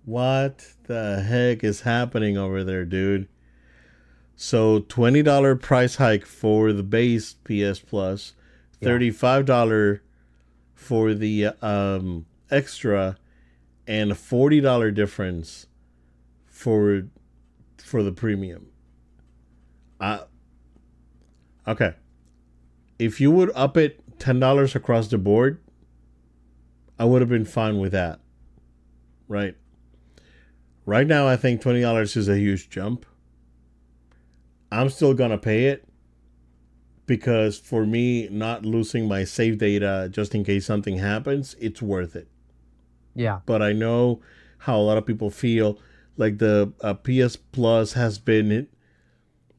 What 0.05 0.65
the 0.84 1.21
heck 1.21 1.63
is 1.63 1.82
happening 1.82 2.38
over 2.38 2.63
there, 2.63 2.86
dude? 2.86 3.28
So 4.36 4.80
twenty 4.80 5.21
dollar 5.21 5.55
price 5.55 5.95
hike 5.95 6.25
for 6.25 6.71
the 6.71 6.84
base 6.84 7.34
PS 7.34 7.80
Plus, 7.80 8.34
thirty 8.82 9.11
five 9.11 9.45
dollar 9.45 10.03
for 10.75 11.13
the 11.13 11.47
um 11.61 12.25
extra, 12.49 13.17
and 13.86 14.11
a 14.11 14.15
forty 14.15 14.61
dollar 14.61 14.91
difference 14.91 15.67
for 16.45 17.07
for 17.78 18.03
the 18.03 18.11
premium. 18.11 18.67
I 19.99 20.21
okay 21.67 21.95
if 22.99 23.21
you 23.21 23.32
would 23.32 23.51
up 23.55 23.78
it 23.78 23.99
ten 24.19 24.39
dollars 24.39 24.75
across 24.75 25.07
the 25.07 25.17
board, 25.17 25.59
I 27.00 27.06
would 27.06 27.22
have 27.22 27.30
been 27.30 27.45
fine 27.45 27.80
with 27.80 27.91
that. 27.91 28.20
Right. 29.28 29.56
Right 30.86 31.06
now, 31.08 31.28
I 31.28 31.36
think 31.36 31.62
twenty 31.62 31.82
dollars 31.82 32.16
is 32.16 32.28
a 32.30 32.38
huge 32.38 32.70
jump. 32.70 33.06
I'm 34.72 34.89
still 34.89 35.14
gonna 35.14 35.38
pay 35.38 35.66
it 35.66 35.88
because 37.06 37.58
for 37.58 37.86
me, 37.86 38.28
not 38.30 38.66
losing 38.66 39.08
my 39.08 39.24
save 39.24 39.58
data 39.58 40.10
just 40.12 40.34
in 40.36 40.43
case 40.43 40.66
something 40.66 40.98
happens, 40.98 41.56
it's 41.60 41.82
worth 41.82 42.16
it. 42.16 42.28
Yeah. 43.16 43.39
But 43.45 43.62
I 43.62 43.74
know 43.74 44.22
how 44.60 44.78
a 44.78 44.82
lot 44.84 44.98
of 44.98 45.06
people 45.06 45.30
feel. 45.30 45.80
Like 46.18 46.39
the 46.39 46.74
uh, 46.82 46.95
PS 46.95 47.36
Plus 47.36 47.93
has 47.93 48.18
been, 48.18 48.68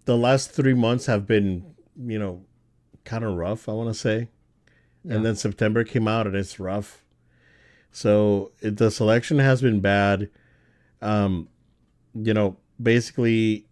the 0.07 0.17
last 0.17 0.51
three 0.51 0.75
months 0.75 1.07
have 1.07 1.27
been, 1.27 1.75
you 1.97 2.19
know, 2.19 2.45
kind 3.05 3.23
of 3.25 3.35
rough. 3.35 3.69
I 3.69 3.73
want 3.73 3.89
to 3.91 3.95
say, 3.95 4.29
Yeah. 5.05 5.15
and 5.17 5.25
then 5.25 5.37
September 5.37 5.85
came 5.85 6.09
out 6.09 6.27
and 6.27 6.35
it's 6.35 6.59
rough. 6.59 7.05
So 7.93 8.53
it, 8.61 8.77
the 8.77 8.91
selection 8.91 9.39
has 9.39 9.63
been 9.63 9.81
bad. 9.81 10.31
Um, 11.03 11.49
you 12.15 12.35
know, 12.35 12.57
basically, 12.83 13.67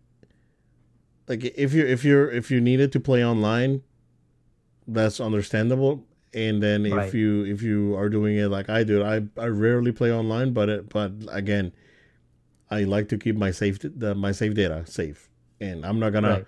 like 1.28 1.44
if 1.44 1.72
you 1.72 1.84
if 1.86 2.04
you're 2.04 2.30
if 2.30 2.50
you 2.50 2.60
needed 2.60 2.92
to 2.92 3.00
play 3.00 3.24
online, 3.24 3.82
that's 4.86 5.20
understandable. 5.20 6.04
And 6.34 6.62
then 6.62 6.84
if 6.86 6.94
Right. 6.94 7.14
you 7.14 7.44
if 7.44 7.62
you 7.62 7.96
are 7.96 8.08
doing 8.08 8.36
it 8.36 8.48
like 8.48 8.68
I 8.68 8.84
do, 8.84 9.02
I 9.02 9.22
I 9.38 9.46
rarely 9.46 9.92
play 9.92 10.12
online, 10.12 10.52
but 10.52 10.68
it 10.68 10.88
but 10.88 11.12
again, 11.30 11.72
I 12.70 12.84
like 12.84 13.08
to 13.10 13.18
keep 13.18 13.36
my 13.36 13.50
safe 13.50 13.78
the 13.82 14.14
my 14.14 14.32
save 14.32 14.54
data 14.54 14.84
safe, 14.86 15.28
and 15.60 15.84
I'm 15.86 15.98
not 15.98 16.12
gonna 16.12 16.28
Right. 16.30 16.46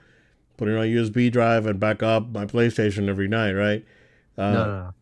put 0.57 0.69
it 0.69 0.77
on 0.77 0.85
a 0.85 0.87
USB 0.87 1.31
drive 1.31 1.66
and 1.66 1.81
back 1.81 2.03
up 2.03 2.29
my 2.31 2.47
PlayStation 2.47 3.09
every 3.09 3.29
night, 3.29 3.53
right? 3.53 3.85
Uh, 4.37 4.53
no, 4.53 4.64
no, 4.64 4.79
no. 4.85 4.95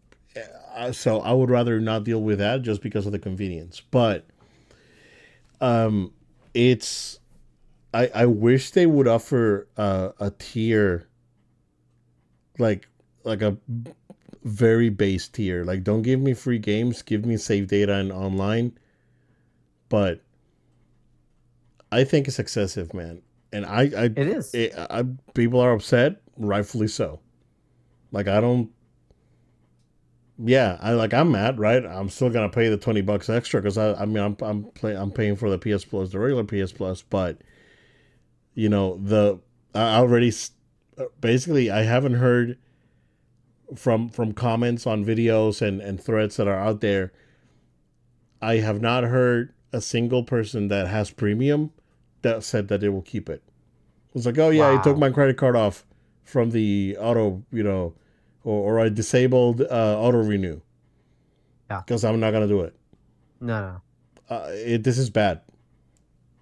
So 0.93 1.21
I 1.21 1.33
would 1.33 1.51
rather 1.51 1.81
not 1.81 2.05
deal 2.05 2.21
with 2.21 2.39
that 2.39 2.63
just 2.63 2.83
because 2.83 3.07
of 3.07 3.13
the 3.13 3.19
convenience. 3.19 3.81
But 3.91 4.27
um, 5.61 6.13
it's 6.55 7.19
I 7.95 8.11
I 8.15 8.27
wish 8.27 8.71
they 8.71 8.87
would 8.87 9.09
offer 9.09 9.69
uh, 9.77 10.11
a 10.21 10.31
tier 10.31 11.09
like 12.59 12.89
like 13.25 13.43
a 13.43 13.57
very 14.45 14.89
base 14.89 15.29
tier. 15.29 15.65
Like 15.65 15.83
don't 15.83 16.03
give 16.03 16.21
me 16.21 16.35
free 16.35 16.59
games, 16.59 17.03
give 17.03 17.25
me 17.25 17.37
save 17.37 17.69
data 17.69 17.95
and 17.95 18.13
online. 18.13 18.79
But 19.89 20.21
I 21.91 22.05
think 22.05 22.29
it's 22.29 22.39
excessive, 22.39 22.93
man. 22.93 23.23
And 23.53 23.65
I 23.65 23.83
I 23.97 24.05
It 24.05 24.19
is. 24.19 24.55
it, 24.55 24.75
I, 24.77 25.05
people 25.35 25.61
are 25.61 25.73
upset, 25.73 26.21
rightfully 26.37 26.89
so. 26.89 27.21
Like 28.13 28.29
I 28.29 28.41
don't. 28.41 28.71
Yeah, 30.39 30.77
I 30.81 30.93
like 30.93 31.15
I'm 31.15 31.33
mad, 31.33 31.59
right? 31.59 31.85
I'm 31.85 32.11
still 32.11 32.29
gonna 32.31 32.49
pay 32.49 32.69
the 32.69 32.77
twenty 32.77 33.01
bucks 33.01 33.31
extra 33.31 33.61
because 33.61 33.79
I, 33.79 33.95
I 33.95 34.05
mean 34.05 34.23
I'm 34.23 34.37
I'm 34.43 34.65
play, 34.65 34.95
I'm 34.95 35.11
paying 35.11 35.37
for 35.37 35.49
the 35.49 35.59
PS 35.59 35.85
Plus, 35.85 36.11
the 36.11 36.19
regular 36.19 36.45
PS 36.45 36.73
Plus, 36.73 37.03
but 37.03 37.39
you 38.55 38.69
know 38.69 38.99
the 39.03 39.39
I 39.75 39.97
already 39.97 40.33
basically 41.21 41.71
I 41.71 41.83
haven't 41.83 42.15
heard 42.15 42.59
from 43.75 44.09
from 44.09 44.33
comments 44.33 44.87
on 44.87 45.05
videos 45.05 45.63
and 45.63 45.81
and 45.81 46.03
threads 46.03 46.37
that 46.37 46.49
are 46.49 46.59
out 46.59 46.81
there. 46.81 47.13
I 48.43 48.57
have 48.57 48.81
not 48.81 49.05
heard 49.05 49.55
a 49.73 49.81
single 49.81 50.23
person 50.23 50.69
that 50.69 50.89
has 50.89 51.11
premium 51.11 51.73
that 52.23 52.45
said 52.45 52.69
that 52.69 52.81
they 52.81 52.89
will 52.89 53.03
keep 53.03 53.29
it. 53.31 53.43
It's 54.15 54.27
like, 54.27 54.39
oh 54.39 54.51
yeah, 54.51 54.79
I 54.79 54.83
took 54.83 54.99
my 54.99 55.11
credit 55.11 55.37
card 55.37 55.57
off 55.57 55.85
from 56.25 56.51
the 56.51 56.97
auto, 56.99 57.45
you 57.53 57.63
know, 57.63 57.95
or, 58.47 58.75
or 58.77 58.81
I 58.81 58.89
disabled 58.89 59.61
uh, 59.61 59.99
auto 60.01 60.23
renew. 60.23 60.61
Yeah. 61.71 61.81
Because 61.85 62.05
I'm 62.05 62.21
not 62.21 62.31
gonna 62.31 62.49
do 62.49 62.63
it. 62.63 62.75
No, 63.41 63.61
no. 64.31 64.35
Uh, 64.35 64.49
it. 64.53 64.83
This 64.85 64.97
is 64.99 65.11
bad. 65.11 65.43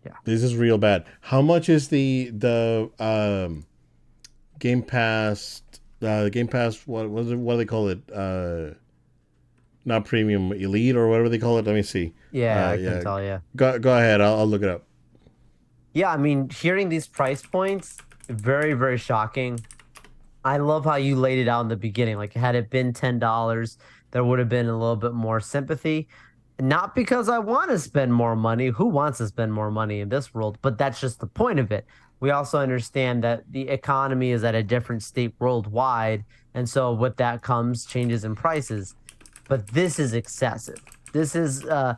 Yeah. 0.04 0.12
This 0.24 0.42
is 0.42 0.54
real 0.54 0.78
bad. 0.78 1.06
How 1.22 1.40
much 1.42 1.68
is 1.68 1.88
the 1.88 2.30
the 2.30 2.90
um, 3.00 3.64
Game 4.58 4.82
Pass? 4.82 5.62
Uh, 6.02 6.28
Game 6.28 6.46
Pass. 6.48 6.86
What 6.86 7.06
is 7.06 7.30
it, 7.30 7.36
what 7.38 7.54
do 7.54 7.58
they 7.58 7.64
call 7.64 7.88
it? 7.88 7.98
Uh, 8.12 8.74
not 9.86 10.04
premium, 10.04 10.52
elite 10.52 10.96
or 10.96 11.08
whatever 11.08 11.28
they 11.28 11.38
call 11.38 11.58
it. 11.58 11.66
Let 11.66 11.74
me 11.74 11.82
see. 11.82 12.12
Yeah, 12.32 12.68
Uh, 12.68 12.70
I 12.70 12.74
yeah. 12.74 12.90
can 12.90 13.02
tell 13.02 13.22
you. 13.22 13.40
Go 13.56 13.78
go 13.78 13.96
ahead. 13.96 14.20
I'll, 14.20 14.40
I'll 14.40 14.46
look 14.46 14.62
it 14.62 14.68
up. 14.68 14.84
Yeah, 15.94 16.10
I 16.10 16.16
mean, 16.16 16.50
hearing 16.50 16.88
these 16.88 17.06
price 17.06 17.42
points, 17.42 17.98
very, 18.28 18.72
very 18.74 18.98
shocking. 18.98 19.60
I 20.44 20.58
love 20.58 20.84
how 20.84 20.96
you 20.96 21.16
laid 21.16 21.38
it 21.38 21.48
out 21.48 21.62
in 21.62 21.68
the 21.68 21.76
beginning. 21.76 22.16
Like, 22.16 22.34
had 22.34 22.54
it 22.54 22.70
been 22.70 22.92
ten 22.92 23.18
dollars, 23.18 23.78
there 24.10 24.24
would 24.24 24.38
have 24.38 24.48
been 24.48 24.66
a 24.66 24.78
little 24.78 24.96
bit 24.96 25.14
more 25.14 25.40
sympathy. 25.40 26.08
Not 26.60 26.94
because 26.94 27.28
I 27.28 27.38
want 27.38 27.70
to 27.70 27.78
spend 27.78 28.14
more 28.14 28.36
money. 28.36 28.68
Who 28.68 28.86
wants 28.86 29.18
to 29.18 29.26
spend 29.26 29.52
more 29.52 29.70
money 29.70 30.00
in 30.00 30.08
this 30.08 30.32
world? 30.32 30.58
But 30.62 30.78
that's 30.78 31.00
just 31.00 31.18
the 31.18 31.26
point 31.26 31.58
of 31.58 31.72
it. 31.72 31.84
We 32.20 32.30
also 32.30 32.58
understand 32.58 33.24
that 33.24 33.42
the 33.50 33.68
economy 33.68 34.30
is 34.30 34.44
at 34.44 34.54
a 34.54 34.62
different 34.62 35.02
state 35.02 35.34
worldwide, 35.40 36.24
and 36.54 36.68
so 36.68 36.92
with 36.92 37.16
that 37.16 37.42
comes 37.42 37.84
changes 37.84 38.24
in 38.24 38.36
prices. 38.36 38.94
But 39.48 39.66
this 39.68 39.98
is 39.98 40.14
excessive. 40.14 40.80
This 41.12 41.34
is 41.34 41.64
uh, 41.64 41.94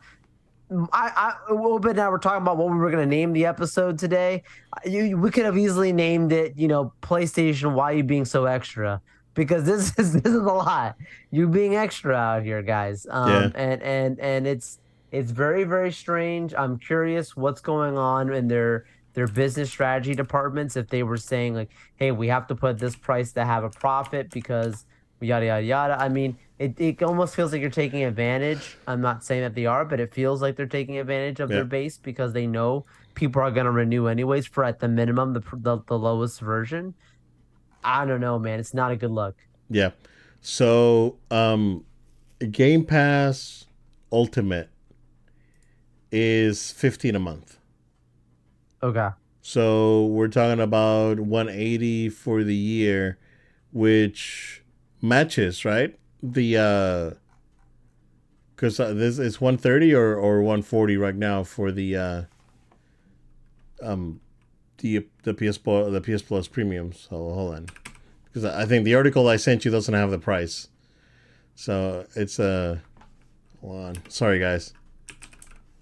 I, 0.69 1.33
I, 1.49 1.53
well, 1.53 1.79
but 1.79 1.95
now 1.95 2.11
we're 2.11 2.17
talking 2.17 2.41
about 2.41 2.57
what 2.57 2.69
we 2.69 2.75
were 2.77 2.91
going 2.91 3.09
to 3.09 3.15
name 3.15 3.31
the 3.31 3.45
episode 3.45 3.97
today. 3.97 4.43
You, 4.85 5.17
we 5.17 5.31
could 5.31 5.45
have 5.45 5.57
easily 5.57 5.93
named 5.93 6.33
it, 6.33 6.57
you 6.57 6.67
know, 6.67 6.93
PlayStation. 7.01 7.73
Why 7.73 7.91
you 7.91 8.03
being 8.03 8.25
so 8.25 8.45
extra? 8.45 9.01
Because 9.33 9.63
this 9.63 9.93
is 9.97 10.13
this 10.13 10.25
is 10.25 10.35
a 10.35 10.53
lot. 10.53 10.95
You 11.31 11.47
being 11.47 11.75
extra 11.75 12.15
out 12.15 12.43
here, 12.43 12.61
guys. 12.61 13.05
Um, 13.09 13.29
Yeah. 13.29 13.51
and 13.55 13.81
and 13.83 14.19
and 14.19 14.47
it's 14.47 14.79
it's 15.11 15.31
very 15.31 15.63
very 15.63 15.91
strange. 15.91 16.53
I'm 16.53 16.77
curious 16.77 17.35
what's 17.37 17.61
going 17.61 17.97
on 17.97 18.33
in 18.33 18.47
their 18.49 18.85
their 19.13 19.27
business 19.27 19.69
strategy 19.69 20.15
departments. 20.15 20.75
If 20.75 20.89
they 20.89 21.03
were 21.03 21.17
saying 21.17 21.55
like, 21.55 21.71
hey, 21.95 22.11
we 22.11 22.27
have 22.27 22.45
to 22.47 22.55
put 22.55 22.77
this 22.77 22.95
price 22.95 23.31
to 23.33 23.45
have 23.45 23.63
a 23.63 23.69
profit 23.69 24.31
because 24.31 24.85
yada 25.21 25.45
yada 25.45 25.63
yada. 25.63 25.97
I 26.01 26.09
mean, 26.09 26.37
it, 26.59 26.79
it 26.79 27.03
almost 27.03 27.35
feels 27.35 27.51
like 27.51 27.61
you're 27.61 27.69
taking 27.69 28.03
advantage. 28.03 28.77
I'm 28.87 29.01
not 29.01 29.23
saying 29.23 29.41
that 29.43 29.53
they 29.53 29.65
are, 29.67 29.85
but 29.85 29.99
it 29.99 30.13
feels 30.13 30.41
like 30.41 30.55
they're 30.55 30.65
taking 30.65 30.97
advantage 30.97 31.39
of 31.39 31.49
Yeah. 31.49 31.57
their 31.57 31.65
base 31.65 31.97
because 31.97 32.33
they 32.33 32.47
know 32.47 32.85
people 33.13 33.41
are 33.41 33.51
gonna 33.51 33.71
renew 33.71 34.07
anyways 34.07 34.47
for 34.47 34.63
at 34.63 34.79
the 34.79 34.87
minimum 34.87 35.33
the 35.33 35.41
the, 35.53 35.79
the 35.87 35.97
lowest 35.97 36.39
version. 36.41 36.93
I 37.83 38.05
don't 38.05 38.21
know, 38.21 38.39
man. 38.39 38.59
It's 38.59 38.73
not 38.73 38.91
a 38.91 38.95
good 38.95 39.11
look. 39.11 39.35
Yeah. 39.69 39.91
So, 40.41 41.17
um, 41.31 41.83
Game 42.51 42.85
Pass 42.85 43.65
Ultimate 44.11 44.69
is 46.11 46.71
15 46.71 47.15
a 47.15 47.19
month. 47.19 47.57
Okay. 48.81 49.09
So, 49.41 50.05
we're 50.07 50.27
talking 50.27 50.59
about 50.61 51.19
180 51.19 52.09
for 52.09 52.43
the 52.43 52.55
year, 52.55 53.17
which 53.71 54.63
matches, 55.01 55.63
right? 55.65 55.97
The 56.21 56.57
uh 56.57 57.11
cuz 58.55 58.79
uh, 58.79 58.93
this 58.93 59.19
is 59.19 59.39
130 59.39 59.93
or 59.93 60.15
or 60.15 60.41
140 60.41 60.97
right 60.97 61.15
now 61.15 61.43
for 61.43 61.71
the 61.71 61.95
uh 61.95 62.21
um 63.81 64.19
the 64.79 65.07
the 65.23 65.33
PS 65.33 65.57
the 65.57 66.01
PS 66.03 66.21
Plus 66.21 66.47
premium. 66.47 66.93
So 66.93 67.15
hold 67.15 67.55
on, 67.55 67.67
because 68.25 68.45
I 68.45 68.65
think 68.65 68.85
the 68.85 68.95
article 68.95 69.27
I 69.27 69.35
sent 69.37 69.65
you 69.65 69.71
doesn't 69.71 69.93
have 69.93 70.11
the 70.11 70.19
price. 70.19 70.69
So 71.55 72.05
it's. 72.15 72.39
Uh, 72.39 72.79
hold 73.61 73.85
on, 73.85 73.95
sorry 74.09 74.39
guys. 74.39 74.73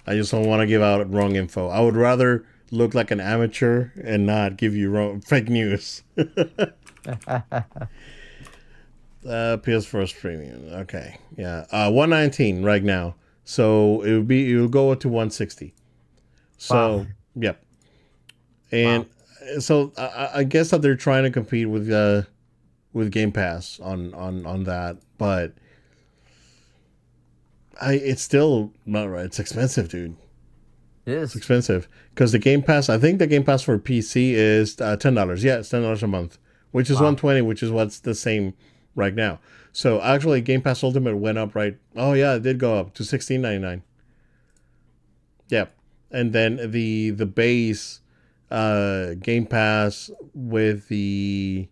I 0.08 0.16
just 0.16 0.32
don't 0.32 0.48
want 0.48 0.62
to 0.62 0.68
give 0.68 0.82
out 0.82 1.12
wrong 1.12 1.36
info. 1.36 1.68
I 1.68 1.82
would 1.82 1.96
rather 1.96 2.46
look 2.72 2.94
like 2.94 3.12
an 3.12 3.20
amateur 3.20 3.90
and 4.02 4.26
not 4.26 4.58
give 4.58 4.76
you 4.76 4.90
wrong 4.90 5.20
fake 5.20 5.50
news. 5.50 6.04
uh, 9.28 9.58
PS 9.58 9.86
First 9.86 10.16
Premium. 10.18 10.70
Okay, 10.72 11.18
yeah, 11.38 11.66
uh, 11.72 11.92
one 11.92 12.10
nineteen 12.10 12.64
right 12.64 12.84
now. 12.84 13.16
So 13.44 14.02
it 14.02 14.14
would 14.14 14.28
be 14.28 14.52
it 14.52 14.60
would 14.60 14.72
go 14.72 14.94
to 14.96 15.10
one 15.10 15.30
sixty. 15.30 15.74
So 16.58 16.76
wow. 16.76 17.06
yep, 17.36 17.64
and 18.72 19.06
wow. 19.06 19.60
so 19.60 19.94
I, 19.98 20.30
I, 20.36 20.44
guess 20.44 20.70
that 20.72 20.82
they're 20.82 20.96
trying 20.96 21.24
to 21.24 21.32
compete 21.32 21.70
with 21.70 21.92
uh 21.92 22.24
with 22.94 23.12
Game 23.12 23.32
Pass 23.32 23.80
on 23.82 24.14
on 24.14 24.46
on 24.46 24.64
that, 24.64 24.98
but 25.18 25.54
I 27.80 27.94
it's 27.94 28.22
still 28.22 28.74
not 28.86 29.10
right. 29.10 29.26
It's 29.26 29.40
expensive, 29.40 29.90
dude. 29.90 30.16
It 31.06 31.14
is 31.14 31.30
it's 31.30 31.36
expensive 31.36 31.88
because 32.14 32.32
the 32.32 32.40
Game 32.40 32.64
Pass. 32.64 32.90
I 32.90 32.98
think 32.98 33.20
the 33.20 33.28
Game 33.28 33.44
Pass 33.44 33.62
for 33.62 33.78
PC 33.78 34.32
is 34.32 34.80
uh, 34.82 34.96
ten 34.98 35.14
dollars. 35.14 35.44
Yeah, 35.44 35.58
it's 35.58 35.70
ten 35.70 35.84
dollars 35.84 36.02
a 36.02 36.08
month, 36.08 36.38
which 36.72 36.90
is 36.90 36.98
wow. 36.98 37.06
one 37.06 37.16
twenty, 37.16 37.42
which 37.42 37.62
is 37.62 37.70
what's 37.70 38.00
the 38.00 38.16
same 38.16 38.54
right 38.96 39.14
now. 39.14 39.40
So 39.72 40.02
actually, 40.02 40.42
Game 40.42 40.62
Pass 40.62 40.84
Ultimate 40.84 41.18
went 41.18 41.38
up, 41.38 41.54
right? 41.54 41.78
Oh 41.96 42.14
yeah, 42.14 42.36
it 42.36 42.44
did 42.44 42.58
go 42.58 42.80
up 42.80 42.94
to 42.96 43.04
sixteen 43.04 43.42
ninety 43.42 43.60
nine. 43.60 43.84
Yeah, 45.50 45.66
and 46.12 46.34
then 46.34 46.72
the 46.72 47.12
the 47.12 47.26
base 47.26 48.00
uh, 48.50 49.16
Game 49.16 49.46
Pass 49.46 50.10
with 50.34 50.88
the 50.88 51.68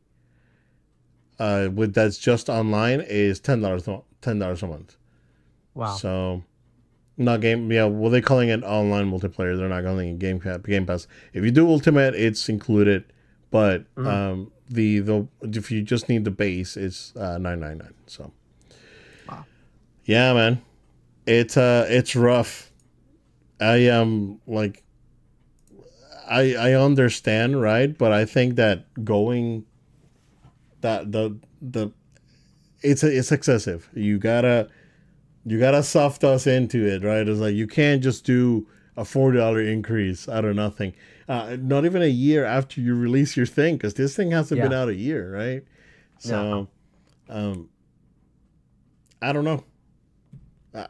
uh, 1.39 1.69
with 1.73 1.93
that's 1.93 2.17
just 2.17 2.49
online 2.49 3.01
is 3.01 3.39
ten 3.39 3.61
dollars 3.61 3.87
ten 4.21 4.39
dollars 4.39 4.63
a 4.63 4.67
month. 4.67 4.97
Wow. 5.73 5.95
So 5.95 6.43
not 7.17 7.41
game 7.41 7.71
yeah, 7.71 7.85
well 7.85 8.09
they're 8.11 8.21
calling 8.21 8.49
it 8.49 8.63
online 8.63 9.09
multiplayer. 9.11 9.57
They're 9.57 9.69
not 9.69 9.83
calling 9.83 10.09
it 10.09 10.19
game 10.19 10.39
Pass. 10.39 10.59
game 10.59 10.85
pass. 10.85 11.07
If 11.33 11.43
you 11.43 11.51
do 11.51 11.67
ultimate, 11.67 12.15
it's 12.15 12.49
included, 12.49 13.05
but 13.53 13.85
mm. 13.93 14.07
um 14.07 14.51
the 14.67 14.99
the 14.99 15.27
if 15.43 15.69
you 15.69 15.83
just 15.83 16.09
need 16.09 16.25
the 16.25 16.31
base, 16.31 16.75
it's 16.75 17.15
uh 17.15 17.37
nine 17.37 17.59
nine 17.59 17.77
nine. 17.77 17.93
So 18.07 18.31
wow. 19.29 19.45
Yeah, 20.05 20.33
man. 20.33 20.61
It's 21.27 21.55
uh 21.55 21.85
it's 21.87 22.15
rough. 22.15 22.71
I 23.61 23.75
am 23.75 24.01
um, 24.01 24.41
like 24.47 24.83
I 26.27 26.55
I 26.55 26.73
understand, 26.73 27.61
right? 27.61 27.95
But 27.95 28.11
I 28.11 28.25
think 28.25 28.55
that 28.55 28.91
going 29.05 29.65
that 30.81 31.11
the 31.11 31.37
the 31.61 31.91
it's 32.81 33.03
it's 33.03 33.31
excessive. 33.31 33.87
You 33.93 34.17
gotta 34.17 34.67
you 35.45 35.59
gotta 35.59 35.83
soft 35.83 36.23
us 36.23 36.47
into 36.47 36.87
it, 36.87 37.03
right? 37.03 37.27
It's 37.27 37.39
like 37.39 37.53
you 37.53 37.67
can't 37.67 38.01
just 38.01 38.25
do 38.25 38.67
a 38.95 39.03
$4 39.03 39.71
increase 39.71 40.29
out 40.29 40.45
of 40.45 40.55
nothing. 40.55 40.93
Uh, 41.27 41.57
not 41.59 41.85
even 41.85 42.01
a 42.01 42.07
year 42.07 42.45
after 42.45 42.81
you 42.81 42.95
release 42.95 43.35
your 43.37 43.45
thing, 43.45 43.77
because 43.77 43.93
this 43.93 44.15
thing 44.15 44.31
hasn't 44.31 44.57
yeah. 44.57 44.67
been 44.67 44.73
out 44.73 44.89
a 44.89 44.95
year, 44.95 45.33
right? 45.33 45.63
So, 46.19 46.67
yeah. 47.29 47.35
um, 47.35 47.69
I 49.21 49.31
don't 49.31 49.45
know. 49.45 49.63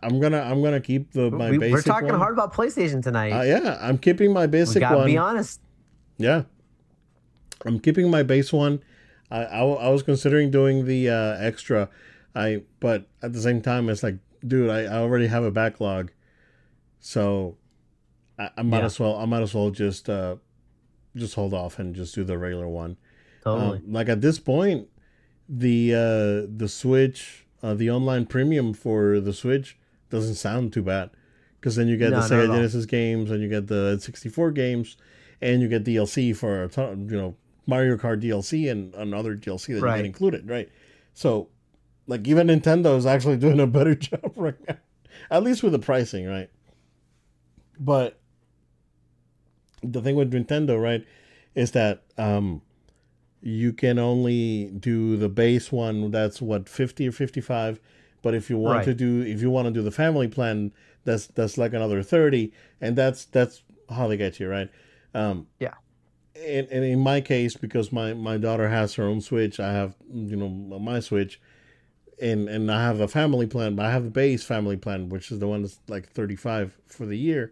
I'm 0.01 0.20
gonna 0.22 0.39
I'm 0.39 0.64
gonna 0.64 0.80
keep 0.80 1.12
the 1.12 1.30
my 1.30 1.51
we, 1.51 1.58
basic. 1.58 1.74
We're 1.74 1.82
talking 1.82 2.10
one. 2.10 2.20
hard 2.20 2.34
about 2.34 2.54
PlayStation 2.54 3.04
tonight. 3.04 3.32
Uh, 3.32 3.43
yeah, 3.43 3.78
I'm 3.82 3.97
keeping 3.97 4.32
my 4.32 4.47
basic 4.47 4.82
one. 4.82 4.91
we 4.91 4.95
gotta 4.95 4.97
one. 4.97 5.08
Be 5.08 5.18
honest. 5.18 5.60
Yeah, 6.18 6.43
I'm 7.66 7.80
keeping 7.80 8.10
my 8.10 8.24
base 8.24 8.54
one. 8.54 8.82
I, 9.30 9.43
I, 9.43 9.60
I 9.64 9.89
was 9.89 10.04
considering 10.04 10.51
doing 10.51 10.86
the 10.86 11.10
uh, 11.10 11.36
extra, 11.38 11.89
I 12.34 12.62
but 12.80 13.08
at 13.22 13.34
the 13.34 13.41
same 13.41 13.62
time 13.62 13.89
it's 13.89 14.04
like 14.04 14.16
dude, 14.45 14.70
I, 14.70 14.84
I 14.84 14.97
already 14.99 15.28
have 15.28 15.43
a 15.43 15.51
backlog, 15.51 16.12
so 17.01 17.58
I, 18.44 18.50
I 18.58 18.62
might 18.64 18.80
yeah. 18.80 18.86
as 18.86 19.00
well 19.00 19.18
I 19.18 19.26
might 19.26 19.41
as 19.41 19.54
well 19.54 19.70
just 19.70 20.10
uh, 20.10 20.38
just 21.16 21.36
hold 21.36 21.54
off 21.54 21.80
and 21.80 21.96
just 21.96 22.16
do 22.16 22.24
the 22.24 22.38
regular 22.38 22.68
one. 22.68 22.98
Totally. 23.44 23.78
Um, 23.78 23.91
like 23.91 24.10
at 24.10 24.22
this 24.22 24.39
point, 24.39 24.88
the 25.48 25.94
uh, 25.94 26.50
the 26.56 26.68
Switch, 26.68 27.46
uh, 27.62 27.74
the 27.74 27.89
online 27.89 28.26
premium 28.26 28.74
for 28.74 29.20
the 29.20 29.34
Switch 29.34 29.78
doesn't 30.10 30.36
sound 30.36 30.74
too 30.74 30.84
bad, 30.84 31.10
because 31.60 31.76
then 31.76 31.88
you 31.88 31.98
get 31.98 32.12
no, 32.12 32.22
the 32.22 32.36
Sega 32.36 32.48
Genesis 32.48 32.86
games 32.86 33.32
and 33.32 33.41
you 33.41 33.50
get 33.50 33.68
the 33.68 34.00
64 34.00 34.52
games, 34.52 34.98
and 35.41 35.62
you 35.62 35.68
get 35.68 35.84
DLC 35.84 36.36
for 36.36 36.64
a 36.64 36.70
ton, 36.70 37.10
you 37.10 37.18
know 37.18 37.36
Mario 37.66 37.98
Kart 37.98 38.22
DLC 38.22 38.70
and 38.70 38.94
another 38.96 39.36
DLC 39.36 39.76
that 39.76 39.82
right. 39.82 39.98
you 39.98 40.04
get 40.04 40.06
included, 40.06 40.50
right? 40.50 40.70
So 41.14 41.50
like 42.08 42.28
even 42.28 42.48
Nintendo 42.48 42.98
is 42.98 43.06
actually 43.06 43.38
doing 43.46 43.60
a 43.60 43.68
better 43.68 43.96
job 43.96 44.34
right 44.36 44.56
now, 44.68 44.78
at 45.30 45.44
least 45.44 45.64
with 45.64 45.74
the 45.74 45.80
pricing, 45.80 46.28
right? 46.28 46.50
But 47.80 48.20
the 49.84 50.02
thing 50.02 50.16
with 50.16 50.32
Nintendo, 50.32 50.82
right, 50.82 51.06
is 51.56 51.72
that 51.72 52.04
um, 52.18 52.62
you 53.42 53.74
can 53.74 54.00
only 54.00 54.68
do 54.68 55.18
the 55.18 55.30
base 55.30 55.72
one. 55.72 56.12
That's 56.12 56.42
what 56.42 56.70
fifty 56.70 57.08
or 57.08 57.12
fifty-five. 57.12 57.80
But 58.22 58.34
if 58.34 58.50
you 58.50 58.58
want 58.58 58.78
right. 58.78 58.86
to 58.86 58.94
do, 58.94 59.22
if 59.22 59.42
you 59.42 59.50
want 59.50 59.68
to 59.68 59.72
do 59.72 59.82
the 59.82 59.92
family 59.92 60.28
plan, 60.28 60.72
that's 61.04 61.28
that's 61.28 61.58
like 61.58 61.74
another 61.74 62.02
thirty, 62.02 62.54
and 62.80 62.96
that's 62.96 63.26
that's 63.26 63.64
how 63.90 64.08
they 64.08 64.18
get 64.18 64.40
you, 64.40 64.48
right? 64.48 64.70
Um, 65.14 65.48
yeah. 65.60 65.74
And, 66.36 66.68
and 66.70 66.84
in 66.84 67.00
my 67.00 67.22
case, 67.22 67.56
because 67.56 67.92
my 67.92 68.14
my 68.14 68.38
daughter 68.38 68.70
has 68.70 68.96
her 68.96 69.04
own 69.04 69.22
Switch, 69.22 69.60
I 69.60 69.74
have 69.74 69.96
you 70.12 70.36
know 70.36 70.50
my 70.50 71.00
Switch 71.00 71.40
and 72.22 72.48
and 72.48 72.72
I 72.72 72.82
have 72.84 73.00
a 73.00 73.08
family 73.08 73.48
plan, 73.48 73.76
but 73.76 73.86
I 73.86 73.92
have 73.92 74.06
a 74.06 74.10
base 74.10 74.44
family 74.44 74.78
plan, 74.78 75.10
which 75.10 75.32
is 75.32 75.40
the 75.40 75.48
one 75.48 75.64
that's 75.64 75.80
like 75.88 76.10
thirty 76.10 76.36
five 76.36 76.78
for 76.88 77.06
the 77.06 77.18
year. 77.18 77.52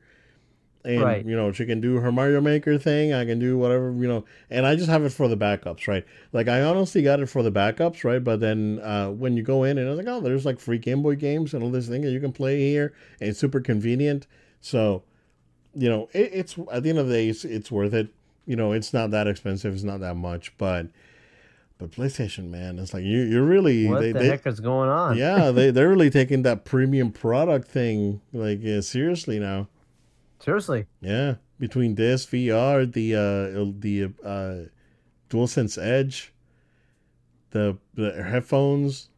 And 0.84 1.02
right. 1.02 1.26
you 1.26 1.36
know, 1.36 1.52
she 1.52 1.66
can 1.66 1.80
do 1.80 1.96
her 2.00 2.12
Mario 2.12 2.42
Maker 2.42 2.78
thing. 2.78 3.14
I 3.14 3.26
can 3.26 3.40
do 3.40 3.58
whatever 3.58 3.92
you 3.92 4.08
know, 4.08 4.26
and 4.50 4.66
I 4.66 4.76
just 4.76 4.90
have 4.90 5.04
it 5.04 5.12
for 5.12 5.28
the 5.28 5.38
backups, 5.38 5.88
right? 5.88 6.06
Like 6.34 6.48
I 6.48 6.62
honestly 6.62 7.04
got 7.04 7.20
it 7.20 7.28
for 7.28 7.44
the 7.44 7.52
backups, 7.52 8.04
right? 8.04 8.24
But 8.24 8.40
then 8.40 8.80
uh, 8.80 9.10
when 9.10 9.38
you 9.38 9.44
go 9.44 9.64
in 9.64 9.78
and 9.78 9.88
I 9.88 9.92
was 9.92 9.98
like, 9.98 10.08
oh, 10.08 10.22
there's 10.22 10.46
like 10.46 10.60
free 10.60 10.80
Game 10.80 11.04
Boy 11.04 11.16
games 11.16 11.54
and 11.54 11.64
all 11.64 11.70
this 11.70 11.88
thing 11.88 12.02
that 12.02 12.12
you 12.12 12.20
can 12.20 12.32
play 12.32 12.60
here, 12.60 12.94
and 13.20 13.30
it's 13.30 13.40
super 13.40 13.60
convenient. 13.60 14.28
So, 14.60 15.04
you 15.76 15.90
know, 15.90 16.10
it, 16.14 16.32
it's 16.34 16.58
at 16.72 16.84
the 16.84 16.90
end 16.90 17.00
of 17.00 17.08
the 17.08 17.14
day, 17.14 17.30
it's, 17.30 17.46
it's 17.46 17.72
worth 17.72 17.94
it. 17.94 18.10
You 18.48 18.56
know, 18.56 18.72
it's 18.72 18.94
not 18.94 19.12
that 19.12 19.28
expensive. 19.28 19.74
It's 19.74 19.84
not 19.84 20.00
that 20.00 20.16
much, 20.16 20.58
but 20.58 20.88
but 21.82 21.90
PlayStation, 21.90 22.50
man, 22.50 22.78
it's 22.78 22.94
like 22.94 23.04
you 23.04 23.22
you're 23.22 23.44
really 23.44 23.88
what 23.88 24.02
they, 24.02 24.12
the 24.12 24.20
they, 24.20 24.28
heck 24.28 24.46
is 24.46 24.60
going 24.60 24.90
on? 24.90 25.18
yeah, 25.18 25.50
they 25.50 25.72
they're 25.72 25.90
really 25.90 26.12
taking 26.12 26.44
that 26.44 26.64
premium 26.64 27.12
product 27.12 27.68
thing 27.68 28.22
like 28.32 28.60
yeah, 28.62 28.82
seriously 28.82 29.40
now. 29.40 29.68
Seriously. 30.42 30.86
Yeah, 31.02 31.36
between 31.60 31.96
this 31.96 32.26
VR, 32.26 32.92
the 32.92 33.16
uh 33.16 33.72
the 33.80 34.14
uh 34.24 34.70
DualSense 35.30 35.82
Edge, 35.82 36.34
the 37.52 37.78
the 37.94 38.24
headphones, 38.24 39.10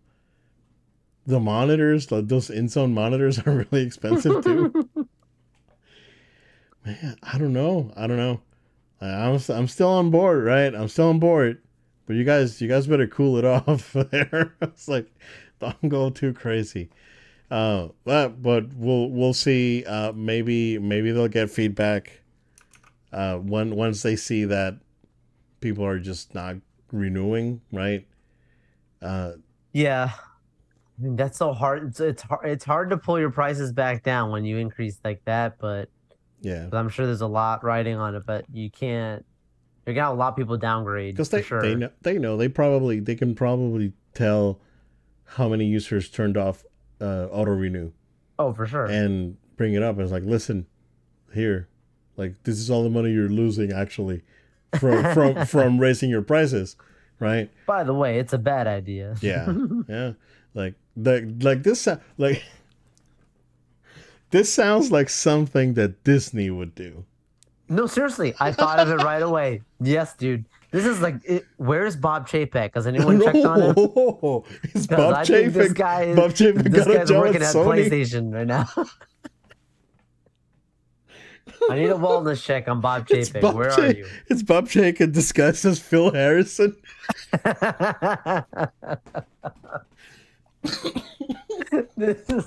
the 1.26 1.39
monitors, 1.39 2.11
like 2.11 2.28
those 2.28 2.49
INZONE 2.49 2.93
monitors 2.93 3.39
are 3.45 3.65
really 3.71 3.86
expensive 3.86 4.43
too. 4.43 4.89
man, 6.86 7.17
I 7.24 7.38
don't 7.38 7.53
know. 7.53 7.91
I 7.95 8.07
don't 8.07 8.17
know. 8.17 8.41
I'm 9.01 9.39
I'm 9.49 9.67
still 9.67 9.89
on 9.89 10.11
board, 10.11 10.43
right? 10.43 10.74
I'm 10.74 10.88
still 10.88 11.09
on 11.09 11.19
board. 11.19 11.61
But 12.05 12.17
you 12.17 12.26
guys, 12.26 12.61
you 12.61 12.67
guys 12.67 12.88
better 12.88 13.07
cool 13.07 13.38
it 13.38 13.45
off 13.67 13.93
there. 13.93 14.55
it's 14.61 14.88
like, 14.88 15.07
don't 15.59 15.89
go 15.89 16.09
too 16.09 16.34
crazy. 16.34 16.89
Uh, 17.54 17.89
but 18.04 18.41
but 18.41 18.74
we'll 18.74 19.12
we'll 19.12 19.32
see. 19.32 19.86
Uh, 19.86 20.12
maybe 20.14 20.80
maybe 20.80 21.12
they'll 21.12 21.28
get 21.28 21.51
feedback. 21.51 22.22
Uh, 23.12 23.38
when 23.38 23.76
once 23.76 24.01
they 24.01 24.16
see 24.16 24.43
that 24.45 24.80
people 25.60 25.86
are 25.86 25.99
just 25.99 26.34
not 26.34 26.56
renewing, 26.91 27.62
right? 27.72 28.08
Uh, 29.04 29.34
yeah, 29.72 30.14
I 30.16 31.01
mean, 31.04 31.16
that's 31.16 31.38
so 31.38 31.54
hard. 31.54 31.89
It's, 31.89 31.99
it's 31.99 32.24
hard. 32.24 32.49
It's 32.49 32.66
hard 32.66 32.89
to 32.89 32.97
pull 32.97 33.20
your 33.20 33.30
prices 33.30 33.72
back 33.72 34.01
down 34.01 34.32
when 34.32 34.45
you 34.45 34.58
increase 34.58 34.99
like 35.06 35.24
that. 35.26 35.60
But 35.60 35.89
yeah, 36.41 36.70
I'm 36.74 36.89
sure 36.89 37.06
there's 37.06 37.22
a 37.22 37.28
lot 37.28 37.64
riding 37.64 37.97
on 37.97 38.16
it. 38.16 38.26
But 38.26 38.45
you 38.51 38.72
can't 38.72 39.24
you're 39.86 39.93
gonna 39.93 40.08
have 40.08 40.16
a 40.16 40.20
lot 40.20 40.30
of 40.30 40.38
people 40.38 40.58
downgrade 40.58 41.14
because 41.14 41.30
they 41.30 41.43
sure. 41.43 41.62
they 41.62 41.76
know 41.76 41.91
they 42.01 42.18
know 42.18 42.36
they 42.36 42.47
probably 42.47 42.99
they 42.99 43.14
can 43.14 43.36
probably 43.36 43.93
tell 44.16 44.60
how 45.24 45.47
many 45.47 45.66
users 45.66 46.10
turned 46.10 46.36
off 46.36 46.64
uh, 47.04 47.28
auto 47.32 47.51
renew. 47.51 47.91
Oh, 48.39 48.54
for 48.54 48.66
sure. 48.66 48.86
And 48.86 49.38
bring 49.58 49.74
it 49.74 49.84
up 49.84 49.99
it's 49.99 50.12
like, 50.12 50.24
listen, 50.24 50.66
here, 51.34 51.68
like 52.18 52.41
this 52.43 52.58
is 52.58 52.70
all 52.72 52.84
the 52.84 52.89
money 52.89 53.12
you're 53.12 53.30
losing 53.30 53.72
actually 53.72 54.22
from 54.80 55.04
from 55.14 55.45
from 55.45 55.80
raising 55.80 56.10
your 56.10 56.22
prices, 56.22 56.76
right? 57.20 57.51
By 57.66 57.84
the 57.84 57.93
way, 57.93 58.20
it's 58.20 58.34
a 58.34 58.38
bad 58.38 58.68
idea. 58.68 59.16
yeah, 59.22 59.54
yeah. 59.88 60.14
Like 60.54 60.76
the 60.95 61.36
like 61.41 61.64
this 61.64 61.88
like 62.18 62.43
this 64.32 64.51
sounds 64.51 64.91
like 64.91 65.10
something 65.10 65.74
that 65.76 66.04
Disney 66.04 66.49
would 66.49 66.74
do 66.76 67.06
No, 67.70 67.86
seriously, 67.88 68.34
I 68.39 68.51
thought 68.51 68.80
of 68.80 68.89
it 68.89 69.04
right 69.04 69.22
away. 69.22 69.62
Yes, 69.80 70.16
dude. 70.16 70.45
This 70.74 70.86
is 70.88 71.01
like, 71.01 71.21
it, 71.24 71.45
where's 71.57 71.95
Bob 71.95 72.28
Chapek? 72.28 72.71
Has 72.74 72.88
anyone 72.88 73.21
checked 73.21 73.45
on 73.45 73.61
him? 73.61 73.76
It's 74.74 74.88
Bob 74.88 75.13
I 75.13 75.24
think 75.24 75.53
this 75.53 75.71
Chapek. 75.71 75.76
guy 75.76 76.01
is, 76.05 76.15
Bob 76.15 76.32
Chapek 76.32 76.63
this 76.71 76.84
got 76.86 76.95
a 76.95 76.97
guy's 76.97 77.09
job 77.09 77.21
working 77.24 77.43
at 77.43 77.53
Sony. 77.53 77.88
PlayStation 77.89 78.34
right 78.34 78.47
now. 78.47 78.67
I 81.69 81.76
need 81.76 81.91
a 81.91 81.93
wellness 81.93 82.43
check 82.43 82.67
on 82.67 82.82
Bob 82.82 83.07
Chapek. 83.07 83.39
Bob 83.39 83.53
Where 83.55 83.69
Cha- 83.69 83.82
are 83.84 83.91
you? 83.93 84.07
It's 84.30 84.41
Bob 84.41 84.67
Chapek 84.67 85.11
disguised 85.11 85.63
as 85.65 85.78
Phil 85.78 86.11
Harrison. 86.11 86.76
this 91.95 92.30
is 92.30 92.45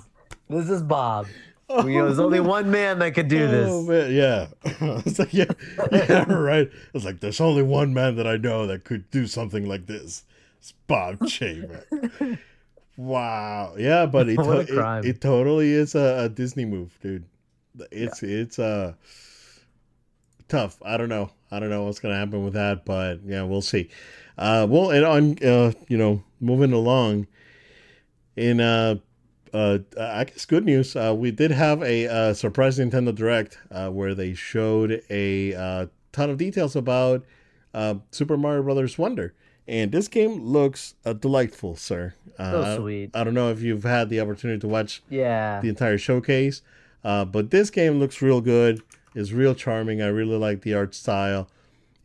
this 0.49 0.69
is 0.69 0.83
Bob. 0.83 1.27
Oh, 1.69 1.83
there's 1.83 2.21
only 2.21 2.39
one 2.39 2.71
man 2.71 3.01
that 3.01 3.13
could 3.15 3.27
do 3.27 3.49
this. 3.49 3.69
Oh, 3.69 3.83
man, 3.83 4.13
yeah. 4.13 4.47
it's 5.05 5.19
like, 5.19 5.35
yeah, 5.35 5.47
yeah, 5.91 6.25
right. 6.33 6.71
It's 6.95 7.05
like, 7.05 7.19
there's 7.19 7.41
only 7.41 7.65
one 7.65 7.93
man 7.93 8.15
that 8.17 8.27
I 8.27 8.37
know 8.37 8.69
that 8.69 8.85
could 8.85 9.11
do 9.11 9.27
something 9.27 9.67
like 9.69 9.87
this. 9.87 10.23
It's 10.61 10.73
Bob 10.87 11.19
Chapek. 11.19 12.39
wow. 12.97 13.75
Yeah, 13.77 14.07
but 14.07 14.29
it, 14.29 14.37
to- 14.37 14.61
it, 14.61 15.05
it 15.07 15.21
totally 15.21 15.73
is 15.73 15.97
a, 15.97 16.27
a 16.27 16.29
Disney 16.29 16.65
move, 16.67 16.97
dude. 17.03 17.25
It's, 17.91 18.23
it's, 18.23 18.61
uh, 18.61 18.95
tough. 20.49 20.79
I 20.85 20.97
don't 20.97 21.09
know. 21.09 21.31
I 21.51 21.59
don't 21.59 21.71
know 21.71 21.83
what's 21.85 21.99
to 22.01 22.13
happen 22.13 22.45
with 22.45 22.55
that, 22.55 22.85
but 22.85 23.21
yeah, 23.25 23.43
we'll 23.43 23.61
see. 23.61 23.91
Uh, 24.39 24.67
well, 24.71 24.91
and 24.91 25.05
on, 25.05 25.39
uh, 25.45 25.73
you 25.89 25.97
know, 25.97 26.23
moving 26.41 26.73
along 26.73 27.27
in, 28.37 28.61
uh, 28.61 28.97
uh, 29.55 29.79
I 29.99 30.25
guess 30.25 30.45
good 30.45 30.65
news. 30.65 30.97
Uh, 30.97 31.15
we 31.17 31.31
did 31.31 31.51
have 31.51 31.83
a 31.83 32.07
uh, 32.09 32.35
surprise 32.35 32.79
Nintendo 32.79 33.15
Direct 33.15 33.59
uh, 33.71 33.89
where 33.91 34.15
they 34.15 34.35
showed 34.35 35.03
a 35.11 35.55
uh, 35.55 35.87
ton 36.13 36.31
of 36.31 36.37
details 36.39 36.77
about 36.77 37.25
uh, 37.75 37.97
Super 38.11 38.37
Mario 38.37 38.63
Brothers 38.63 38.97
Wonder, 38.99 39.35
and 39.69 39.93
this 39.93 40.09
game 40.09 40.43
looks 40.43 40.95
uh, 41.05 41.13
delightful, 41.13 41.77
sir. 41.77 42.15
Uh, 42.39 42.51
So 42.51 42.63
I- 42.63 42.77
sweet. 42.77 43.11
I 43.15 43.25
don't 43.25 43.35
know 43.35 43.51
if 43.51 43.61
you've 43.63 43.85
had 43.85 44.09
the 44.11 44.21
opportunity 44.21 44.61
to 44.61 44.69
watch 44.69 45.03
Yeah. 45.11 45.61
the 45.61 45.69
entire 45.69 45.99
showcase, 45.99 46.63
uh, 47.05 47.25
but 47.25 47.51
this 47.51 47.71
game 47.71 47.99
looks 47.99 48.21
real 48.23 48.41
good. 48.41 48.83
It's 49.15 49.33
real 49.33 49.55
charming. 49.55 50.03
I 50.03 50.09
really 50.09 50.37
like 50.37 50.63
the 50.63 50.75
art 50.75 50.95
style, 50.95 51.49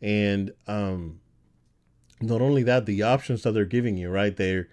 and 0.00 0.52
um, 0.66 1.20
not 2.20 2.40
only 2.40 2.62
that, 2.62 2.86
the 2.86 3.02
options 3.02 3.42
that 3.42 3.52
they're 3.52 3.64
giving 3.64 3.96
you, 3.96 4.08
right? 4.10 4.34
They're 4.36 4.68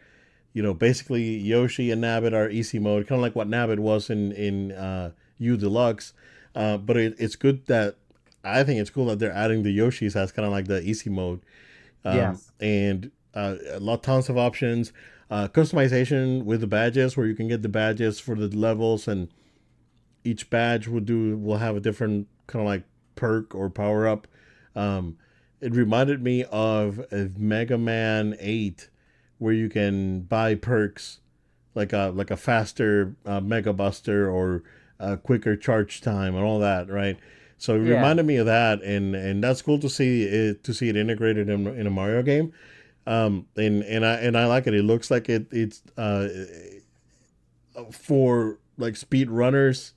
you 0.60 0.64
know, 0.64 0.74
basically 0.74 1.38
Yoshi 1.38 1.90
and 1.90 2.04
Nabbit 2.04 2.34
are 2.34 2.50
easy 2.50 2.80
mode, 2.80 3.08
kind 3.08 3.18
of 3.18 3.24
like 3.24 3.34
what 3.34 3.48
Nabbit 3.48 3.80
was 3.80 4.10
in 4.10 4.34
in 4.34 4.74
uh, 4.74 5.12
U 5.38 5.56
Deluxe. 5.56 6.12
Uh, 6.54 6.76
but 6.76 6.98
it, 6.98 7.16
it's 7.18 7.38
good 7.38 7.66
that 7.68 7.96
I 8.44 8.66
think 8.66 8.82
it's 8.82 8.90
cool 8.90 9.06
that 9.06 9.20
they're 9.20 9.32
adding 9.32 9.64
the 9.64 9.78
Yoshis 9.78 10.18
as 10.18 10.34
kind 10.34 10.46
of 10.46 10.52
like 10.52 10.68
the 10.68 10.82
easy 10.82 11.10
mode. 11.10 11.40
Um, 12.04 12.18
Yes. 12.18 12.52
And 12.60 13.12
uh, 13.34 13.56
a 13.72 13.80
lot, 13.80 14.04
tons 14.04 14.28
of 14.28 14.38
options. 14.38 14.92
Uh, 15.32 15.48
customization 15.48 16.44
with 16.44 16.60
the 16.60 16.68
badges, 16.68 17.16
where 17.16 17.26
you 17.26 17.36
can 17.36 17.48
get 17.48 17.62
the 17.62 17.70
badges 17.70 18.20
for 18.20 18.36
the 18.36 18.50
levels, 18.50 19.08
and 19.08 19.30
each 20.26 20.50
badge 20.50 20.90
will 20.90 21.00
do 21.00 21.38
will 21.38 21.60
have 21.60 21.78
a 21.78 21.80
different 21.80 22.28
kind 22.48 22.64
of 22.64 22.68
like 22.68 22.84
perk 23.16 23.56
or 23.56 23.70
power 23.70 24.10
up. 24.10 24.28
Um, 24.76 25.16
it 25.62 25.74
reminded 25.74 26.22
me 26.22 26.44
of 26.52 27.00
Mega 27.38 27.78
Man 27.78 28.36
Eight 28.42 28.90
where 29.40 29.54
you 29.54 29.68
can 29.70 30.22
buy 30.22 30.54
perks 30.56 31.20
like 31.76 31.92
a 31.94 32.12
like 32.16 32.30
a 32.32 32.38
faster 32.38 33.16
uh, 33.26 33.40
Mega 33.42 33.74
Buster 33.74 34.30
or 34.30 34.64
a 35.00 35.18
quicker 35.18 35.56
charge 35.56 36.02
time 36.02 36.36
and 36.36 36.44
all 36.44 36.60
that, 36.60 36.90
right? 36.90 37.18
So 37.58 37.76
it 37.76 37.84
Yeah. 37.88 37.96
reminded 37.96 38.26
me 38.26 38.38
of 38.38 38.46
that, 38.46 38.82
and 38.84 39.16
and 39.16 39.44
that's 39.44 39.62
cool 39.62 39.80
to 39.80 39.90
see 39.90 40.24
it 40.24 40.64
to 40.66 40.74
see 40.74 40.90
it 40.90 40.96
integrated 40.96 41.50
in, 41.50 41.68
in 41.68 41.88
a 41.88 41.90
Mario 41.90 42.22
game. 42.22 42.54
Um, 43.08 43.48
and 43.58 43.82
and 43.84 44.06
I 44.06 44.16
and 44.16 44.38
I 44.38 44.46
like 44.46 44.68
it. 44.68 44.74
It 44.74 44.84
looks 44.84 45.10
like 45.10 45.30
it 45.30 45.48
it's 45.52 45.82
uh 45.98 46.28
for 47.92 48.60
like 48.78 48.96
speed 48.96 49.30
runners 49.30 49.94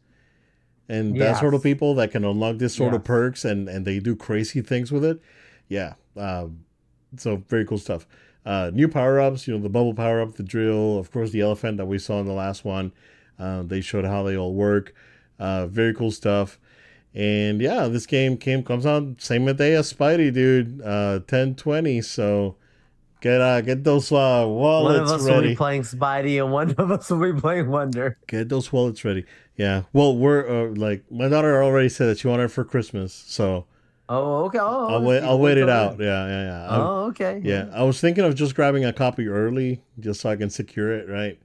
and 0.88 1.16
that 1.18 1.38
sort 1.38 1.54
of 1.54 1.62
people 1.62 1.94
that 1.94 2.10
can 2.10 2.24
unlock 2.24 2.58
this 2.58 2.74
sort 2.74 2.94
of 2.94 3.04
perks 3.04 3.44
and 3.44 3.68
and 3.68 3.84
they 3.86 3.98
do 3.98 4.14
crazy 4.14 4.60
things 4.60 4.92
with 4.92 5.04
it. 5.04 5.20
Yeah. 5.68 5.94
Um, 6.16 6.64
so 7.16 7.36
very 7.48 7.64
cool 7.64 7.78
stuff. 7.78 8.06
Uh, 8.44 8.70
new 8.74 8.88
power 8.88 9.20
ups, 9.20 9.46
you 9.46 9.54
know, 9.54 9.62
the 9.62 9.68
bubble 9.68 9.94
power 9.94 10.20
up, 10.20 10.34
the 10.34 10.42
drill, 10.42 10.98
of 10.98 11.10
course, 11.10 11.30
the 11.30 11.40
elephant 11.40 11.76
that 11.76 11.86
we 11.86 11.98
saw 11.98 12.18
in 12.20 12.26
the 12.26 12.32
last 12.32 12.64
one. 12.64 12.92
Uh, 13.38 13.62
they 13.62 13.80
showed 13.80 14.04
how 14.04 14.22
they 14.22 14.36
all 14.36 14.52
work. 14.52 14.94
Uh, 15.38 15.66
very 15.66 15.94
cool 15.94 16.10
stuff. 16.10 16.58
And 17.14 17.60
yeah, 17.60 17.88
this 17.88 18.06
game 18.06 18.36
came 18.36 18.62
comes 18.62 18.86
out 18.86 19.20
same 19.20 19.44
day 19.56 19.74
as 19.74 19.92
Spidey, 19.92 20.32
dude. 20.32 20.80
Uh, 20.82 21.20
ten 21.26 21.54
twenty. 21.54 22.00
So 22.00 22.56
get 23.20 23.40
uh 23.40 23.60
get 23.60 23.84
those 23.84 24.10
uh, 24.10 24.44
wallets 24.48 24.98
ready. 24.98 25.10
One 25.10 25.14
of 25.14 25.20
us 25.20 25.28
will 25.28 25.42
be 25.42 25.56
playing 25.56 25.82
Spidey, 25.82 26.42
and 26.42 26.52
one 26.52 26.70
of 26.72 26.90
us 26.90 27.10
will 27.10 27.32
be 27.32 27.38
playing 27.38 27.68
Wonder. 27.68 28.18
Get 28.26 28.48
those 28.48 28.72
wallets 28.72 29.04
ready. 29.04 29.24
Yeah. 29.56 29.82
Well, 29.92 30.16
we're 30.16 30.48
uh, 30.48 30.74
like 30.74 31.04
my 31.10 31.28
daughter 31.28 31.62
already 31.62 31.90
said 31.90 32.06
that 32.06 32.18
she 32.18 32.28
wanted 32.28 32.44
it 32.44 32.48
for 32.48 32.64
Christmas, 32.64 33.12
so 33.12 33.66
Oh, 34.14 34.44
okay. 34.44 34.58
Oh, 34.60 34.88
I'll 34.88 35.02
wait. 35.02 35.22
I'll 35.22 35.38
wait 35.38 35.56
it 35.58 35.68
out. 35.70 35.98
Yeah, 35.98 36.26
yeah, 36.26 36.44
yeah. 36.44 36.66
I'll- 36.68 36.82
Oh, 36.82 37.04
okay. 37.06 37.40
Yeah, 37.42 37.68
I 37.72 37.82
was 37.82 38.00
thinking 38.00 38.24
of 38.24 38.34
just 38.34 38.54
grabbing 38.54 38.84
a 38.84 38.92
copy 38.92 39.26
early, 39.28 39.80
just 40.00 40.20
so 40.20 40.28
I 40.30 40.36
can 40.36 40.50
secure 40.50 40.92
it, 40.92 41.08
right? 41.08 41.38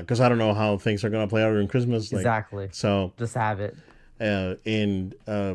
Because 0.00 0.20
I 0.20 0.28
don't 0.28 0.38
know 0.38 0.54
how 0.54 0.78
things 0.78 1.04
are 1.04 1.10
gonna 1.10 1.28
play 1.28 1.42
out 1.42 1.50
during 1.50 1.68
Christmas. 1.68 2.12
Like, 2.12 2.20
Exactly. 2.20 2.68
So, 2.72 3.12
Just 3.18 3.34
have 3.34 3.60
it. 3.60 3.76
uh, 4.20 4.54
and 4.66 5.14
uh, 5.26 5.54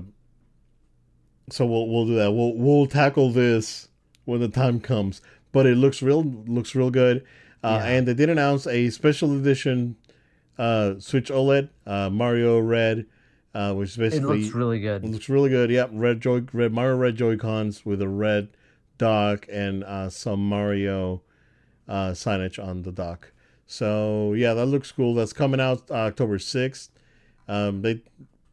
so 1.50 1.66
we'll 1.66 1.88
we'll 1.88 2.06
do 2.06 2.16
that. 2.16 2.32
We'll 2.32 2.54
we'll 2.56 2.88
tackle 2.88 3.32
this 3.32 3.88
when 4.26 4.40
the 4.40 4.48
time 4.48 4.80
comes. 4.80 5.22
But 5.52 5.66
it 5.66 5.76
looks 5.78 6.02
real 6.02 6.24
looks 6.24 6.76
real 6.76 6.90
good. 6.92 7.24
Uh, 7.64 7.80
Yeah. 7.82 7.88
And 7.90 8.08
they 8.08 8.14
did 8.14 8.30
announce 8.30 8.68
a 8.68 8.90
special 8.90 9.36
edition 9.38 9.96
uh, 10.58 10.96
Switch 11.00 11.30
OLED 11.30 11.70
uh, 11.86 12.10
Mario 12.10 12.60
Red, 12.60 13.06
uh, 13.56 13.74
which 13.74 13.90
is 13.92 13.98
It 13.98 14.02
basically 14.02 14.42
looks 14.44 14.54
really 14.54 14.78
it 14.78 14.82
good. 14.82 15.06
looks 15.10 15.30
really 15.30 15.50
good. 15.50 15.72
Yep, 15.72 15.90
red 15.94 16.22
joy, 16.22 16.44
red 16.54 16.72
Mario 16.74 16.98
red 16.98 17.16
Joy 17.16 17.38
Cons 17.38 17.84
with 17.86 18.02
a 18.02 18.08
red 18.08 18.50
dock 19.00 19.48
and 19.52 19.84
uh, 19.84 20.10
some 20.10 20.48
Mario 20.48 21.22
uh, 21.88 22.12
signage 22.12 22.64
on 22.64 22.84
the 22.84 22.92
dock. 22.92 23.32
So 23.66 24.34
yeah, 24.34 24.54
that 24.54 24.66
looks 24.68 24.92
cool. 24.92 25.16
That's 25.16 25.34
coming 25.34 25.60
out 25.60 25.90
uh, 25.90 25.96
October 25.96 26.38
sixth. 26.38 26.92
Um, 27.48 27.82
they 27.82 28.02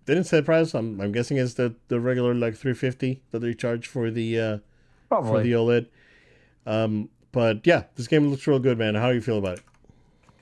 didn't 0.06 0.24
say 0.24 0.40
price. 0.42 0.74
I'm, 0.74 1.00
I'm 1.00 1.12
guessing 1.12 1.36
it's 1.36 1.54
the, 1.54 1.74
the 1.88 2.00
regular 2.00 2.34
like 2.34 2.56
three 2.56 2.74
fifty 2.74 3.22
that 3.30 3.40
they 3.40 3.54
charge 3.54 3.86
for 3.86 4.10
the 4.10 4.40
uh, 4.40 4.58
for 5.10 5.42
the 5.42 5.52
OLED. 5.52 5.86
Um, 6.66 7.08
but 7.32 7.66
yeah, 7.66 7.84
this 7.96 8.06
game 8.06 8.28
looks 8.28 8.46
real 8.46 8.58
good, 8.58 8.78
man. 8.78 8.94
How 8.94 9.08
do 9.08 9.14
you 9.14 9.20
feel 9.20 9.38
about 9.38 9.58
it? 9.58 9.64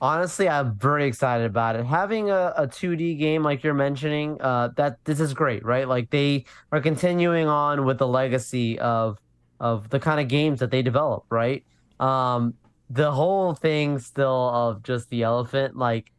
Honestly, 0.01 0.49
I'm 0.49 0.75
very 0.79 1.05
excited 1.05 1.45
about 1.45 1.75
it. 1.75 1.85
Having 1.85 2.31
a, 2.31 2.53
a 2.57 2.67
2D 2.67 3.19
game 3.19 3.43
like 3.43 3.63
you're 3.63 3.75
mentioning, 3.75 4.41
uh, 4.41 4.69
that 4.75 4.97
this 5.05 5.19
is 5.19 5.35
great, 5.35 5.63
right? 5.63 5.87
Like 5.87 6.09
they 6.09 6.45
are 6.71 6.81
continuing 6.81 7.47
on 7.47 7.85
with 7.85 7.99
the 7.99 8.07
legacy 8.07 8.79
of 8.79 9.19
of 9.59 9.89
the 9.91 9.99
kind 9.99 10.19
of 10.19 10.27
games 10.27 10.59
that 10.59 10.71
they 10.71 10.81
develop, 10.81 11.25
right? 11.29 11.63
Um, 11.99 12.55
the 12.89 13.11
whole 13.11 13.53
thing 13.53 13.99
still 13.99 14.49
of 14.49 14.81
just 14.81 15.09
the 15.11 15.21
elephant, 15.21 15.77
like, 15.77 16.11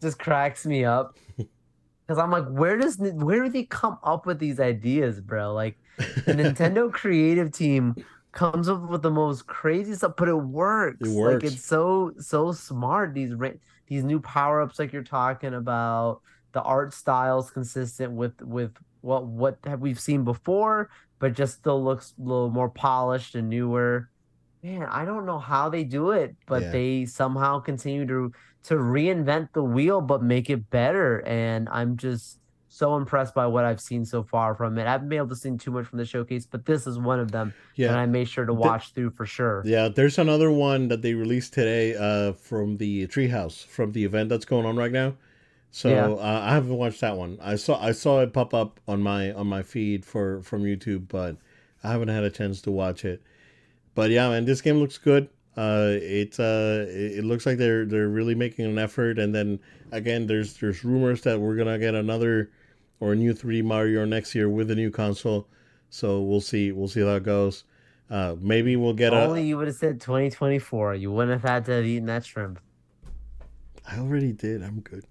just 0.00 0.18
cracks 0.18 0.64
me 0.64 0.86
up 0.86 1.18
because 1.36 2.18
I'm 2.18 2.30
like, 2.30 2.48
where 2.48 2.78
does 2.78 2.96
where 2.98 3.44
do 3.44 3.50
they 3.50 3.64
come 3.64 3.98
up 4.02 4.24
with 4.24 4.38
these 4.38 4.58
ideas, 4.58 5.20
bro? 5.20 5.52
Like, 5.52 5.76
the 5.98 6.32
Nintendo 6.32 6.90
creative 7.00 7.52
team 7.52 7.94
comes 8.36 8.68
up 8.68 8.82
with 8.90 9.02
the 9.02 9.10
most 9.10 9.46
crazy 9.48 9.94
stuff, 9.94 10.14
but 10.18 10.28
it 10.28 10.34
works. 10.34 10.98
It 11.00 11.08
works. 11.08 11.44
Like 11.44 11.44
it's 11.44 11.64
so 11.64 12.12
so 12.18 12.52
smart. 12.52 13.14
These 13.14 13.34
these 13.88 14.04
new 14.04 14.20
power 14.20 14.62
ups, 14.62 14.78
like 14.78 14.92
you're 14.92 15.02
talking 15.04 15.54
about, 15.54 16.22
the 16.52 16.62
art 16.62 16.94
styles 16.94 17.50
consistent 17.50 18.12
with 18.14 18.40
with 18.42 18.76
what 19.02 19.26
what 19.26 19.58
have 19.64 19.80
we've 19.80 20.00
seen 20.00 20.24
before, 20.24 20.90
but 21.20 21.34
just 21.34 21.58
still 21.58 21.82
looks 21.84 22.14
a 22.18 22.22
little 22.22 22.50
more 22.50 22.70
polished 22.70 23.34
and 23.36 23.50
newer. 23.50 24.10
Man, 24.62 24.84
I 24.84 25.04
don't 25.04 25.26
know 25.26 25.38
how 25.38 25.68
they 25.70 25.84
do 25.84 26.10
it, 26.12 26.36
but 26.46 26.64
Yeah. 26.64 26.70
they 26.70 27.06
somehow 27.06 27.60
continue 27.60 28.06
to 28.06 28.32
to 28.64 28.74
reinvent 28.76 29.52
the 29.54 29.62
wheel, 29.64 30.00
but 30.00 30.22
make 30.22 30.50
it 30.50 30.70
better. 30.70 31.20
And 31.26 31.68
I'm 31.70 31.96
just 31.96 32.40
so 32.76 32.96
impressed 32.96 33.34
by 33.34 33.46
what 33.46 33.64
I've 33.64 33.80
seen 33.80 34.04
so 34.04 34.22
far 34.22 34.54
from 34.54 34.76
it. 34.76 34.86
I 34.86 34.92
haven't 34.92 35.08
been 35.08 35.16
able 35.16 35.28
to 35.28 35.36
see 35.36 35.56
too 35.56 35.70
much 35.70 35.86
from 35.86 35.96
the 35.96 36.04
showcase, 36.04 36.44
but 36.44 36.66
this 36.66 36.86
is 36.86 36.98
one 36.98 37.18
of 37.18 37.32
them 37.32 37.54
Yeah, 37.74 37.88
and 37.88 37.96
I 37.96 38.04
made 38.04 38.28
sure 38.28 38.44
to 38.44 38.52
watch 38.52 38.92
through 38.92 39.10
for 39.10 39.24
sure. 39.24 39.62
Yeah, 39.64 39.88
there's 39.88 40.18
another 40.18 40.50
one 40.50 40.88
that 40.88 41.00
they 41.00 41.14
released 41.14 41.54
today 41.54 41.96
uh, 41.96 42.34
from 42.34 42.76
the 42.76 43.06
Treehouse 43.06 43.64
from 43.64 43.92
the 43.92 44.04
event 44.04 44.28
that's 44.28 44.44
going 44.44 44.66
on 44.66 44.76
right 44.76 44.92
now. 44.92 45.14
So 45.70 45.88
Yeah. 45.88 46.06
uh, 46.22 46.40
I 46.44 46.52
haven't 46.52 46.76
watched 46.76 47.00
that 47.00 47.16
one. 47.16 47.38
I 47.40 47.56
saw 47.56 47.82
I 47.82 47.92
saw 47.92 48.20
it 48.20 48.34
pop 48.34 48.52
up 48.52 48.78
on 48.86 49.02
my 49.02 49.32
on 49.32 49.46
my 49.46 49.62
feed 49.62 50.04
for 50.04 50.42
from 50.42 50.64
YouTube, 50.64 51.08
but 51.08 51.36
I 51.82 51.92
haven't 51.92 52.08
had 52.08 52.24
a 52.24 52.30
chance 52.30 52.60
to 52.62 52.70
watch 52.70 53.06
it. 53.06 53.22
But 53.94 54.10
yeah, 54.10 54.28
man, 54.28 54.44
this 54.44 54.60
game 54.60 54.76
looks 54.80 54.98
good. 54.98 55.30
Uh, 55.56 55.92
it 55.92 56.38
uh, 56.38 56.84
it, 56.88 57.20
it 57.20 57.24
looks 57.24 57.46
like 57.46 57.56
they're 57.56 57.86
they're 57.86 58.08
really 58.10 58.34
making 58.34 58.66
an 58.66 58.78
effort. 58.78 59.18
And 59.18 59.34
then 59.34 59.60
again, 59.92 60.26
there's 60.26 60.58
there's 60.58 60.84
rumors 60.84 61.22
that 61.22 61.40
we're 61.40 61.56
gonna 61.56 61.78
get 61.78 61.94
another 61.94 62.50
or 63.00 63.12
a 63.12 63.16
new 63.16 63.34
3D 63.34 63.64
Mario 63.64 64.04
next 64.04 64.34
year 64.34 64.48
with 64.48 64.68
the 64.68 64.74
new 64.74 64.90
console. 64.90 65.48
So 65.90 66.20
we'll 66.22 66.40
see. 66.40 66.72
We'll 66.72 66.88
see 66.88 67.00
how 67.00 67.14
it 67.16 67.22
goes. 67.22 67.64
Uh, 68.08 68.36
maybe 68.40 68.76
we'll 68.76 68.94
get 68.94 69.12
Only 69.12 69.42
a. 69.42 69.44
you 69.44 69.56
would 69.56 69.66
have 69.66 69.76
said 69.76 70.00
2024. 70.00 70.94
You 70.94 71.10
wouldn't 71.10 71.40
have 71.40 71.48
had 71.48 71.64
to 71.66 71.72
have 71.72 71.84
eaten 71.84 72.06
that 72.06 72.24
shrimp. 72.24 72.60
I 73.88 73.98
already 73.98 74.32
did. 74.32 74.62
I'm 74.62 74.80
good. 74.80 75.04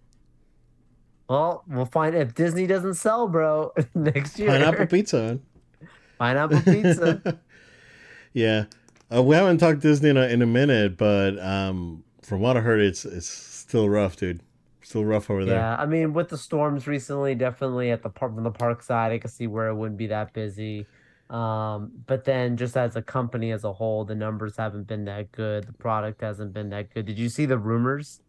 Well, 1.28 1.64
we'll 1.68 1.86
find 1.86 2.16
if 2.16 2.36
Disney 2.36 2.68
doesn't 2.68 2.96
sell, 2.96 3.28
bro, 3.28 3.74
next 3.96 4.38
year. 4.38 4.50
Pineapple 4.50 4.88
pizza. 4.88 5.40
Pineapple 6.20 6.62
pizza. 6.62 7.40
yeah, 8.34 8.66
uh, 9.14 9.24
we 9.24 9.36
haven't 9.36 9.58
talked 9.58 9.80
Disney 9.80 10.10
in 10.10 10.18
a, 10.18 10.28
in 10.28 10.42
a 10.42 10.46
minute, 10.46 10.98
but 10.98 11.40
um, 11.40 12.04
from 12.22 12.42
what 12.42 12.58
I 12.58 12.60
heard, 12.62 12.80
it's 12.80 13.06
it's 13.06 13.28
still 13.28 13.90
rough, 13.90 14.18
dude. 14.18 14.42
Still 14.86 15.04
rough 15.04 15.32
over 15.32 15.44
there. 15.46 15.56
Yeah, 15.56 15.76
I 15.78 15.88
mean, 15.88 16.14
with 16.14 16.30
the 16.30 16.38
storms 16.38 16.86
recently, 16.86 17.34
definitely 17.34 17.90
at 17.90 18.04
the 18.04 18.10
park 18.10 18.36
from 18.36 18.44
the 18.44 18.52
park 18.52 18.84
side, 18.84 19.12
I 19.12 19.18
can 19.18 19.32
see 19.32 19.48
where 19.48 19.68
it 19.70 19.76
wouldn't 19.76 19.98
be 19.98 20.06
that 20.08 20.32
busy. 20.32 20.86
Um, 21.32 21.92
but 22.06 22.24
then 22.24 22.56
just 22.56 22.78
as 22.78 22.96
a 22.96 23.02
company 23.02 23.52
as 23.52 23.64
a 23.64 23.74
whole, 23.74 24.06
the 24.06 24.14
numbers 24.14 24.58
haven't 24.58 24.86
been 24.86 25.06
that 25.06 25.32
good. 25.32 25.64
The 25.66 25.74
product 25.74 26.22
hasn't 26.22 26.54
been 26.54 26.70
that 26.70 26.94
good. 26.94 27.08
Did 27.08 27.18
you 27.18 27.30
see 27.30 27.48
the 27.48 27.58
rumors 27.58 28.22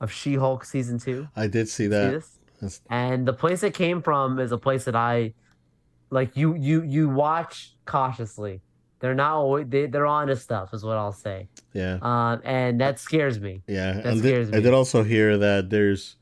of 0.00 0.12
She-Hulk 0.12 0.64
season 0.64 1.00
two? 1.00 1.26
I 1.34 1.48
did 1.48 1.68
see 1.68 1.84
See 1.84 1.88
that. 1.88 2.22
this? 2.60 2.80
And 2.88 3.26
the 3.26 3.32
place 3.32 3.64
it 3.64 3.74
came 3.74 4.00
from 4.00 4.38
is 4.38 4.52
a 4.52 4.58
place 4.58 4.84
that 4.84 4.94
I 4.94 5.34
like. 6.10 6.36
You 6.36 6.54
you 6.54 6.82
you 6.82 7.08
watch 7.08 7.74
cautiously. 7.84 8.60
They're 9.06 9.14
not 9.14 9.34
always 9.34 9.66
they 9.68 9.86
they're 9.86 10.04
honest 10.06 10.42
stuff, 10.42 10.74
is 10.74 10.82
what 10.82 10.96
I'll 10.96 11.12
say. 11.12 11.46
yeah, 11.72 11.98
Um, 12.02 12.42
and 12.44 12.80
that 12.80 12.98
scares 12.98 13.38
me. 13.38 13.62
yeah. 13.68 13.92
that 13.92 14.06
and 14.06 14.18
scares 14.18 14.48
th- 14.50 14.58
I 14.58 14.60
did 14.64 14.74
also 14.74 15.04
hear 15.04 15.38
that 15.38 15.70
there's 15.70 16.16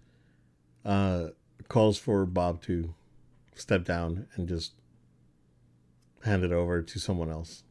uh, 0.84 1.28
calls 1.68 1.96
for 1.96 2.26
Bob 2.26 2.60
to 2.64 2.92
step 3.54 3.84
down 3.86 4.26
and 4.36 4.46
just 4.46 4.72
hand 6.24 6.44
it 6.44 6.52
over 6.52 6.82
to 6.82 6.98
someone 6.98 7.30
else 7.30 7.62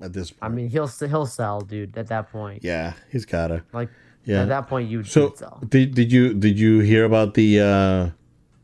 at 0.00 0.14
this 0.14 0.30
point. 0.30 0.50
I 0.50 0.54
mean, 0.54 0.68
he'll 0.70 0.88
he'll 0.88 1.26
sell, 1.26 1.60
dude. 1.60 1.98
At 1.98 2.06
that 2.08 2.32
point, 2.32 2.64
yeah, 2.64 2.94
he's 3.10 3.26
gotta. 3.26 3.64
like 3.74 3.90
Yeah. 4.24 4.42
at 4.42 4.48
that 4.48 4.68
point, 4.68 4.88
you 4.88 5.04
So 5.04 5.34
sell. 5.36 5.60
did 5.68 5.94
did 5.94 6.10
you 6.10 6.32
did 6.32 6.58
you 6.58 6.78
hear 6.80 7.04
about 7.04 7.34
the 7.34 7.60
uh, 7.60 8.10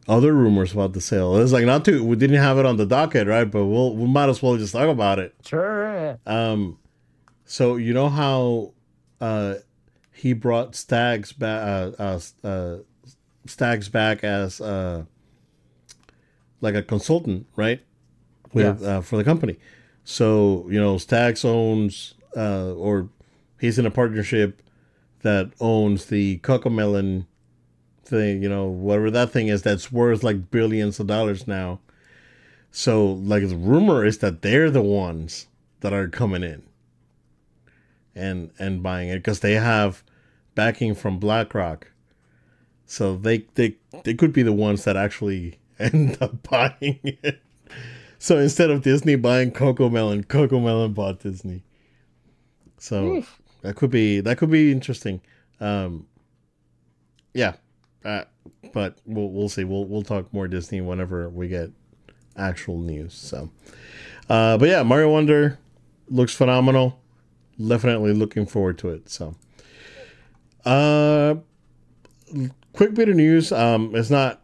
other 0.09 0.33
rumors 0.33 0.73
about 0.73 0.93
the 0.95 1.01
sale? 1.01 1.37
It's 1.37 1.53
like 1.53 1.65
not 1.67 1.85
to 1.87 2.03
we 2.05 2.17
didn't 2.17 2.37
have 2.37 2.59
it 2.59 2.67
on 2.67 2.77
the 2.77 2.87
docket, 2.87 3.27
right? 3.29 3.45
But 3.51 3.67
we'll 3.67 3.95
we 3.97 4.07
might 4.07 4.29
as 4.29 4.43
well 4.43 4.57
just 4.57 4.73
talk 4.73 4.89
about 4.89 5.19
it. 5.19 5.35
Sure. 5.47 6.19
Um, 6.27 6.79
so 7.45 7.77
you 7.77 7.93
know 7.95 8.09
how 8.09 8.73
uh, 9.21 9.55
he 10.13 10.33
brought 10.33 10.75
Staggs 10.75 11.33
back, 11.33 11.63
uh, 11.63 12.03
uh, 12.03 12.21
uh, 12.47 12.77
Staggs 13.47 13.89
back 13.89 14.25
as 14.25 14.61
uh, 14.61 15.05
like 16.61 16.75
a 16.75 16.83
consultant, 16.83 17.47
right? 17.57 17.81
With 18.53 18.81
Yes. 18.81 18.83
uh, 18.83 19.01
for 19.03 19.17
the 19.17 19.25
company. 19.25 19.59
So 20.05 20.67
you 20.71 20.81
know, 20.81 20.99
Staggs 20.99 21.45
owns 21.45 22.15
uh, 22.37 22.73
or 22.75 23.09
he's 23.61 23.79
in 23.79 23.87
a 23.87 23.91
partnership 23.91 24.63
that 25.23 25.51
owns 25.61 26.07
the 26.07 26.39
Cocomelon 26.39 27.27
thing. 28.09 28.43
You 28.43 28.49
know, 28.49 28.67
whatever 28.67 29.11
that 29.13 29.31
thing 29.31 29.49
is, 29.49 29.63
that's 29.63 29.93
worth 29.93 30.23
like 30.23 30.51
billions 30.51 30.99
of 30.99 31.07
dollars 31.07 31.47
now. 31.47 31.81
So 32.71 33.07
like 33.07 33.49
the 33.49 33.57
rumor 33.57 34.05
is 34.05 34.19
that 34.19 34.43
they're 34.43 34.71
the 34.71 34.83
ones 34.83 35.47
that 35.81 35.93
are 35.93 36.09
coming 36.09 36.43
in 36.43 36.63
and 38.15 38.51
and 38.59 38.83
buying 38.83 39.09
it 39.09 39.17
because 39.19 39.41
they 39.41 39.55
have 39.55 40.03
backing 40.55 40.95
from 40.95 41.19
BlackRock. 41.19 41.93
So 42.87 43.17
they 43.17 43.47
they 43.55 43.77
they 44.05 44.15
could 44.15 44.33
be 44.33 44.43
the 44.43 44.53
ones 44.53 44.85
that 44.85 44.97
actually 44.97 45.59
end 45.79 46.19
up 46.21 46.43
buying 46.51 46.99
it. 47.05 47.41
So 48.19 48.39
instead 48.39 48.71
of 48.71 48.83
Disney 48.83 49.15
buying 49.15 49.53
Cocomelon, 49.53 50.27
Coco 50.27 50.59
Melon 50.59 50.93
bought 50.93 51.21
Disney. 51.21 51.63
So 52.79 53.03
Yeesh. 53.05 53.27
that 53.63 53.77
could 53.77 53.91
be 53.91 54.21
that 54.21 54.39
could 54.39 54.51
be 54.51 54.73
interesting. 54.73 55.21
Um, 55.61 56.07
yeah, 57.35 57.55
uh, 58.05 58.25
but 58.73 58.99
we'll 59.07 59.31
we'll 59.31 59.49
see. 59.49 59.65
We'll 59.65 59.85
we'll 59.85 60.03
talk 60.03 60.33
more 60.33 60.49
Disney 60.49 60.81
whenever 60.81 61.29
we 61.29 61.49
get 61.49 61.71
actual 62.37 62.79
news. 62.79 63.15
So, 63.15 63.51
uh, 64.29 64.59
but 64.59 64.69
yeah, 64.69 64.83
Mario 64.83 65.11
Wonder 65.11 65.59
looks 66.09 66.35
phenomenal. 66.35 67.01
Definitely 67.65 68.13
looking 68.13 68.47
forward 68.47 68.79
to 68.79 68.91
it. 68.91 69.11
So, 69.11 69.35
uh, 70.65 71.37
quick 72.73 72.95
bit 72.95 73.09
of 73.09 73.17
news. 73.17 73.51
Um, 73.51 73.95
it's 73.95 74.11
not 74.11 74.43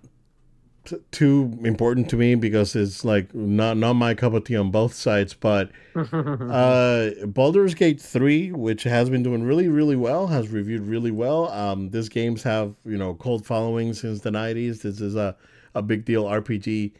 t- 0.84 0.96
too 1.10 1.58
important 1.62 2.08
to 2.10 2.16
me 2.16 2.34
because 2.34 2.76
it's 2.76 3.04
like 3.04 3.34
not 3.34 3.76
not 3.76 3.94
my 3.94 4.14
cup 4.14 4.34
of 4.34 4.44
tea 4.44 4.56
on 4.56 4.70
both 4.70 4.94
sides. 4.94 5.34
But 5.34 5.70
uh, 5.94 7.10
Baldur's 7.26 7.74
Gate 7.74 8.00
three, 8.00 8.52
which 8.52 8.82
has 8.84 9.10
been 9.10 9.22
doing 9.22 9.44
really 9.44 9.68
really 9.68 9.96
well, 9.96 10.28
has 10.28 10.48
reviewed 10.48 10.82
really 10.82 11.10
well. 11.10 11.50
Um, 11.50 11.90
these 11.90 12.08
games 12.08 12.42
have 12.42 12.74
you 12.84 12.96
know 12.96 13.14
cult 13.14 13.44
following 13.44 13.92
since 13.94 14.20
the 14.20 14.30
nineties. 14.30 14.82
This 14.82 15.00
is 15.00 15.14
a 15.14 15.36
a 15.74 15.82
big 15.82 16.04
deal 16.04 16.24
RPG 16.24 16.92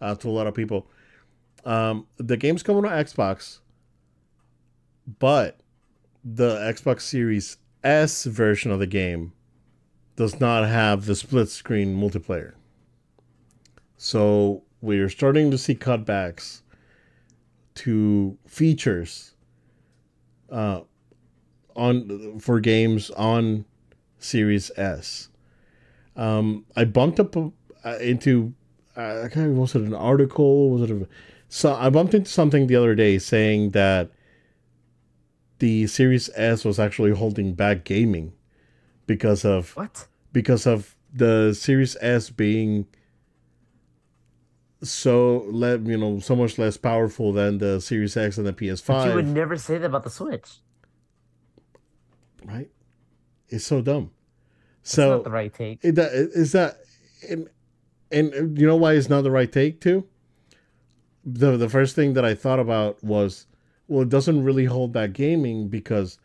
uh, 0.00 0.14
to 0.16 0.28
a 0.28 0.30
lot 0.30 0.46
of 0.46 0.54
people. 0.54 0.86
Um, 1.64 2.06
the 2.16 2.36
game's 2.36 2.62
coming 2.62 2.82
to 2.82 2.88
Xbox, 2.88 3.60
but 5.18 5.60
the 6.24 6.56
Xbox 6.56 7.02
Series 7.02 7.58
S 7.84 8.24
version 8.24 8.70
of 8.70 8.78
the 8.78 8.86
game 8.86 9.32
does 10.16 10.40
not 10.40 10.68
have 10.68 11.06
the 11.06 11.14
split 11.14 11.48
screen 11.48 11.96
multiplayer. 11.96 12.54
So 14.02 14.64
we're 14.80 15.08
starting 15.08 15.52
to 15.52 15.56
see 15.58 15.76
cutbacks 15.76 16.62
to 17.76 18.36
features 18.48 19.36
uh, 20.50 20.80
on 21.76 22.40
for 22.40 22.58
games 22.58 23.10
on 23.10 23.64
Series 24.18 24.72
S. 24.76 25.28
Um, 26.16 26.66
I 26.74 26.84
bumped 26.84 27.20
up 27.20 27.36
uh, 27.36 27.98
into 28.00 28.52
uh, 28.96 29.20
I 29.20 29.28
can't 29.28 29.36
remember, 29.36 29.60
was 29.60 29.76
it 29.76 29.82
an 29.82 29.94
article? 29.94 30.70
Was 30.70 30.82
it 30.82 30.90
a 30.90 31.06
so 31.48 31.72
I 31.72 31.88
bumped 31.88 32.14
into 32.14 32.28
something 32.28 32.66
the 32.66 32.74
other 32.74 32.96
day 32.96 33.20
saying 33.20 33.70
that 33.70 34.10
the 35.60 35.86
Series 35.86 36.28
S 36.34 36.64
was 36.64 36.80
actually 36.80 37.12
holding 37.12 37.54
back 37.54 37.84
gaming 37.84 38.32
because 39.06 39.44
of 39.44 39.76
what? 39.76 40.08
because 40.32 40.66
of 40.66 40.96
the 41.14 41.54
Series 41.54 41.96
S 42.00 42.30
being 42.30 42.88
so 44.82 45.44
let 45.48 45.86
you 45.86 45.96
know 45.96 46.18
so 46.18 46.34
much 46.36 46.58
less 46.58 46.76
powerful 46.76 47.32
than 47.32 47.58
the 47.58 47.80
Series 47.80 48.16
X 48.16 48.36
and 48.38 48.46
the 48.46 48.52
But 48.52 48.62
you 48.62 48.72
PS5, 48.72 49.14
would 49.14 49.28
never 49.28 49.56
say 49.56 49.78
that 49.78 49.86
about 49.86 50.04
the 50.04 50.10
Switch. 50.10 50.58
right? 52.44 52.70
It's 53.48 53.64
so 53.66 53.80
dumb. 53.82 54.10
It's 54.80 54.92
So 54.92 55.16
not 55.16 55.24
the 55.24 55.30
right 55.30 55.52
take. 55.52 55.78
It, 55.82 55.98
is 55.98 56.52
that, 56.52 56.78
and, 57.28 57.48
and 58.10 58.58
you 58.58 58.66
know 58.66 58.76
why 58.76 58.94
it's 58.94 59.08
not 59.08 59.22
the 59.22 59.30
right 59.30 59.50
take 59.50 59.80
too. 59.80 60.06
The 61.24 61.56
the 61.56 61.68
first 61.68 61.94
thing 61.94 62.14
that 62.14 62.24
I 62.24 62.34
thought 62.34 62.58
about 62.58 63.02
was, 63.04 63.46
well, 63.86 64.02
it 64.02 64.08
doesn't 64.08 64.42
really 64.42 64.64
hold 64.64 64.92
back 64.92 65.12
gaming 65.12 65.68
because 65.68 66.18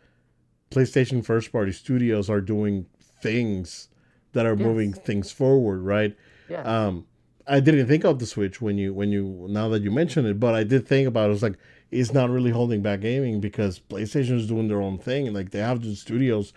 PlayStation 0.72 1.24
first 1.24 1.52
party 1.52 1.72
studios 1.72 2.30
are 2.32 2.42
doing 2.42 2.88
things 3.22 3.90
that 4.34 4.46
are 4.48 4.56
Yes. 4.56 4.66
moving 4.66 4.94
things 4.94 5.32
forward, 5.32 5.82
right? 5.82 6.16
yeah. 6.50 6.62
Um, 6.64 7.06
I 7.50 7.60
didn't 7.60 7.88
think 7.88 8.04
of 8.04 8.20
the 8.20 8.26
Switch 8.26 8.62
when 8.62 8.78
you 8.78 8.94
when 8.94 9.12
you 9.12 9.46
now 9.50 9.70
that 9.70 9.82
you 9.82 9.92
mention 9.92 10.26
it, 10.26 10.40
but 10.40 10.54
I 10.56 10.64
did 10.64 10.88
think 10.88 11.08
about 11.08 11.30
it. 11.30 11.34
It's 11.34 11.42
like 11.44 11.58
it's 11.92 12.14
not 12.14 12.30
really 12.30 12.52
holding 12.52 12.82
back 12.82 13.02
gaming 13.02 13.40
because 13.40 13.80
PlayStation 13.80 14.36
is 14.38 14.48
doing 14.48 14.68
their 14.68 14.82
own 14.82 14.98
thing, 14.98 15.28
and 15.28 15.36
like 15.36 15.52
they 15.52 15.60
have 15.60 15.82
the 15.82 15.96
studios, 15.96 16.52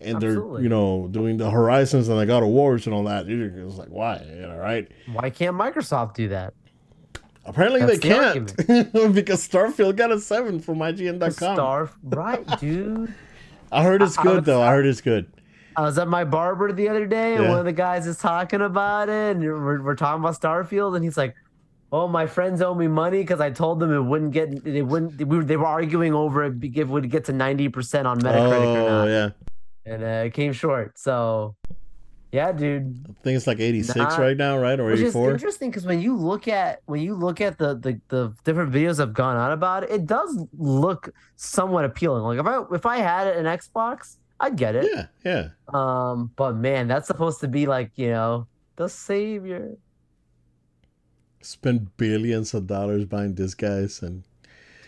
and 0.00 0.16
Absolutely. 0.16 0.52
they're 0.54 0.62
you 0.62 0.68
know 0.68 1.08
doing 1.10 1.36
the 1.36 1.50
Horizons 1.50 2.08
and 2.08 2.18
the 2.18 2.26
God 2.26 2.42
of 2.42 2.48
Wars 2.48 2.86
and 2.86 2.94
all 2.94 3.04
that. 3.04 3.26
It's 3.28 3.76
like 3.76 3.88
why, 3.88 4.20
you 4.28 4.42
know, 4.42 4.56
right? 4.56 4.90
Why 5.12 5.30
can't 5.30 5.56
Microsoft 5.56 6.14
do 6.14 6.28
that? 6.28 6.54
Apparently 7.44 7.80
That's 7.80 7.98
they 7.98 8.08
the 8.08 8.84
can't 8.94 9.12
because 9.14 9.46
Starfield 9.48 9.96
got 9.96 10.12
a 10.12 10.20
seven 10.20 10.60
from 10.60 10.78
IGN.com. 10.78 11.30
Star, 11.32 11.90
right, 12.04 12.60
dude. 12.60 13.12
I 13.72 13.82
heard 13.82 14.02
it's 14.02 14.16
I- 14.18 14.20
I 14.20 14.24
good 14.24 14.36
was- 14.36 14.44
though. 14.44 14.62
I 14.62 14.70
heard 14.70 14.86
it's 14.86 15.00
good. 15.00 15.32
I 15.76 15.82
was 15.82 15.98
at 15.98 16.08
my 16.08 16.24
barber 16.24 16.72
the 16.72 16.88
other 16.88 17.06
day, 17.06 17.34
and 17.34 17.44
Yeah. 17.44 17.50
one 17.50 17.58
of 17.58 17.64
the 17.64 17.72
guys 17.72 18.06
is 18.06 18.18
talking 18.18 18.60
about 18.60 19.08
it, 19.08 19.36
and 19.36 19.42
we're, 19.44 19.82
we're 19.82 19.94
talking 19.96 20.22
about 20.22 20.38
Starfield, 20.40 20.94
and 20.96 21.04
he's 21.04 21.16
like, 21.16 21.34
"Oh, 21.90 22.08
my 22.08 22.26
friends 22.26 22.60
owe 22.62 22.74
me 22.74 22.88
money 22.88 23.18
because 23.20 23.40
I 23.40 23.50
told 23.50 23.80
them 23.80 23.92
it 23.92 24.00
wouldn't 24.02 24.32
get, 24.32 24.64
they 24.64 24.82
wouldn't, 24.82 25.16
we 25.26 25.36
were, 25.38 25.44
they 25.44 25.56
were 25.56 25.66
arguing 25.66 26.14
over 26.14 26.44
it, 26.44 26.60
be- 26.60 26.68
if 26.68 26.76
it 26.76 26.86
would 26.88 27.10
get 27.10 27.24
to 27.26 27.32
ninety 27.32 27.68
percent 27.68 28.06
on 28.06 28.18
Metacritic 28.20 28.74
or 28.74 28.80
Oh 28.80 28.86
not, 28.86 29.04
yeah, 29.08 29.30
and 29.86 30.02
uh, 30.02 30.26
it 30.26 30.34
came 30.34 30.52
short. 30.52 30.98
So, 30.98 31.54
yeah, 32.32 32.50
dude, 32.52 33.04
I 33.10 33.12
think 33.22 33.36
it's 33.36 33.46
like 33.46 33.60
eighty 33.60 33.82
six 33.82 34.16
right 34.18 34.36
now, 34.36 34.58
right, 34.58 34.78
or 34.80 34.90
eighty 34.92 35.10
four. 35.10 35.30
interesting 35.32 35.70
because 35.70 35.84
when 35.84 36.00
you 36.00 36.16
look 36.16 36.48
at 36.48 36.80
when 36.86 37.00
you 37.02 37.14
look 37.14 37.40
at 37.42 37.58
the, 37.58 37.74
the 37.76 38.00
the 38.08 38.34
different 38.44 38.72
videos 38.72 39.00
I've 39.00 39.12
gone 39.14 39.36
on 39.36 39.52
about 39.52 39.84
it, 39.84 39.90
it 39.90 40.06
does 40.06 40.42
look 40.56 41.10
somewhat 41.36 41.84
appealing. 41.84 42.22
Like 42.22 42.38
if 42.40 42.46
I 42.46 42.74
if 42.74 42.86
I 42.86 42.98
had 42.98 43.26
an 43.26 43.44
Xbox, 43.44 44.16
I'd 44.42 44.56
get 44.58 44.76
it. 44.76 44.92
Yeah, 44.92 45.06
yeah. 45.24 45.48
Um, 45.72 46.32
but 46.36 46.56
man, 46.56 46.88
that's 46.88 47.06
supposed 47.08 47.40
to 47.40 47.48
be 47.48 47.66
like, 47.66 47.92
you 47.96 48.10
know, 48.10 48.48
the 48.76 48.88
savior. 48.88 49.78
spend 51.42 51.96
billions 51.96 52.54
of 52.54 52.66
dollars 52.66 53.04
buying 53.04 53.34
disc 53.34 53.58
guys, 53.58 54.02
and 54.02 54.24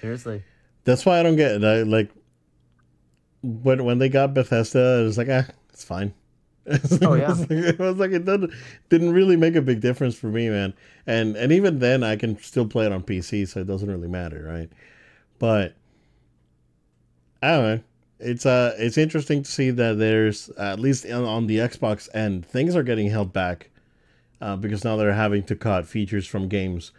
Seriously. 0.01 0.45
that's 0.85 1.07
why 1.07 1.21
I 1.21 1.23
don't 1.23 1.37
get 1.37 1.53
it. 1.53 1.65
I 1.65 1.83
like 1.83 2.11
when 3.43 3.85
when 3.85 3.99
they 3.99 4.09
got 4.09 4.35
Bethesda, 4.35 5.01
it 5.01 5.05
was 5.05 5.19
like, 5.19 5.29
ah, 5.31 5.47
it's 5.71 5.85
fine. 5.85 6.15
Oh, 7.03 7.15
yeah. 7.15 7.37
it 7.51 7.79
was 7.79 7.99
like 7.99 8.13
it 8.13 8.25
didn't 8.25 8.53
didn't 8.89 9.13
really 9.13 9.37
make 9.37 9.55
a 9.57 9.63
big 9.63 9.81
difference 9.81 10.17
for 10.17 10.29
me, 10.29 10.49
man. 10.49 10.75
And 11.07 11.37
and 11.37 11.53
even 11.53 11.79
then, 11.81 12.03
I 12.03 12.17
can 12.17 12.39
still 12.39 12.67
play 12.67 12.87
it 12.87 12.93
on 12.93 13.03
PC, 13.03 13.45
so 13.47 13.61
it 13.61 13.67
doesn't 13.67 13.91
really 13.91 14.09
matter, 14.09 14.43
right? 14.45 14.71
But 15.39 15.77
I 17.43 17.51
don't 17.53 17.63
know. 17.65 17.83
It's 18.19 18.47
uh, 18.47 18.75
it's 18.79 18.97
interesting 18.97 19.43
to 19.43 19.51
see 19.51 19.71
that 19.71 19.99
there's 19.99 20.49
at 20.51 20.79
least 20.79 21.05
on, 21.07 21.25
on 21.25 21.47
the 21.47 21.59
Xbox 21.59 22.09
end, 22.15 22.47
things 22.47 22.77
are 22.77 22.83
getting 22.83 23.11
held 23.11 23.33
back 23.33 23.71
uh, 24.41 24.57
because 24.57 24.85
now 24.85 24.97
they're 24.97 25.13
having 25.13 25.43
to 25.45 25.57
cut 25.57 25.87
features 25.87 26.27
from 26.27 26.49
games. 26.49 26.93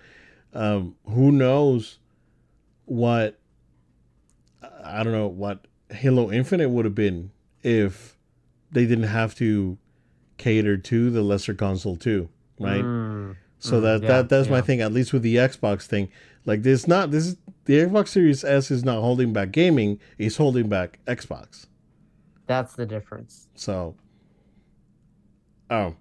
Um, 0.53 0.95
who 1.07 1.32
knows 1.32 1.99
what 2.86 3.39
I 4.84 5.03
don't 5.03 5.13
know 5.13 5.28
what 5.28 5.68
Halo 5.89 6.32
Infinite 6.32 6.70
would 6.70 6.86
have 6.86 6.95
been 6.95 7.32
if 7.63 8.18
they 8.72 8.86
didn't 8.86 9.05
have 9.05 9.36
to 9.36 9.78
cater 10.38 10.78
to 10.78 11.09
the 11.09 11.22
lesser 11.22 11.53
console 11.53 11.95
too, 11.95 12.30
right? 12.59 12.84
Mm, 12.84 12.94
So 13.59 13.79
mm, 13.79 13.81
that 13.83 14.01
yeah, 14.01 14.07
that 14.07 14.29
that's 14.29 14.49
my 14.49 14.61
thing. 14.61 14.81
At 14.81 14.91
least 14.93 15.13
with 15.13 15.21
the 15.21 15.37
Xbox 15.37 15.83
thing, 15.83 16.09
like 16.45 16.63
this, 16.63 16.87
not 16.87 17.11
this 17.11 17.25
is 17.27 17.37
the 17.65 17.79
Xbox 17.79 18.09
Series 18.09 18.43
S 18.43 18.69
is 18.71 18.83
not 18.83 19.01
holding 19.01 19.33
back 19.33 19.51
gaming; 19.51 19.99
it's 20.17 20.37
holding 20.37 20.69
back 20.69 20.99
Xbox. 21.05 21.65
That's 22.47 22.73
the 22.75 22.85
difference. 22.85 23.47
So, 23.55 23.95
oh, 25.69 25.95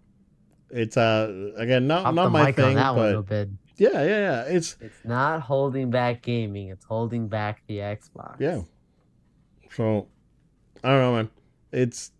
it's 0.70 0.96
uh 0.96 1.52
again 1.56 1.86
not 1.86 2.06
Up 2.06 2.14
not 2.14 2.32
my 2.32 2.52
thing, 2.52 2.64
on 2.64 2.74
that 2.74 2.94
one, 2.96 3.22
but 3.22 3.48
yeah, 3.76 4.02
yeah, 4.02 4.06
yeah. 4.06 4.42
It's 4.42 4.76
It's 4.80 5.04
not 5.04 5.40
holding 5.40 5.90
back 5.90 6.22
gaming. 6.22 6.68
It's 6.68 6.84
holding 6.84 7.28
back 7.28 7.62
the 7.66 7.78
Xbox. 7.78 8.40
yeah. 8.40 8.62
So, 9.70 10.06
I 10.84 10.90
don't 10.90 11.00
know, 11.00 11.12
man. 11.14 11.30
It's 11.72 12.12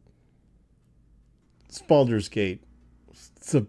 it's 1.68 1.82
Baldur's 1.82 2.28
Gate. 2.28 2.62
It's 3.37 3.55
a 3.55 3.66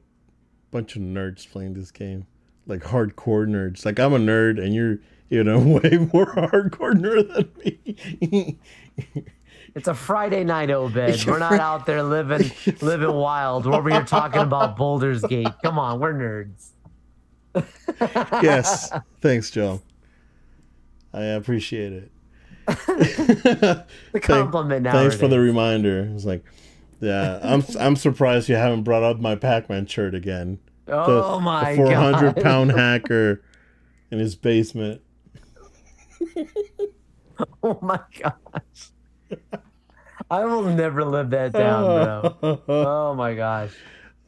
bunch 0.76 0.98
of 0.98 1.02
nerds 1.02 1.50
playing 1.50 1.74
this 1.74 1.90
game, 1.90 2.28
like 2.68 2.82
hardcore 2.82 3.48
nerds. 3.48 3.86
Like 3.86 3.98
I'm 3.98 4.12
a 4.12 4.18
nerd, 4.20 4.62
and 4.62 4.76
you're 4.76 5.00
you 5.30 5.42
know 5.42 5.58
way 5.84 6.10
more 6.12 6.36
hardcore 6.36 6.94
nerd 6.94 7.34
than 7.34 7.50
me. 7.64 8.60
It's 9.74 9.88
a 9.88 9.94
Friday 9.94 10.44
night, 10.44 10.70
Obed. 10.70 11.26
We're 11.26 11.40
not 11.40 11.60
out 11.60 11.86
there 11.86 12.04
living 12.04 12.52
living 12.82 13.14
wild. 13.14 13.66
We're 13.66 13.76
over 13.76 13.90
here 13.90 14.04
talking 14.04 14.42
about 14.42 14.76
Baldur's 14.76 15.22
Gate. 15.22 15.48
Come 15.64 15.80
on, 15.80 16.02
we're 16.02 16.14
nerds. 16.14 16.72
yes, 18.44 18.92
thanks, 19.22 19.50
Joe. 19.50 19.82
I 21.14 21.24
appreciate 21.24 21.94
it. 21.94 22.12
The 22.68 24.20
compliment 24.22 24.84
now. 24.84 24.92
Thanks 24.92 25.16
for 25.16 25.30
the 25.30 25.40
reminder. 25.40 26.12
It's 26.14 26.26
like, 26.26 26.44
yeah, 27.00 27.40
I'm 27.42 27.64
I'm 27.80 27.96
surprised 27.96 28.50
you 28.50 28.56
haven't 28.56 28.84
brought 28.84 29.04
up 29.04 29.22
my 29.22 29.36
Pac-Man 29.36 29.86
shirt 29.86 30.14
again. 30.14 30.60
The, 30.86 30.96
Oh 30.96 31.40
my 31.40 31.72
the 31.72 31.78
400 31.78 32.36
god. 32.36 32.44
pound 32.44 32.72
hacker 32.72 33.42
in 34.12 34.20
his 34.20 34.36
basement. 34.36 35.02
Oh 37.62 37.78
my 37.82 38.00
gosh. 38.22 38.92
I 40.32 40.46
will 40.46 40.62
never 40.64 41.04
live 41.04 41.32
that 41.32 41.52
down, 41.52 41.84
bro. 42.42 42.62
Oh 42.70 43.14
my 43.14 43.34
gosh. 43.36 43.72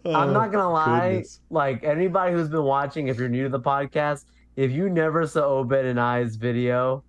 I'm 0.06 0.34
not 0.34 0.52
gonna 0.52 0.72
lie. 0.72 0.86
Oh, 0.86 1.10
goodness. 1.12 1.40
Like 1.50 1.84
anybody 1.84 2.34
who's 2.34 2.50
been 2.50 2.64
watching, 2.64 3.08
if 3.08 3.18
you're 3.18 3.30
new 3.30 3.44
to 3.44 3.50
the 3.50 3.60
podcast, 3.60 4.26
if 4.56 4.72
you 4.72 4.90
never 4.90 5.26
saw 5.26 5.46
Obed 5.60 5.86
and 5.86 6.00
I's 6.00 6.36
video 6.36 7.04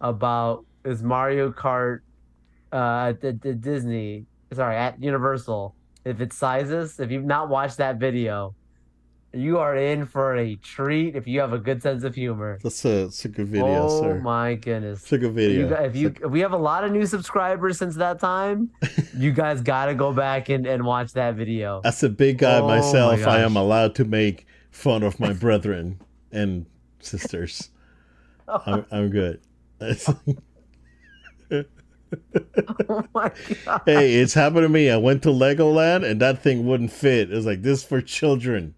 about 0.00 0.64
is 0.84 1.02
Mario 1.02 1.50
Kart 1.50 2.00
uh, 2.72 3.10
at 3.10 3.20
the, 3.20 3.32
the 3.32 3.54
Disney, 3.54 4.26
sorry, 4.52 4.76
at 4.76 5.00
Universal, 5.02 5.74
if 6.04 6.20
it's 6.20 6.36
sizes, 6.36 6.98
if 7.00 7.10
you've 7.10 7.24
not 7.24 7.48
watched 7.48 7.76
that 7.78 7.96
video, 7.96 8.54
you 9.34 9.58
are 9.58 9.76
in 9.76 10.06
for 10.06 10.36
a 10.36 10.56
treat. 10.56 11.16
If 11.16 11.26
you 11.26 11.40
have 11.40 11.52
a 11.52 11.58
good 11.58 11.82
sense 11.82 12.04
of 12.04 12.14
humor. 12.14 12.58
That's 12.62 12.84
a, 12.84 13.04
that's 13.04 13.24
a 13.24 13.28
good 13.28 13.48
video, 13.48 13.86
oh 13.86 14.00
sir. 14.00 14.20
my 14.20 14.54
goodness. 14.54 15.02
It's 15.02 15.12
a 15.12 15.18
good 15.18 15.32
video. 15.32 15.68
You, 15.68 15.74
if 15.74 15.96
you, 15.96 16.14
if 16.22 16.30
we 16.30 16.40
have 16.40 16.52
a 16.52 16.56
lot 16.58 16.84
of 16.84 16.92
new 16.92 17.06
subscribers 17.06 17.78
since 17.78 17.96
that 17.96 18.20
time, 18.20 18.70
you 19.16 19.32
guys 19.32 19.60
got 19.60 19.86
to 19.86 19.94
go 19.94 20.12
back 20.12 20.48
and, 20.48 20.66
and 20.66 20.84
watch 20.84 21.12
that 21.14 21.34
video. 21.34 21.80
as 21.84 22.02
a 22.02 22.08
big 22.08 22.38
guy 22.38 22.58
Oh 22.58 22.66
my 22.66 22.78
myself, 22.78 23.26
I 23.26 23.40
am 23.40 23.56
allowed 23.56 23.94
to 23.96 24.04
make 24.04 24.46
fun 24.70 25.02
of 25.02 25.18
my 25.18 25.32
brethren 25.44 26.00
and 26.32 26.66
sisters. 27.00 27.70
I'm, 28.48 28.84
I'm 28.90 29.10
good. 29.10 29.40
oh 29.80 30.18
my 33.14 33.30
god! 33.64 33.82
hey, 33.86 34.14
it's 34.14 34.34
happened 34.34 34.62
to 34.62 34.68
me. 34.68 34.90
I 34.90 34.96
went 34.96 35.22
to 35.24 35.30
Legoland 35.30 36.08
and 36.08 36.20
that 36.20 36.42
thing 36.42 36.66
wouldn't 36.66 36.92
fit. 36.92 37.30
It 37.30 37.34
was 37.34 37.46
like 37.46 37.62
this 37.62 37.84
for 37.84 38.00
children, 38.00 38.74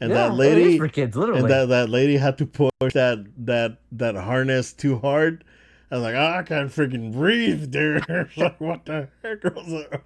and 0.00 0.10
Yeah, 0.10 0.28
that 0.28 0.34
lady 0.34 0.78
for 0.78 0.88
kids, 0.88 1.16
literally. 1.16 1.40
and 1.42 1.50
that 1.50 1.68
that 1.68 1.88
lady 1.88 2.16
had 2.16 2.38
to 2.38 2.46
push 2.46 2.92
that 2.94 3.24
that 3.46 3.78
that 3.92 4.14
harness 4.14 4.72
too 4.72 4.98
hard. 4.98 5.44
I 5.90 5.94
was 5.96 6.04
like, 6.04 6.14
oh, 6.14 6.34
I 6.38 6.42
can't 6.42 6.70
freaking 6.70 7.12
breathe, 7.12 7.70
dude. 7.70 8.04
Like, 8.36 8.60
what 8.60 8.84
the 8.84 9.08
heck? 9.22 9.44
I 9.44 9.48
was 9.48 9.68
like, 9.68 10.02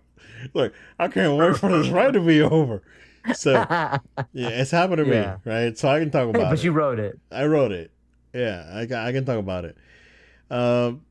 like, 0.55 0.73
I 0.99 1.09
can't 1.09 1.37
wait 1.37 1.57
for 1.57 1.69
this 1.71 1.89
ride 1.89 2.15
to 2.15 2.21
be 2.21 2.41
over. 2.41 2.83
So 3.35 3.53
yeah, 4.33 4.49
it's 4.61 4.71
happened 4.71 4.99
to 4.99 5.05
Yeah. 5.05 5.37
me, 5.45 5.51
right? 5.51 5.77
So 5.79 5.89
I 5.89 5.99
can 5.99 6.11
talk 6.11 6.27
hey, 6.27 6.31
about 6.31 6.39
but 6.39 6.47
it. 6.47 6.51
But 6.51 6.65
you 6.65 6.73
wrote 6.73 6.99
it. 6.99 7.19
I 7.31 7.45
wrote 7.47 7.73
it. 7.73 7.91
Yeah, 8.33 8.71
I 8.73 8.87
can, 8.87 8.97
I 8.97 9.13
can 9.13 9.25
talk 9.25 9.39
about 9.39 9.65
it. 9.67 9.77
Um, 10.51 11.03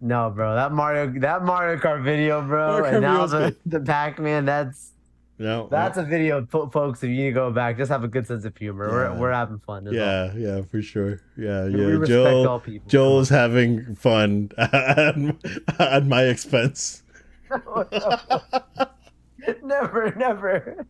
No, 0.00 0.28
bro, 0.30 0.54
that 0.54 0.72
Mario 0.72 1.18
that 1.20 1.44
Mario 1.44 1.78
Kart 1.80 2.02
video, 2.04 2.42
bro, 2.42 2.80
Mario 2.80 2.92
and 2.92 3.00
now 3.02 3.26
the, 3.26 3.56
the 3.64 3.80
Pac 3.80 4.18
Man. 4.18 4.44
That's 4.44 4.92
no, 5.38 5.68
that's 5.70 5.98
a 5.98 6.04
video, 6.04 6.46
folks. 6.46 7.02
If 7.02 7.10
you 7.10 7.16
need 7.16 7.24
to 7.24 7.32
go 7.32 7.50
back, 7.50 7.76
just 7.76 7.90
have 7.90 8.04
a 8.04 8.08
good 8.08 8.26
sense 8.26 8.44
of 8.44 8.56
humor. 8.56 8.86
Yeah. 8.86 9.12
We're 9.12 9.20
we're 9.20 9.32
having 9.32 9.58
fun. 9.58 9.86
is 9.86 9.92
all. 9.92 9.98
yeah, 9.98 10.32
yeah, 10.36 10.62
for 10.62 10.80
sure. 10.80 11.20
Yeah, 11.36 11.64
And 11.64 11.72
yeah. 11.72 11.86
we 11.86 11.92
respect 11.92 12.08
Joe, 12.08 12.48
all 12.48 12.60
people. 12.60 12.88
Joe's 12.88 13.28
having 13.28 13.94
fun 13.96 14.50
at, 14.58 15.16
at 15.78 16.06
my 16.06 16.24
expense. 16.24 17.02
never, 19.62 20.14
never. 20.16 20.86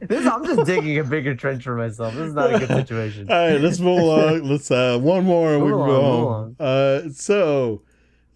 This 0.00 0.26
I'm 0.26 0.44
just 0.46 0.64
digging 0.66 0.98
a 0.98 1.04
bigger 1.04 1.34
trench 1.34 1.62
for 1.64 1.76
myself. 1.76 2.14
This 2.14 2.28
is 2.28 2.34
not 2.34 2.54
a 2.54 2.58
good 2.58 2.68
situation. 2.68 3.26
All 3.30 3.36
right, 3.36 3.60
let's 3.60 3.80
move 3.80 4.00
along. 4.00 4.44
Let's 4.44 4.70
uh 4.70 4.98
one 4.98 5.24
more 5.24 5.52
and 5.54 5.62
we 5.62 5.70
Move 5.70 5.80
can 5.80 5.88
go 5.88 6.02
home. 6.02 6.56
Uh 6.58 7.00
so 7.12 7.82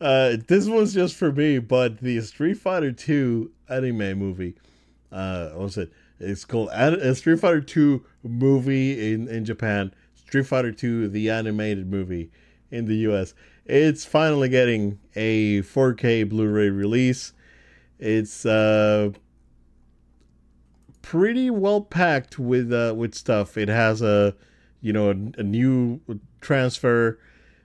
uh 0.00 0.36
this 0.46 0.66
one's 0.66 0.92
just 0.92 1.16
for 1.16 1.32
me, 1.32 1.58
but 1.58 2.00
the 2.00 2.20
Street 2.20 2.58
Fighter 2.58 2.92
2 2.92 3.50
anime 3.70 4.18
movie. 4.18 4.56
Uh 5.14 5.50
what 5.50 5.62
was 5.62 5.78
it? 5.78 5.92
It's 6.18 6.44
called 6.44 6.68
uh, 6.70 7.14
Street 7.14 7.40
Fighter 7.40 7.60
2 7.60 8.04
movie 8.22 9.12
in 9.12 9.28
in 9.28 9.44
Japan. 9.44 9.94
Street 10.14 10.46
Fighter 10.46 10.72
2 10.72 11.08
the 11.08 11.30
animated 11.30 11.90
movie 11.90 12.30
in 12.70 12.86
the 12.86 12.96
US. 13.08 13.34
It's 13.64 14.04
finally 14.04 14.48
getting 14.48 14.98
a 15.14 15.62
4K 15.62 16.28
Blu-ray 16.28 16.70
release. 16.70 17.32
It's 17.98 18.44
uh 18.44 19.12
pretty 21.02 21.50
well 21.50 21.82
packed 21.82 22.38
with 22.38 22.72
uh 22.72 22.94
with 22.96 23.14
stuff. 23.14 23.56
It 23.56 23.68
has 23.68 24.02
a 24.02 24.34
you 24.80 24.92
know 24.92 25.10
a, 25.10 25.40
a 25.40 25.42
new 25.42 26.00
transfer. 26.40 27.18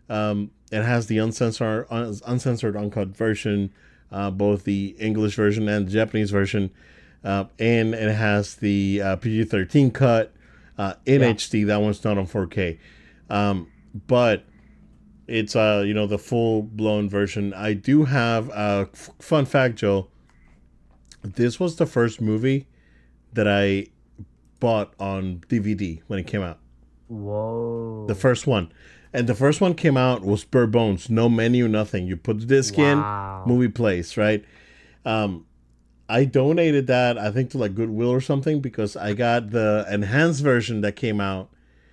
Um, 0.10 0.52
it 0.72 0.84
has 0.84 1.08
the 1.08 1.18
uncensored 1.18 1.86
un, 1.90 2.20
uncensored 2.26 2.76
uncut 2.76 3.10
version, 3.10 3.72
uh, 4.12 4.32
both 4.32 4.64
the 4.64 4.96
English 5.00 5.36
version 5.36 5.68
and 5.68 5.88
the 5.88 5.92
Japanese 5.92 6.32
version, 6.32 6.72
uh, 7.24 7.46
and 7.60 7.94
it 7.94 8.14
has 8.16 8.56
the 8.56 9.02
uh, 9.02 9.16
PG 9.18 9.46
thirteen 9.46 9.92
cut 9.92 10.34
uh, 10.78 10.94
in 11.06 11.22
Yeah. 11.22 11.34
HD. 11.34 11.66
That 11.68 11.82
one's 11.82 12.04
not 12.04 12.18
on 12.18 12.26
four 12.26 12.48
K, 12.48 12.80
um, 13.30 13.68
but 14.08 14.46
it's 15.28 15.56
uh 15.56 15.84
you 15.86 15.94
know 15.94 16.08
the 16.08 16.18
full 16.18 16.64
blown 16.64 17.10
version. 17.10 17.54
I 17.54 17.74
do 17.74 18.06
have 18.06 18.50
a 18.50 18.90
f- 18.94 19.10
fun 19.20 19.46
fact, 19.46 19.76
Joe. 19.76 20.08
This 21.22 21.60
was 21.60 21.76
the 21.76 21.86
first 21.86 22.22
movie 22.22 22.68
that 23.34 23.48
I 23.48 23.88
bought 24.60 24.94
on 25.00 25.44
DVD 25.50 26.02
when 26.08 26.20
it 26.20 26.28
came 26.28 26.42
out. 26.42 26.60
Whoa. 27.08 28.06
The 28.08 28.16
first 28.16 28.48
one. 28.48 28.72
And 29.12 29.28
the 29.28 29.34
first 29.36 29.60
one 29.60 29.74
came 29.74 29.98
out 29.98 30.24
was 30.24 30.44
bare 30.46 30.68
bones, 30.68 31.10
no 31.10 31.28
menu, 31.30 31.68
nothing. 31.68 32.06
You 32.08 32.16
put 32.16 32.40
the 32.40 32.46
disc 32.46 32.78
Wow. 32.78 33.44
in, 33.46 33.52
movie 33.52 33.68
plays, 33.68 34.16
right? 34.18 34.46
Um, 35.04 35.46
I 36.10 36.26
donated 36.26 36.88
that, 36.88 37.18
I 37.20 37.32
think, 37.32 37.52
to 37.52 37.58
like 37.60 37.76
Goodwill 37.76 38.10
or 38.10 38.20
something 38.22 38.62
because 38.62 38.98
I 38.98 39.14
got 39.14 39.52
the 39.52 39.86
enhanced 39.90 40.42
version 40.44 40.82
that 40.82 40.96
came 40.96 41.22
out. 41.22 41.50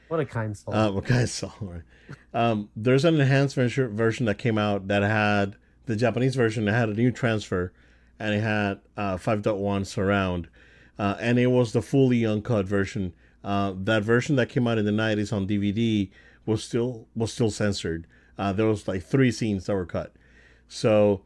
What 0.08 0.20
a 0.20 0.24
kind 0.24 0.56
soul. 0.56 0.74
Uh, 0.74 0.90
what 0.92 1.04
kind 1.04 1.28
song? 1.28 1.52
Right? 1.60 1.82
Um, 2.32 2.70
there's 2.74 3.04
an 3.04 3.20
enhanced 3.20 3.54
version 3.56 3.94
version 3.96 4.26
that 4.26 4.38
came 4.38 4.56
out 4.58 4.88
that 4.88 5.02
had 5.02 5.56
the 5.86 5.96
Japanese 5.96 6.34
version 6.34 6.64
that 6.64 6.72
had 6.74 6.88
a 6.88 6.94
new 6.94 7.10
transfer, 7.10 7.72
and 8.18 8.34
it 8.34 8.40
had 8.40 8.80
uh, 8.96 9.16
5.1 9.16 9.86
surround. 9.86 10.48
uh, 10.98 11.16
and 11.20 11.38
it 11.38 11.48
was 11.48 11.72
the 11.72 11.82
fully 11.82 12.24
uncut 12.24 12.64
version. 12.66 13.12
Uh, 13.44 13.74
that 13.84 14.02
version 14.02 14.36
that 14.36 14.48
came 14.48 14.66
out 14.66 14.78
in 14.78 14.84
the 14.86 14.90
'90s 14.92 15.32
on 15.32 15.46
DVD 15.46 16.08
was 16.46 16.64
still 16.64 17.06
was 17.14 17.32
still 17.32 17.50
censored. 17.50 18.06
Uh, 18.38 18.52
there 18.52 18.66
was 18.66 18.88
like 18.88 19.02
three 19.02 19.30
scenes 19.30 19.66
that 19.66 19.74
were 19.74 19.86
cut. 19.86 20.12
So, 20.68 21.22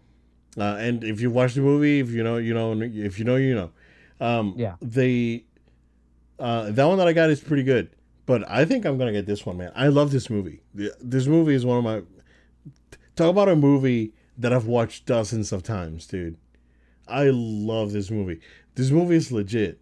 uh, 0.59 0.76
and 0.80 1.05
if 1.05 1.20
you 1.20 1.30
watch 1.30 1.55
the 1.55 1.61
movie, 1.61 2.01
if 2.01 2.11
you 2.11 2.22
know, 2.22 2.36
you 2.36 2.55
know, 2.55 2.80
if 2.80 3.18
you 3.18 3.24
know, 3.24 3.36
you 3.36 3.55
know. 3.55 3.70
Um, 4.20 4.55
Yeah. 4.57 4.76
They, 4.82 5.44
uh, 6.38 6.70
that 6.70 6.84
one 6.84 6.98
that 6.98 7.09
I 7.09 7.12
got 7.12 7.30
is 7.30 7.40
pretty 7.40 7.62
good, 7.62 7.90
but 8.26 8.48
I 8.51 8.64
think 8.64 8.84
I'm 8.84 8.98
gonna 8.98 9.12
get 9.12 9.26
this 9.26 9.44
one, 9.46 9.57
man. 9.59 9.72
I 9.74 9.88
love 9.88 10.11
this 10.11 10.28
movie. 10.30 10.61
The- 10.74 10.94
This 11.01 11.26
movie 11.26 11.55
is 11.55 11.64
one 11.64 11.78
of 11.78 11.84
my. 11.84 12.03
Talk 13.16 13.30
about 13.30 13.48
a 13.48 13.57
movie 13.57 14.12
that 14.38 14.53
I've 14.53 14.66
watched 14.66 15.07
dozens 15.07 15.53
of 15.53 15.62
times, 15.62 16.07
dude. 16.07 16.36
I 17.07 17.30
love 17.32 17.92
this 17.92 18.11
movie. 18.11 18.40
This 18.76 18.90
movie 18.90 19.16
is 19.16 19.30
legit. 19.32 19.80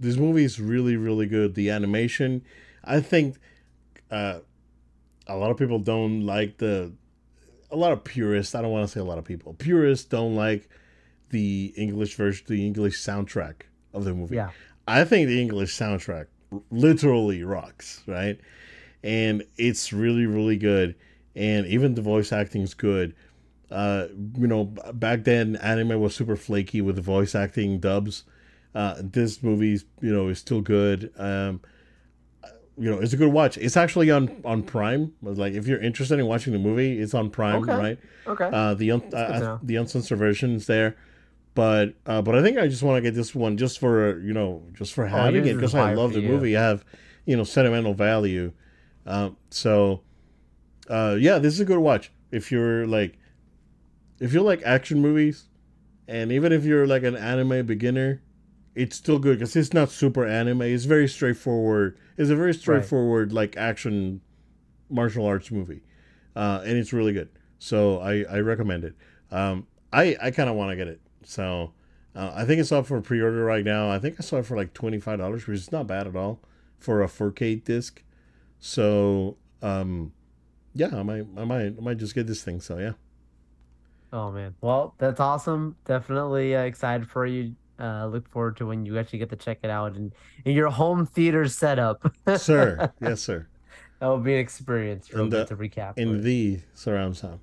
This 0.00 0.16
movie 0.16 0.42
is 0.44 0.58
really, 0.60 0.96
really 0.96 1.26
good. 1.26 1.54
The 1.54 1.70
animation, 1.70 2.42
I 2.82 3.00
think, 3.00 3.36
uh, 4.10 4.40
a 5.28 5.36
lot 5.36 5.50
of 5.50 5.56
people 5.56 5.78
don't 5.78 6.22
like 6.26 6.58
the. 6.58 6.92
A 7.74 7.76
lot 7.76 7.92
of 7.92 8.04
purists. 8.04 8.54
I 8.54 8.62
don't 8.62 8.70
want 8.70 8.86
to 8.86 8.92
say 8.92 9.00
a 9.00 9.04
lot 9.04 9.18
of 9.18 9.24
people. 9.24 9.54
Purists 9.54 10.06
don't 10.06 10.36
like 10.36 10.68
the 11.30 11.74
English 11.76 12.14
version, 12.14 12.46
the 12.48 12.64
English 12.64 13.02
soundtrack 13.02 13.62
of 13.92 14.04
the 14.04 14.14
movie. 14.14 14.36
Yeah. 14.36 14.50
I 14.86 15.04
think 15.04 15.26
the 15.26 15.40
English 15.40 15.76
soundtrack 15.76 16.26
literally 16.70 17.42
rocks, 17.42 18.02
right? 18.06 18.38
And 19.02 19.44
it's 19.56 19.92
really, 19.92 20.26
really 20.26 20.56
good. 20.56 20.94
And 21.34 21.66
even 21.66 21.94
the 21.94 22.02
voice 22.02 22.32
acting 22.32 22.62
is 22.62 22.74
good. 22.74 23.16
Uh, 23.70 24.06
you 24.38 24.46
know, 24.46 24.64
back 24.94 25.24
then 25.24 25.56
anime 25.56 26.00
was 26.00 26.14
super 26.14 26.36
flaky 26.36 26.80
with 26.80 26.94
the 26.94 27.02
voice 27.02 27.34
acting 27.34 27.80
dubs. 27.80 28.22
Uh, 28.74 28.94
this 29.00 29.42
movie, 29.42 29.80
you 30.00 30.12
know, 30.12 30.28
is 30.28 30.38
still 30.38 30.60
good. 30.60 31.12
Um, 31.16 31.60
you 32.76 32.90
know, 32.90 32.98
it's 32.98 33.12
a 33.12 33.16
good 33.16 33.32
watch. 33.32 33.56
It's 33.58 33.76
actually 33.76 34.10
on 34.10 34.40
on 34.44 34.62
Prime. 34.62 35.12
Like, 35.22 35.52
if 35.54 35.66
you're 35.68 35.80
interested 35.80 36.18
in 36.18 36.26
watching 36.26 36.52
the 36.52 36.58
movie, 36.58 36.98
it's 36.98 37.14
on 37.14 37.30
Prime, 37.30 37.62
Okay. 37.62 37.74
right? 37.76 37.98
Okay. 38.26 38.50
Uh, 38.52 38.74
the 38.74 38.90
un- 38.92 39.14
uh, 39.14 39.58
the 39.62 39.76
uncensored 39.76 40.18
version 40.18 40.54
is 40.56 40.66
there, 40.66 40.96
but 41.54 41.94
uh, 42.06 42.20
but 42.22 42.34
I 42.34 42.42
think 42.42 42.58
I 42.58 42.66
just 42.66 42.82
want 42.82 42.96
to 42.98 43.02
get 43.02 43.14
this 43.14 43.34
one 43.34 43.56
just 43.56 43.78
for 43.78 44.18
you 44.20 44.32
know 44.32 44.62
just 44.72 44.92
for 44.92 45.06
having 45.06 45.36
yours 45.36 45.46
it 45.46 45.50
is 45.50 45.56
because 45.56 45.74
I 45.74 45.94
love 45.94 46.12
the 46.14 46.20
you. 46.20 46.28
movie. 46.28 46.56
I 46.56 46.62
have 46.62 46.84
you 47.26 47.36
know 47.36 47.44
sentimental 47.44 47.94
value, 47.94 48.52
um, 49.06 49.36
so 49.50 50.00
uh, 50.90 51.16
yeah, 51.18 51.38
this 51.38 51.54
is 51.54 51.60
a 51.60 51.64
good 51.64 51.78
watch 51.78 52.10
if 52.32 52.50
you're 52.50 52.86
like 52.86 53.16
if 54.18 54.32
you 54.32 54.42
like 54.42 54.62
action 54.64 55.00
movies, 55.00 55.44
and 56.08 56.32
even 56.32 56.52
if 56.52 56.64
you're 56.64 56.86
like 56.86 57.04
an 57.04 57.14
anime 57.16 57.66
beginner, 57.66 58.20
it's 58.74 58.96
still 58.96 59.18
good 59.18 59.38
because 59.38 59.54
it's 59.56 59.72
not 59.72 59.90
super 59.90 60.26
anime. 60.26 60.62
It's 60.62 60.84
very 60.84 61.08
straightforward. 61.08 61.98
It's 62.16 62.30
a 62.30 62.36
very 62.36 62.54
straightforward 62.54 63.32
like 63.32 63.56
action 63.56 64.20
martial 64.90 65.26
arts 65.26 65.50
movie, 65.50 65.82
uh, 66.34 66.62
and 66.64 66.76
it's 66.76 66.92
really 66.92 67.12
good. 67.12 67.28
So 67.58 68.00
I, 68.00 68.24
I 68.30 68.40
recommend 68.40 68.84
it. 68.84 68.94
Um, 69.30 69.66
I 69.92 70.16
I 70.20 70.30
kind 70.30 70.48
of 70.50 70.56
want 70.56 70.70
to 70.70 70.76
get 70.76 70.88
it. 70.88 71.00
So 71.24 71.72
uh, 72.14 72.32
I 72.34 72.44
think 72.44 72.60
it's 72.60 72.72
up 72.72 72.86
for 72.86 73.00
pre-order 73.00 73.44
right 73.44 73.64
now. 73.64 73.90
I 73.90 73.98
think 73.98 74.16
I 74.18 74.22
saw 74.22 74.38
it 74.38 74.46
for 74.46 74.56
like 74.56 74.74
twenty 74.74 74.98
five 74.98 75.18
dollars, 75.18 75.46
which 75.46 75.58
is 75.58 75.72
not 75.72 75.86
bad 75.86 76.06
at 76.06 76.16
all 76.16 76.40
for 76.78 77.02
a 77.02 77.06
4K 77.06 77.64
disc. 77.64 78.02
So 78.58 79.36
um, 79.62 80.12
yeah, 80.74 80.90
I 80.92 81.02
might 81.02 81.26
I 81.36 81.44
might 81.44 81.66
I 81.78 81.80
might 81.80 81.96
just 81.96 82.14
get 82.14 82.26
this 82.26 82.42
thing. 82.42 82.60
So 82.60 82.78
yeah. 82.78 82.92
Oh 84.12 84.30
man. 84.30 84.54
Well, 84.60 84.94
that's 84.98 85.20
awesome. 85.20 85.76
Definitely 85.84 86.54
uh, 86.54 86.62
excited 86.62 87.08
for 87.08 87.26
you. 87.26 87.54
Uh, 87.78 88.06
look 88.06 88.28
forward 88.28 88.56
to 88.58 88.66
when 88.66 88.86
you 88.86 88.98
actually 88.98 89.18
get 89.18 89.30
to 89.30 89.36
check 89.36 89.58
it 89.62 89.70
out 89.70 89.96
in, 89.96 90.12
in 90.44 90.54
your 90.54 90.70
home 90.70 91.04
theater 91.06 91.48
setup. 91.48 92.08
sir. 92.36 92.92
Yes, 93.00 93.20
sir. 93.20 93.48
that 93.98 94.06
will 94.06 94.18
be 94.18 94.34
an 94.34 94.40
experience. 94.40 95.12
Real 95.12 95.24
In 95.24 95.30
the- 95.30 95.44
to 95.46 95.56
recap. 95.56 95.98
In 95.98 96.22
the 96.22 96.60
surround 96.74 97.16
sound, 97.16 97.40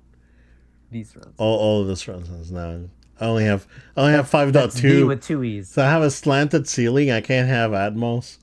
these 0.90 1.14
rounds. 1.14 1.34
all, 1.36 1.58
all 1.58 1.80
of 1.82 1.86
the 1.86 1.96
surround 1.96 2.26
sounds 2.26 2.50
now. 2.50 2.80
I 3.20 3.26
only 3.26 3.44
have 3.44 3.66
I 3.96 4.00
only 4.00 4.12
have 4.14 4.28
five 4.28 4.52
dot 4.52 4.70
That's 4.70 4.76
D 4.76 4.80
two. 5.00 5.06
with 5.06 5.22
two 5.22 5.44
e's. 5.44 5.68
So 5.68 5.84
I 5.84 5.90
have 5.90 6.02
a 6.02 6.10
slanted 6.10 6.66
ceiling. 6.66 7.10
I 7.10 7.20
can't 7.20 7.48
have 7.48 7.70
Atmos. 7.72 8.38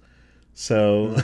So 0.53 1.17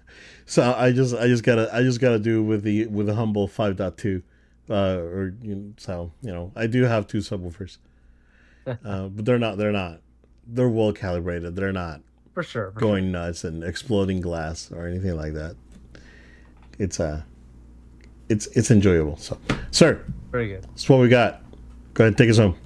so 0.46 0.72
I 0.76 0.92
just 0.92 1.14
I 1.16 1.26
just 1.26 1.42
gotta 1.42 1.68
I 1.74 1.82
just 1.82 2.00
gotta 2.00 2.18
do 2.18 2.42
with 2.42 2.62
the 2.62 2.86
with 2.86 3.06
the 3.06 3.14
humble 3.14 3.48
five 3.48 3.76
dot 3.76 3.98
two. 3.98 4.22
Uh, 4.70 4.96
or 4.98 5.34
you 5.42 5.54
know, 5.56 5.72
so 5.76 6.12
you 6.22 6.32
know 6.32 6.52
I 6.56 6.68
do 6.68 6.84
have 6.84 7.06
two 7.06 7.18
subwoofers, 7.18 7.78
uh, 8.66 9.08
but 9.08 9.24
they're 9.24 9.38
not 9.38 9.58
they're 9.58 9.72
not 9.72 10.00
they're 10.46 10.68
well 10.68 10.92
calibrated. 10.92 11.54
They're 11.56 11.72
not 11.72 12.00
For 12.34 12.42
sure. 12.42 12.72
For 12.72 12.80
sure. 12.80 12.88
going 12.88 13.12
nuts 13.12 13.44
and 13.44 13.62
exploding 13.64 14.20
glass 14.20 14.70
or 14.72 14.86
anything 14.86 15.16
like 15.16 15.34
that. 15.34 15.56
It's 16.78 16.98
uh 17.00 17.22
it's 18.28 18.46
it's 18.48 18.70
enjoyable. 18.70 19.16
So, 19.18 19.38
sir, 19.70 20.04
Very 20.30 20.48
good. 20.48 20.62
that's 20.64 20.88
what 20.88 21.00
we 21.00 21.08
got. 21.08 21.42
Go 21.94 22.04
ahead, 22.04 22.16
take 22.16 22.30
us 22.30 22.38
home. 22.38 22.56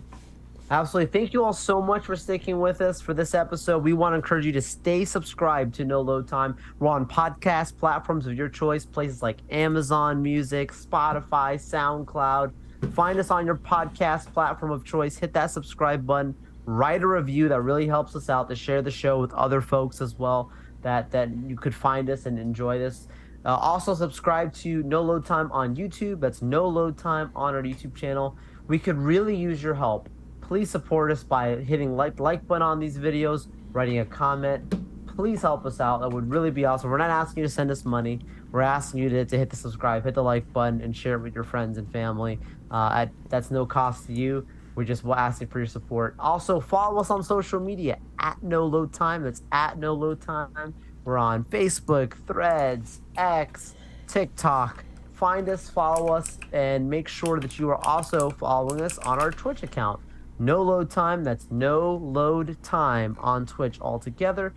Absolutely. 0.71 1.13
Thank 1.21 1.33
you 1.33 1.45
all 1.45 1.53
so 1.53 1.81
much 1.81 2.07
for 2.07 2.17
sticking 2.17 2.59
with 2.59 2.81
us 2.81 3.01
for 3.01 3.15
this 3.15 3.35
episode. 3.35 3.85
We 3.85 3.93
want 3.93 4.13
to 4.13 4.17
encourage 4.17 4.45
you 4.45 4.51
to 4.53 4.61
stay 4.61 5.05
subscribed 5.05 5.75
to 5.77 5.85
No 5.85 6.01
Load 6.01 6.27
Time. 6.27 6.57
We're 6.81 6.89
on 6.89 7.07
podcast 7.07 7.77
platforms 7.79 8.27
of 8.27 8.35
your 8.37 8.49
choice, 8.49 8.85
places 8.85 9.23
like 9.23 9.37
Amazon 9.51 10.21
Music, 10.23 10.73
Spotify, 10.73 11.55
SoundCloud. 11.55 12.53
Find 12.95 13.19
us 13.21 13.31
on 13.31 13.47
your 13.47 13.55
podcast 13.55 14.33
platform 14.33 14.73
of 14.73 14.85
choice. 14.85 15.17
Hit 15.17 15.33
that 15.35 15.53
subscribe 15.53 16.05
button. 16.05 16.35
Write 16.67 17.03
a 17.03 17.07
review 17.07 17.49
that 17.49 17.63
really 17.63 17.87
helps 17.87 18.15
us 18.17 18.29
out 18.29 18.49
to 18.49 18.57
share 18.57 18.83
the 18.83 18.91
show 18.91 19.21
with 19.21 19.33
other 19.33 19.61
folks 19.61 20.01
as 20.01 20.19
well 20.19 20.51
that 20.83 21.11
that 21.13 21.31
you 21.47 21.57
could 21.57 21.75
find 21.75 22.11
us 22.11 22.27
and 22.27 22.39
enjoy 22.39 22.79
this. 22.79 23.09
Uh, 23.45 23.55
also, 23.55 23.95
subscribe 23.95 24.53
to 24.53 24.83
No 24.83 25.03
Load 25.03 25.25
Time 25.25 25.51
on 25.53 25.77
YouTube. 25.77 26.19
That's 26.21 26.43
No 26.43 26.67
Load 26.69 26.99
Time 26.99 27.31
on 27.37 27.55
our 27.55 27.63
YouTube 27.63 27.95
channel. 27.95 28.37
We 28.67 28.81
could 28.81 28.99
really 28.99 29.37
use 29.37 29.63
your 29.63 29.75
help. 29.75 30.09
Please 30.41 30.69
support 30.69 31.13
us 31.13 31.23
by 31.23 31.57
hitting 31.57 31.97
like 31.97 32.19
like 32.19 32.47
button 32.47 32.63
on 32.63 32.81
these 32.81 32.99
videos, 32.99 33.47
writing 33.73 34.01
a 34.01 34.05
comment. 34.05 34.75
Please 35.07 35.43
help 35.43 35.65
us 35.65 35.81
out. 35.81 36.01
That 36.01 36.11
would 36.11 36.29
really 36.29 36.51
be 36.51 36.65
awesome. 36.65 36.91
We're 36.91 36.99
not 36.99 37.11
asking 37.11 37.43
you 37.43 37.49
to 37.49 37.53
send 37.53 37.71
us 37.71 37.85
money. 37.85 38.21
We're 38.51 38.63
asking 38.63 39.03
you 39.03 39.09
to, 39.11 39.25
to 39.25 39.39
hit 39.39 39.51
the 39.51 39.57
subscribe, 39.57 40.05
hit 40.05 40.15
the 40.15 40.23
like 40.23 40.53
button, 40.53 40.81
and 40.81 40.97
share 40.97 41.15
it 41.15 41.21
with 41.21 41.35
your 41.35 41.45
friends 41.45 41.79
and 41.79 41.91
family. 41.91 42.39
Uh, 42.71 42.91
at, 42.93 43.11
that's 43.29 43.51
no 43.51 43.65
cost 43.65 44.07
to 44.07 44.13
you. 44.13 44.47
We're 44.77 45.15
ask 45.15 45.41
you 45.41 45.47
for 45.47 45.59
your 45.59 45.67
support. 45.67 46.15
Also, 46.19 46.61
follow 46.61 47.01
us 47.01 47.11
on 47.11 47.23
social 47.23 47.59
media 47.59 47.99
at 48.21 48.43
No 48.43 48.67
Load 48.67 48.93
Time. 48.93 49.23
That's 49.23 49.43
at 49.51 49.79
No 49.79 49.95
Load 49.95 50.21
Time. 50.21 50.75
We're 51.05 51.17
on 51.17 51.45
Facebook, 51.45 52.13
Threads, 52.27 53.01
X, 53.17 53.75
TikTok. 54.07 54.85
Find 55.15 55.49
us, 55.49 55.71
follow 55.71 56.13
us, 56.13 56.39
and 56.53 56.91
make 56.91 57.09
sure 57.09 57.41
that 57.41 57.59
you 57.59 57.71
are 57.71 57.83
also 57.87 58.29
following 58.29 58.83
us 58.83 58.99
on 58.99 59.19
our 59.19 59.31
Twitch 59.31 59.63
account. 59.63 60.01
No 60.39 60.63
Load 60.63 60.91
Time. 60.91 61.25
That's 61.25 61.51
No 61.51 61.95
Load 61.95 62.63
Time 62.63 63.17
on 63.21 63.47
Twitch 63.47 63.81
altogether. 63.81 64.53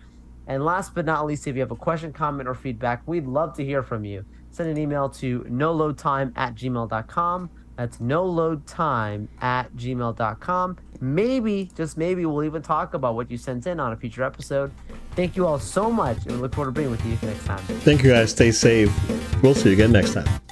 And 0.46 0.64
last 0.64 0.94
but 0.94 1.06
not 1.06 1.24
least, 1.24 1.46
if 1.46 1.54
you 1.54 1.60
have 1.62 1.70
a 1.70 1.76
question, 1.76 2.12
comment, 2.12 2.46
or 2.46 2.54
feedback, 2.54 3.06
we'd 3.06 3.26
love 3.26 3.54
to 3.56 3.64
hear 3.64 3.82
from 3.82 4.04
you. 4.04 4.24
Send 4.50 4.68
an 4.68 4.76
email 4.76 5.08
to 5.08 5.40
noloadtime 5.48 6.32
at 6.36 6.54
gmail.com. 6.56 7.50
That's 7.80 7.96
noloadtime 7.96 9.26
at 9.40 9.72
gmail.com. 9.72 10.76
Maybe, 11.00 11.70
just 11.74 11.96
maybe, 11.96 12.26
we'll 12.26 12.44
even 12.44 12.60
talk 12.60 12.92
about 12.92 13.14
what 13.14 13.30
you 13.30 13.38
sent 13.38 13.66
in 13.66 13.80
on 13.80 13.94
a 13.94 13.96
future 13.96 14.22
episode. 14.22 14.70
Thank 15.16 15.34
you 15.34 15.46
all 15.46 15.58
so 15.58 15.90
much, 15.90 16.18
and 16.26 16.32
we 16.32 16.36
look 16.42 16.54
forward 16.54 16.74
to 16.74 16.78
being 16.78 16.90
with 16.90 17.02
you 17.06 17.16
next 17.26 17.46
time. 17.46 17.58
Thank 17.80 18.02
you 18.02 18.10
guys. 18.10 18.32
Stay 18.32 18.50
safe. 18.50 18.92
We'll 19.42 19.54
see 19.54 19.70
you 19.70 19.76
again 19.76 19.92
next 19.92 20.12
time. 20.12 20.49